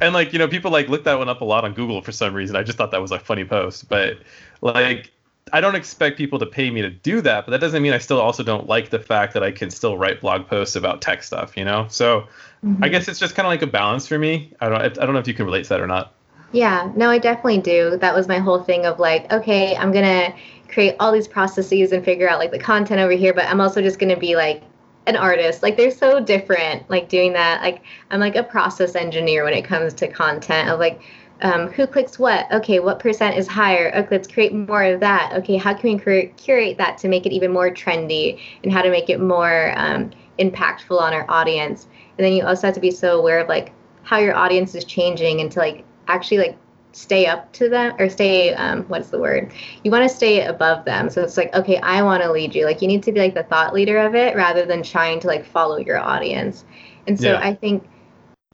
and 0.00 0.14
like 0.14 0.32
you 0.32 0.38
know 0.38 0.48
people 0.48 0.70
like 0.70 0.88
look 0.88 1.04
that 1.04 1.18
one 1.18 1.28
up 1.28 1.40
a 1.40 1.44
lot 1.44 1.64
on 1.64 1.74
Google 1.74 2.00
for 2.02 2.12
some 2.12 2.34
reason. 2.34 2.56
I 2.56 2.62
just 2.62 2.78
thought 2.78 2.92
that 2.92 3.02
was 3.02 3.10
a 3.10 3.18
funny 3.18 3.44
post, 3.44 3.88
but 3.88 4.18
like. 4.60 5.10
I 5.52 5.60
don't 5.60 5.74
expect 5.74 6.16
people 6.16 6.38
to 6.38 6.46
pay 6.46 6.70
me 6.70 6.80
to 6.80 6.88
do 6.88 7.20
that, 7.20 7.44
but 7.44 7.50
that 7.50 7.60
doesn't 7.60 7.82
mean 7.82 7.92
I 7.92 7.98
still 7.98 8.20
also 8.20 8.42
don't 8.42 8.68
like 8.68 8.88
the 8.88 9.00
fact 9.00 9.34
that 9.34 9.42
I 9.42 9.50
can 9.50 9.70
still 9.70 9.98
write 9.98 10.20
blog 10.20 10.46
posts 10.46 10.76
about 10.76 11.02
tech 11.02 11.22
stuff, 11.22 11.58
you 11.58 11.64
know? 11.64 11.86
So 11.90 12.28
mm-hmm. 12.64 12.82
I 12.82 12.88
guess 12.88 13.06
it's 13.06 13.18
just 13.18 13.34
kind 13.34 13.44
of 13.44 13.50
like 13.50 13.60
a 13.60 13.66
balance 13.66 14.06
for 14.06 14.18
me. 14.18 14.54
I 14.60 14.68
don't 14.70 14.80
I 14.80 14.88
don't 14.88 15.12
know 15.12 15.18
if 15.18 15.28
you 15.28 15.34
can 15.34 15.44
relate 15.44 15.64
to 15.64 15.68
that 15.70 15.80
or 15.80 15.86
not. 15.86 16.14
Yeah, 16.52 16.92
no, 16.94 17.08
I 17.08 17.18
definitely 17.18 17.58
do. 17.58 17.96
That 17.96 18.14
was 18.14 18.28
my 18.28 18.38
whole 18.38 18.62
thing 18.62 18.84
of 18.84 18.98
like, 18.98 19.32
okay, 19.32 19.74
I'm 19.74 19.90
going 19.90 20.04
to 20.04 20.34
create 20.68 20.96
all 21.00 21.10
these 21.10 21.28
processes 21.28 21.92
and 21.92 22.04
figure 22.04 22.28
out 22.28 22.38
like 22.38 22.50
the 22.50 22.58
content 22.58 23.00
over 23.00 23.12
here, 23.12 23.32
but 23.32 23.46
I'm 23.46 23.60
also 23.60 23.80
just 23.80 23.98
going 23.98 24.14
to 24.14 24.20
be 24.20 24.36
like 24.36 24.62
an 25.06 25.16
artist. 25.16 25.62
Like 25.62 25.76
they're 25.76 25.90
so 25.90 26.20
different, 26.20 26.88
like 26.90 27.08
doing 27.08 27.32
that. 27.32 27.62
Like 27.62 27.82
I'm 28.10 28.20
like 28.20 28.36
a 28.36 28.42
process 28.42 28.94
engineer 28.94 29.44
when 29.44 29.54
it 29.54 29.64
comes 29.64 29.94
to 29.94 30.08
content 30.08 30.68
of 30.68 30.78
like, 30.78 31.00
um, 31.40 31.68
who 31.68 31.86
clicks 31.86 32.18
what? 32.18 32.50
Okay, 32.52 32.78
what 32.80 32.98
percent 33.00 33.36
is 33.36 33.48
higher? 33.48 33.90
Okay, 33.96 34.08
let's 34.10 34.28
create 34.28 34.52
more 34.52 34.84
of 34.84 35.00
that. 35.00 35.32
Okay, 35.38 35.56
how 35.56 35.74
can 35.74 35.94
we 35.94 35.98
cur- 35.98 36.30
curate 36.36 36.78
that 36.78 36.98
to 36.98 37.08
make 37.08 37.26
it 37.26 37.32
even 37.32 37.50
more 37.50 37.70
trendy 37.70 38.38
and 38.62 38.72
how 38.72 38.82
to 38.82 38.90
make 38.90 39.10
it 39.10 39.20
more 39.20 39.72
um, 39.76 40.10
impactful 40.38 41.00
on 41.00 41.12
our 41.14 41.28
audience? 41.28 41.88
And 42.18 42.24
then 42.24 42.34
you 42.34 42.44
also 42.44 42.68
have 42.68 42.74
to 42.74 42.80
be 42.80 42.92
so 42.92 43.18
aware 43.18 43.40
of 43.40 43.48
like 43.48 43.72
how 44.02 44.18
your 44.18 44.36
audience 44.36 44.74
is 44.74 44.84
changing 44.84 45.40
and 45.40 45.50
to 45.52 45.58
like 45.58 45.84
actually 46.08 46.38
like 46.38 46.58
stay 46.92 47.26
up 47.26 47.50
to 47.52 47.68
them 47.68 47.94
or 47.98 48.08
stay 48.08 48.52
um, 48.54 48.84
what's 48.84 49.08
the 49.08 49.18
word? 49.18 49.52
You 49.82 49.90
want 49.90 50.08
to 50.08 50.14
stay 50.14 50.44
above 50.44 50.84
them. 50.84 51.08
So 51.10 51.22
it's 51.22 51.36
like 51.36 51.54
okay 51.54 51.78
i 51.78 52.02
want 52.02 52.22
to 52.22 52.30
lead 52.30 52.54
you. 52.54 52.66
Like 52.66 52.82
you 52.82 52.88
need 52.88 53.02
to 53.04 53.12
be 53.12 53.20
like 53.20 53.34
the 53.34 53.44
thought 53.44 53.74
leader 53.74 53.98
of 53.98 54.14
it 54.14 54.36
rather 54.36 54.64
than 54.64 54.82
trying 54.82 55.20
to 55.20 55.26
like 55.26 55.44
follow 55.44 55.78
your 55.78 55.98
audience. 55.98 56.64
And 57.06 57.18
so 57.18 57.32
yeah. 57.32 57.40
i 57.40 57.54
think 57.54 57.88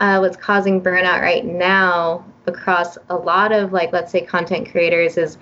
uh, 0.01 0.19
what's 0.19 0.37
causing 0.37 0.81
burnout 0.81 1.21
right 1.21 1.45
now 1.45 2.25
across 2.47 2.97
a 3.11 3.17
lot 3.17 3.53
of 3.53 3.73
like 3.73 3.93
let's 3.93 4.13
say 4.13 4.21
content 4.21 4.71
creators 4.71 5.17
is 5.17 5.39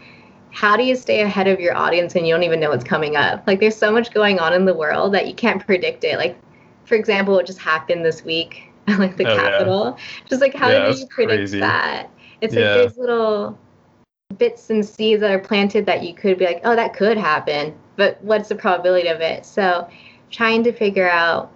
how 0.50 0.76
do 0.76 0.82
you 0.82 0.96
stay 0.96 1.20
ahead 1.20 1.46
of 1.46 1.60
your 1.60 1.76
audience 1.76 2.14
and 2.14 2.26
you 2.26 2.32
don't 2.32 2.42
even 2.42 2.58
know 2.58 2.70
what's 2.70 2.84
coming 2.84 3.16
up? 3.16 3.46
Like 3.46 3.60
there's 3.60 3.76
so 3.76 3.92
much 3.92 4.14
going 4.14 4.38
on 4.38 4.54
in 4.54 4.64
the 4.64 4.72
world 4.72 5.12
that 5.12 5.26
you 5.28 5.34
can't 5.34 5.64
predict 5.64 6.04
it. 6.04 6.16
Like 6.16 6.38
for 6.84 6.94
example 6.94 7.34
what 7.34 7.46
just 7.46 7.58
happened 7.58 8.04
this 8.04 8.24
week 8.24 8.72
like 8.98 9.16
the 9.16 9.26
oh, 9.26 9.36
Capitol. 9.36 9.96
Yeah. 9.96 10.04
Just 10.28 10.40
like 10.40 10.54
how 10.54 10.70
yeah, 10.70 10.92
do 10.92 10.98
you 10.98 11.06
predict 11.06 11.38
crazy. 11.38 11.60
that? 11.60 12.10
It's 12.40 12.54
like 12.54 12.64
there's 12.64 12.96
little 12.96 13.58
bits 14.38 14.70
and 14.70 14.84
seeds 14.84 15.20
that 15.20 15.30
are 15.30 15.38
planted 15.38 15.86
that 15.86 16.02
you 16.02 16.14
could 16.14 16.38
be 16.38 16.44
like, 16.44 16.60
oh, 16.64 16.76
that 16.76 16.94
could 16.94 17.16
happen, 17.16 17.76
but 17.96 18.22
what's 18.22 18.48
the 18.48 18.54
probability 18.54 19.08
of 19.08 19.20
it? 19.20 19.46
So 19.46 19.88
trying 20.30 20.62
to 20.64 20.72
figure 20.72 21.08
out 21.08 21.52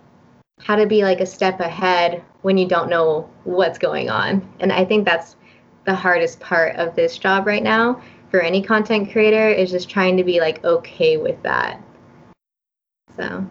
how 0.61 0.77
to 0.77 0.87
be 0.87 1.03
like 1.03 1.21
a 1.21 1.27
step 1.27 1.61
ahead 1.61 2.23
when 2.43 2.57
you 2.57 2.67
don't 2.67 2.89
know 2.89 3.29
what's 3.45 3.79
going 3.79 4.11
on. 4.11 4.47
And 4.61 4.73
I 4.73 4.85
think 4.85 5.05
that's 5.05 5.37
the 5.85 5.95
hardest 5.95 6.41
part 6.41 6.77
of 6.77 6.95
this 6.95 7.19
job 7.19 7.47
right 7.47 7.63
now 7.63 8.01
for 8.31 8.41
any 8.41 8.63
content 8.63 9.11
creator 9.11 9.49
is 9.49 9.71
just 9.71 9.89
trying 9.89 10.17
to 10.17 10.25
be 10.25 10.41
like 10.41 10.65
okay 10.65 11.17
with 11.17 11.43
that. 11.43 11.83
So 13.17 13.45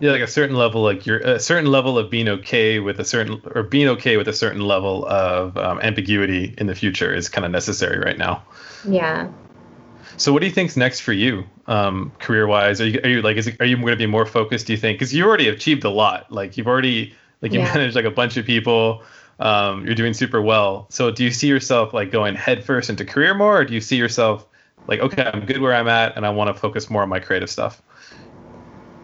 yeah 0.00 0.12
like 0.12 0.22
a 0.22 0.26
certain 0.28 0.56
level 0.56 0.82
like 0.82 1.06
you're 1.06 1.18
a 1.18 1.40
certain 1.40 1.70
level 1.70 1.98
of 1.98 2.10
being 2.10 2.28
okay 2.28 2.78
with 2.78 3.00
a 3.00 3.04
certain 3.04 3.40
or 3.54 3.62
being 3.62 3.88
okay 3.88 4.16
with 4.16 4.28
a 4.28 4.32
certain 4.32 4.60
level 4.60 5.06
of 5.06 5.56
um, 5.56 5.80
ambiguity 5.80 6.54
in 6.58 6.66
the 6.66 6.74
future 6.74 7.12
is 7.12 7.28
kind 7.28 7.44
of 7.44 7.50
necessary 7.50 7.98
right 7.98 8.18
now. 8.18 8.42
Yeah. 8.86 9.28
So 10.16 10.32
what 10.32 10.40
do 10.40 10.46
you 10.46 10.52
think's 10.52 10.76
next 10.76 11.00
for 11.00 11.12
you 11.12 11.44
um, 11.66 12.12
career 12.18 12.46
wise 12.46 12.80
are 12.80 12.86
you, 12.86 13.00
are 13.02 13.08
you 13.08 13.22
like 13.22 13.36
is 13.36 13.46
it, 13.46 13.56
are 13.60 13.66
you 13.66 13.76
going 13.76 13.88
to 13.88 13.96
be 13.96 14.06
more 14.06 14.26
focused 14.26 14.66
do 14.66 14.72
you 14.72 14.78
think? 14.78 14.98
Because 14.98 15.14
you 15.14 15.24
already 15.24 15.48
achieved 15.48 15.84
a 15.84 15.90
lot. 15.90 16.30
Like 16.30 16.56
you've 16.56 16.68
already 16.68 17.14
like 17.42 17.52
you 17.52 17.60
yeah. 17.60 17.74
managed 17.74 17.96
like 17.96 18.04
a 18.04 18.10
bunch 18.10 18.36
of 18.36 18.46
people. 18.46 19.02
Um, 19.40 19.86
you're 19.86 19.94
doing 19.94 20.14
super 20.14 20.42
well. 20.42 20.86
So 20.90 21.12
do 21.12 21.22
you 21.22 21.30
see 21.30 21.46
yourself 21.46 21.94
like 21.94 22.10
going 22.10 22.34
headfirst 22.34 22.90
into 22.90 23.04
career 23.04 23.34
more 23.34 23.58
or 23.58 23.64
do 23.64 23.74
you 23.74 23.80
see 23.80 23.96
yourself 23.96 24.44
like 24.86 25.00
okay 25.00 25.22
i'm 25.22 25.44
good 25.44 25.60
where 25.60 25.74
i'm 25.74 25.86
at 25.86 26.16
and 26.16 26.24
i 26.24 26.30
want 26.30 26.48
to 26.48 26.54
focus 26.54 26.88
more 26.88 27.02
on 27.02 27.08
my 27.08 27.20
creative 27.20 27.50
stuff? 27.50 27.82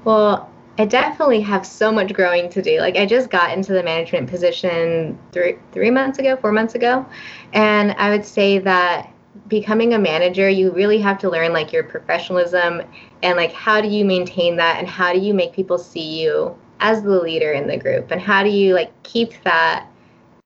Well 0.04 0.50
I 0.76 0.86
definitely 0.86 1.40
have 1.42 1.64
so 1.64 1.92
much 1.92 2.12
growing 2.12 2.48
to 2.50 2.60
do. 2.60 2.80
Like 2.80 2.96
I 2.96 3.06
just 3.06 3.30
got 3.30 3.52
into 3.52 3.72
the 3.72 3.82
management 3.82 4.28
position 4.28 5.18
three 5.32 5.56
three 5.72 5.90
months 5.90 6.18
ago, 6.18 6.36
four 6.36 6.52
months 6.52 6.74
ago, 6.74 7.06
and 7.52 7.92
I 7.92 8.10
would 8.10 8.24
say 8.24 8.58
that 8.58 9.10
becoming 9.48 9.94
a 9.94 9.98
manager, 9.98 10.48
you 10.48 10.72
really 10.72 10.98
have 10.98 11.18
to 11.18 11.30
learn 11.30 11.52
like 11.52 11.72
your 11.72 11.84
professionalism 11.84 12.82
and 13.22 13.36
like 13.36 13.52
how 13.52 13.80
do 13.80 13.88
you 13.88 14.04
maintain 14.04 14.56
that 14.56 14.78
and 14.78 14.88
how 14.88 15.12
do 15.12 15.18
you 15.18 15.34
make 15.34 15.52
people 15.52 15.78
see 15.78 16.22
you 16.22 16.56
as 16.80 17.02
the 17.02 17.20
leader 17.20 17.52
in 17.52 17.66
the 17.66 17.76
group 17.76 18.10
and 18.10 18.20
how 18.20 18.42
do 18.42 18.50
you 18.50 18.74
like 18.74 18.90
keep 19.02 19.32
that 19.44 19.88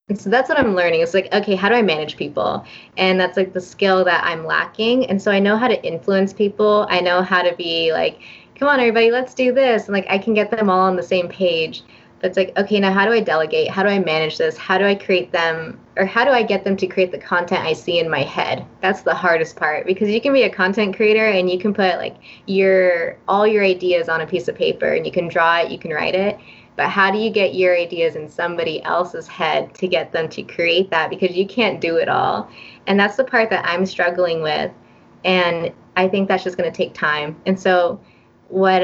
and 0.08 0.18
so 0.18 0.30
that's 0.30 0.48
what 0.48 0.58
I'm 0.58 0.74
learning. 0.74 1.02
It's 1.02 1.12
like, 1.12 1.32
okay, 1.34 1.54
how 1.54 1.68
do 1.68 1.74
I 1.74 1.82
manage 1.82 2.16
people? 2.16 2.64
And 2.96 3.20
that's 3.20 3.36
like 3.36 3.52
the 3.52 3.60
skill 3.60 4.04
that 4.04 4.24
I'm 4.24 4.46
lacking. 4.46 5.04
And 5.06 5.20
so 5.20 5.30
I 5.30 5.38
know 5.38 5.58
how 5.58 5.68
to 5.68 5.84
influence 5.84 6.32
people. 6.32 6.86
I 6.88 7.00
know 7.00 7.20
how 7.20 7.42
to 7.42 7.54
be 7.56 7.92
like, 7.92 8.20
come 8.58 8.68
on, 8.68 8.80
everybody, 8.80 9.10
let's 9.10 9.34
do 9.34 9.52
this. 9.52 9.86
And 9.86 9.94
like, 9.94 10.06
I 10.08 10.18
can 10.18 10.34
get 10.34 10.50
them 10.50 10.68
all 10.68 10.80
on 10.80 10.96
the 10.96 11.02
same 11.02 11.28
page. 11.28 11.82
But 12.20 12.30
it's 12.30 12.36
like, 12.36 12.52
okay, 12.58 12.80
now 12.80 12.92
how 12.92 13.04
do 13.04 13.12
I 13.12 13.20
delegate? 13.20 13.70
How 13.70 13.84
do 13.84 13.88
I 13.88 14.00
manage 14.00 14.38
this? 14.38 14.56
How 14.56 14.76
do 14.76 14.84
I 14.84 14.96
create 14.96 15.30
them, 15.30 15.78
or 15.96 16.04
how 16.04 16.24
do 16.24 16.32
I 16.32 16.42
get 16.42 16.64
them 16.64 16.76
to 16.78 16.86
create 16.88 17.12
the 17.12 17.18
content 17.18 17.64
I 17.64 17.72
see 17.74 18.00
in 18.00 18.10
my 18.10 18.22
head? 18.22 18.66
That's 18.80 19.02
the 19.02 19.14
hardest 19.14 19.54
part 19.54 19.86
because 19.86 20.08
you 20.08 20.20
can 20.20 20.32
be 20.32 20.42
a 20.42 20.50
content 20.50 20.96
creator 20.96 21.26
and 21.28 21.48
you 21.48 21.60
can 21.60 21.72
put 21.72 21.96
like 21.98 22.16
your 22.46 23.16
all 23.28 23.46
your 23.46 23.62
ideas 23.62 24.08
on 24.08 24.20
a 24.20 24.26
piece 24.26 24.48
of 24.48 24.56
paper 24.56 24.94
and 24.94 25.06
you 25.06 25.12
can 25.12 25.28
draw 25.28 25.60
it, 25.60 25.70
you 25.70 25.78
can 25.78 25.92
write 25.92 26.16
it. 26.16 26.40
But 26.74 26.88
how 26.88 27.12
do 27.12 27.18
you 27.18 27.30
get 27.30 27.54
your 27.54 27.76
ideas 27.76 28.16
in 28.16 28.28
somebody 28.28 28.82
else's 28.82 29.28
head 29.28 29.72
to 29.74 29.86
get 29.86 30.10
them 30.10 30.28
to 30.30 30.42
create 30.42 30.90
that? 30.90 31.10
Because 31.10 31.36
you 31.36 31.46
can't 31.46 31.80
do 31.80 31.96
it 31.98 32.08
all. 32.08 32.50
And 32.88 32.98
that's 32.98 33.16
the 33.16 33.24
part 33.24 33.48
that 33.50 33.64
I'm 33.64 33.86
struggling 33.86 34.42
with. 34.42 34.72
And 35.24 35.72
I 35.96 36.08
think 36.08 36.26
that's 36.28 36.42
just 36.42 36.56
going 36.56 36.70
to 36.70 36.76
take 36.76 36.94
time. 36.94 37.40
And 37.46 37.58
so 37.58 38.00
what 38.48 38.82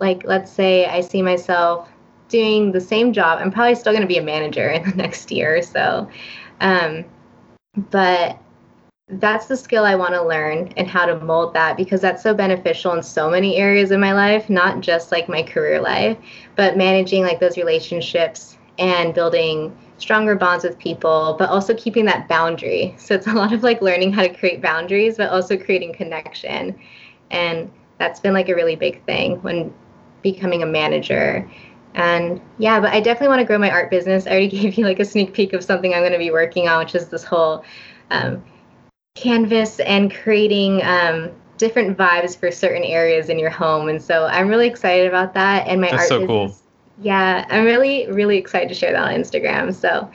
like 0.00 0.24
let's 0.24 0.50
say 0.50 0.86
I 0.86 1.00
see 1.00 1.22
myself 1.22 1.88
doing 2.28 2.72
the 2.72 2.80
same 2.80 3.12
job, 3.12 3.38
I'm 3.40 3.50
probably 3.50 3.74
still 3.74 3.92
going 3.92 4.02
to 4.02 4.08
be 4.08 4.18
a 4.18 4.22
manager 4.22 4.68
in 4.68 4.82
the 4.90 4.96
next 4.96 5.30
year 5.30 5.56
or 5.56 5.62
so. 5.62 6.08
Um, 6.60 7.04
but 7.90 8.38
that's 9.08 9.46
the 9.46 9.56
skill 9.56 9.84
I 9.84 9.94
want 9.94 10.14
to 10.14 10.22
learn 10.22 10.72
and 10.76 10.88
how 10.88 11.04
to 11.04 11.18
mold 11.20 11.52
that 11.54 11.76
because 11.76 12.00
that's 12.00 12.22
so 12.22 12.32
beneficial 12.34 12.92
in 12.92 13.02
so 13.02 13.28
many 13.28 13.56
areas 13.56 13.90
of 13.90 14.00
my 14.00 14.12
life, 14.12 14.48
not 14.48 14.80
just 14.80 15.12
like 15.12 15.28
my 15.28 15.42
career 15.42 15.80
life, 15.80 16.16
but 16.56 16.76
managing 16.76 17.22
like 17.22 17.38
those 17.38 17.56
relationships 17.56 18.56
and 18.78 19.12
building 19.12 19.76
stronger 19.98 20.34
bonds 20.34 20.64
with 20.64 20.78
people, 20.78 21.36
but 21.38 21.50
also 21.50 21.74
keeping 21.74 22.06
that 22.06 22.26
boundary. 22.28 22.94
So 22.98 23.14
it's 23.14 23.26
a 23.26 23.32
lot 23.32 23.52
of 23.52 23.62
like 23.62 23.82
learning 23.82 24.12
how 24.12 24.22
to 24.22 24.32
create 24.32 24.62
boundaries, 24.62 25.16
but 25.18 25.30
also 25.30 25.56
creating 25.58 25.92
connection. 25.92 26.78
And 27.30 27.70
that's 28.02 28.18
been 28.18 28.34
like 28.34 28.48
a 28.48 28.54
really 28.54 28.74
big 28.74 29.04
thing 29.04 29.40
when 29.42 29.72
becoming 30.22 30.62
a 30.64 30.66
manager. 30.66 31.48
And 31.94 32.40
yeah, 32.58 32.80
but 32.80 32.92
I 32.92 33.00
definitely 33.00 33.28
want 33.28 33.40
to 33.40 33.44
grow 33.44 33.58
my 33.58 33.70
art 33.70 33.90
business. 33.90 34.26
I 34.26 34.30
already 34.30 34.48
gave 34.60 34.74
you 34.74 34.84
like 34.84 34.98
a 34.98 35.04
sneak 35.04 35.32
peek 35.32 35.52
of 35.52 35.62
something 35.62 35.94
I'm 35.94 36.00
going 36.00 36.12
to 36.12 36.18
be 36.18 36.32
working 36.32 36.68
on, 36.68 36.80
which 36.80 36.96
is 36.96 37.08
this 37.08 37.22
whole 37.22 37.64
um, 38.10 38.44
canvas 39.14 39.78
and 39.80 40.12
creating 40.12 40.82
um, 40.82 41.30
different 41.58 41.96
vibes 41.96 42.36
for 42.36 42.50
certain 42.50 42.82
areas 42.82 43.28
in 43.28 43.38
your 43.38 43.50
home. 43.50 43.88
And 43.88 44.02
so 44.02 44.24
I'm 44.26 44.48
really 44.48 44.66
excited 44.66 45.06
about 45.06 45.32
that. 45.34 45.68
And 45.68 45.80
my 45.80 45.90
That's 45.90 46.02
art 46.02 46.08
so 46.08 46.18
business, 46.20 46.28
cool. 46.28 46.56
Yeah, 47.02 47.46
I'm 47.50 47.64
really, 47.64 48.10
really 48.10 48.36
excited 48.36 48.68
to 48.68 48.74
share 48.74 48.92
that 48.92 49.02
on 49.02 49.14
Instagram. 49.14 49.72
So 49.72 50.10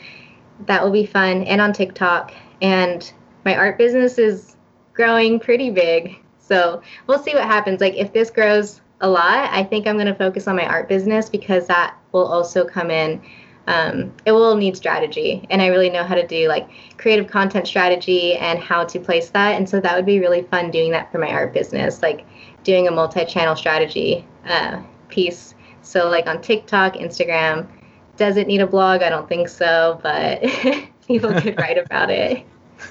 that 0.66 0.84
will 0.84 0.92
be 0.92 1.06
fun 1.06 1.44
and 1.44 1.62
on 1.62 1.72
TikTok. 1.72 2.34
And 2.62 3.10
my 3.46 3.56
art 3.56 3.78
business 3.78 4.18
is 4.18 4.58
growing 4.94 5.40
pretty 5.40 5.70
big. 5.70 6.18
So 6.48 6.82
we'll 7.08 7.20
see 7.20 7.34
what 7.34 7.44
happens. 7.46 7.82
Like 7.82 7.96
if 7.96 8.14
this 8.14 8.30
grows 8.30 8.82
a 9.02 9.10
lot, 9.10 9.50
I 9.52 9.64
think 9.64 9.88
I'm 9.88 9.96
going 9.96 10.08
to 10.08 10.16
focus 10.16 10.48
on 10.48 10.56
my 10.56 10.66
art 10.66 10.88
business 10.90 11.30
because 11.30 11.68
that 11.68 11.96
will 12.12 12.26
also 12.26 12.66
come 12.66 12.90
in. 12.90 13.22
Um, 13.68 14.14
it 14.26 14.32
will 14.32 14.56
need 14.56 14.78
strategy, 14.78 15.46
and 15.50 15.62
I 15.62 15.68
really 15.68 15.90
know 15.90 16.06
how 16.06 16.16
to 16.16 16.26
do 16.26 16.48
like 16.48 16.70
creative 16.98 17.28
content 17.28 17.68
strategy 17.68 18.36
and 18.36 18.60
how 18.60 18.86
to 18.86 18.98
place 18.98 19.30
that. 19.32 19.56
And 19.56 19.68
so 19.68 19.82
that 19.82 19.94
would 19.94 20.06
be 20.06 20.22
really 20.22 20.44
fun 20.44 20.72
doing 20.72 20.92
that 20.92 21.12
for 21.12 21.18
my 21.18 21.30
art 21.30 21.54
business, 21.54 22.02
like 22.02 22.26
doing 22.64 22.88
a 22.88 22.92
multi-channel 22.92 23.58
strategy 23.58 24.26
uh, 24.46 24.82
piece. 25.10 25.54
So 25.82 26.10
like 26.10 26.28
on 26.28 26.42
TikTok, 26.42 26.94
Instagram. 26.94 27.68
Does 28.16 28.38
it 28.38 28.48
need 28.48 28.62
a 28.62 28.68
blog? 28.68 29.04
I 29.04 29.10
don't 29.10 29.30
think 29.30 29.48
so, 29.48 30.00
but 30.02 30.42
people 31.08 31.34
could 31.40 31.58
write 31.60 31.78
about 31.78 32.10
it. 32.10 32.46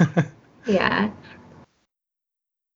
yeah. 0.66 1.10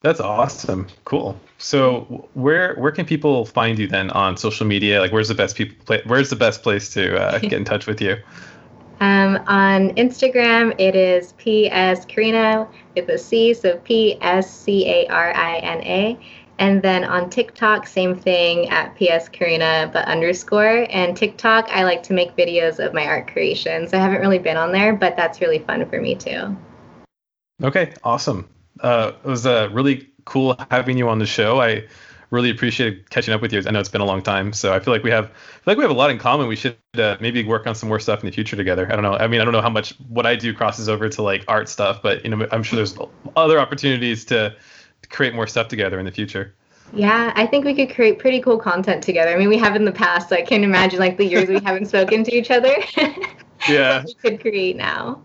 That's 0.03 0.21
awesome. 0.21 0.87
Cool. 1.05 1.39
So 1.59 2.29
where 2.33 2.75
where 2.77 2.91
can 2.91 3.05
people 3.05 3.45
find 3.45 3.79
you 3.79 3.87
then 3.87 4.11
on 4.11 4.37
social 4.37 4.67
media? 4.67 4.99
Like 5.01 5.13
where's 5.13 5.29
the 5.29 5.35
best 5.35 5.57
people 5.57 5.97
where's 6.07 6.31
the 6.31 6.37
best 6.37 6.63
place 6.63 6.89
to 6.95 7.21
uh, 7.21 7.39
get 7.41 7.53
in 7.53 7.65
touch 7.65 7.87
with 7.87 8.01
you? 8.01 8.17
Um, 9.01 9.37
on 9.47 9.91
Instagram, 9.97 10.75
it 10.79 10.95
is 10.95 11.33
PS 11.33 12.05
Carina 12.07 12.69
with 12.95 13.09
a 13.09 13.19
C, 13.19 13.55
so 13.55 13.79
P 13.79 14.19
S 14.21 14.51
C 14.51 14.87
A 14.87 15.07
R 15.09 15.35
I 15.35 15.57
N 15.59 15.83
A. 15.83 16.19
And 16.59 16.83
then 16.83 17.05
on 17.05 17.31
TikTok, 17.31 17.87
same 17.87 18.15
thing 18.15 18.69
at 18.69 18.95
PS 18.97 19.31
Carina, 19.31 19.89
but 19.91 20.07
underscore. 20.07 20.87
And 20.91 21.17
TikTok, 21.17 21.71
I 21.71 21.85
like 21.85 22.03
to 22.05 22.13
make 22.13 22.37
videos 22.37 22.85
of 22.85 22.93
my 22.93 23.07
art 23.07 23.33
creations. 23.33 23.95
I 23.95 23.99
haven't 23.99 24.21
really 24.21 24.39
been 24.39 24.59
on 24.59 24.71
there, 24.71 24.95
but 24.95 25.17
that's 25.17 25.41
really 25.41 25.61
fun 25.61 25.89
for 25.89 25.99
me 26.01 26.15
too. 26.15 26.55
Okay, 27.63 27.95
awesome. 28.05 28.47
Uh, 28.83 29.13
it 29.25 29.29
was 29.29 29.47
uh, 29.47 29.69
really 29.73 30.09
cool 30.25 30.57
having 30.71 30.97
you 30.97 31.09
on 31.09 31.19
the 31.19 31.27
show. 31.27 31.61
I 31.61 31.87
really 32.31 32.51
appreciated 32.51 33.11
catching 33.11 33.35
up 33.35 33.43
with 33.43 33.53
you. 33.53 33.63
I 33.67 33.71
know 33.71 33.81
it's 33.81 33.89
been 33.89 34.01
a 34.01 34.07
long 34.07 34.23
time, 34.23 34.53
so 34.53 34.73
I 34.73 34.81
feel 34.81 34.95
like 34.95 35.03
we 35.03 35.11
have 35.11 35.27
I 35.27 35.29
feel 35.29 35.35
like 35.67 35.77
we 35.79 35.83
have 35.85 35.91
a 35.91 35.95
lot 35.95 36.11
in 36.11 36.19
common. 36.19 36.47
We 36.47 36.57
should 36.57 36.77
uh, 36.97 37.17
maybe 37.21 37.45
work 37.45 37.67
on 37.67 37.75
some 37.75 37.89
more 37.89 38.01
stuff 38.01 38.21
in 38.21 38.27
the 38.27 38.33
future 38.33 38.57
together. 38.57 38.87
I 38.91 38.95
don't 38.95 39.03
know. 39.03 39.15
I 39.15 39.27
mean, 39.27 39.41
I 39.41 39.45
don't 39.45 39.53
know 39.53 39.61
how 39.61 39.71
much 39.71 39.91
what 40.09 40.27
I 40.27 40.37
do 40.37 40.55
crosses 40.55 40.89
over 40.89 41.09
to 41.09 41.23
like 41.23 41.45
art 41.49 41.69
stuff, 41.69 42.03
but 42.03 42.25
you 42.25 42.31
know, 42.31 42.47
I'm 42.53 42.63
sure 42.63 42.77
there's 42.77 42.97
other 43.37 43.59
opportunities 43.59 44.25
to 44.27 44.55
create 45.09 45.35
more 45.35 45.47
stuff 45.47 45.69
together 45.69 45.99
in 45.99 46.05
the 46.05 46.13
future. 46.13 46.55
Yeah, 46.93 47.33
I 47.37 47.47
think 47.47 47.65
we 47.65 47.75
could 47.75 47.95
create 47.95 48.19
pretty 48.19 48.41
cool 48.41 48.59
content 48.59 49.03
together. 49.03 49.33
I 49.33 49.39
mean, 49.39 49.49
we 49.49 49.59
have 49.59 49.77
in 49.77 49.85
the 49.85 49.93
past. 49.93 50.29
So 50.29 50.37
I 50.37 50.43
can't 50.43 50.65
imagine 50.65 50.99
like 50.99 51.17
the 51.17 51.25
years 51.25 51.49
we 51.49 51.61
haven't 51.61 51.87
spoken 51.87 52.25
to 52.25 52.33
each 52.33 52.51
other. 52.51 52.75
Yeah. 53.69 54.05
we 54.07 54.15
could 54.15 54.41
create 54.41 54.77
now. 54.77 55.21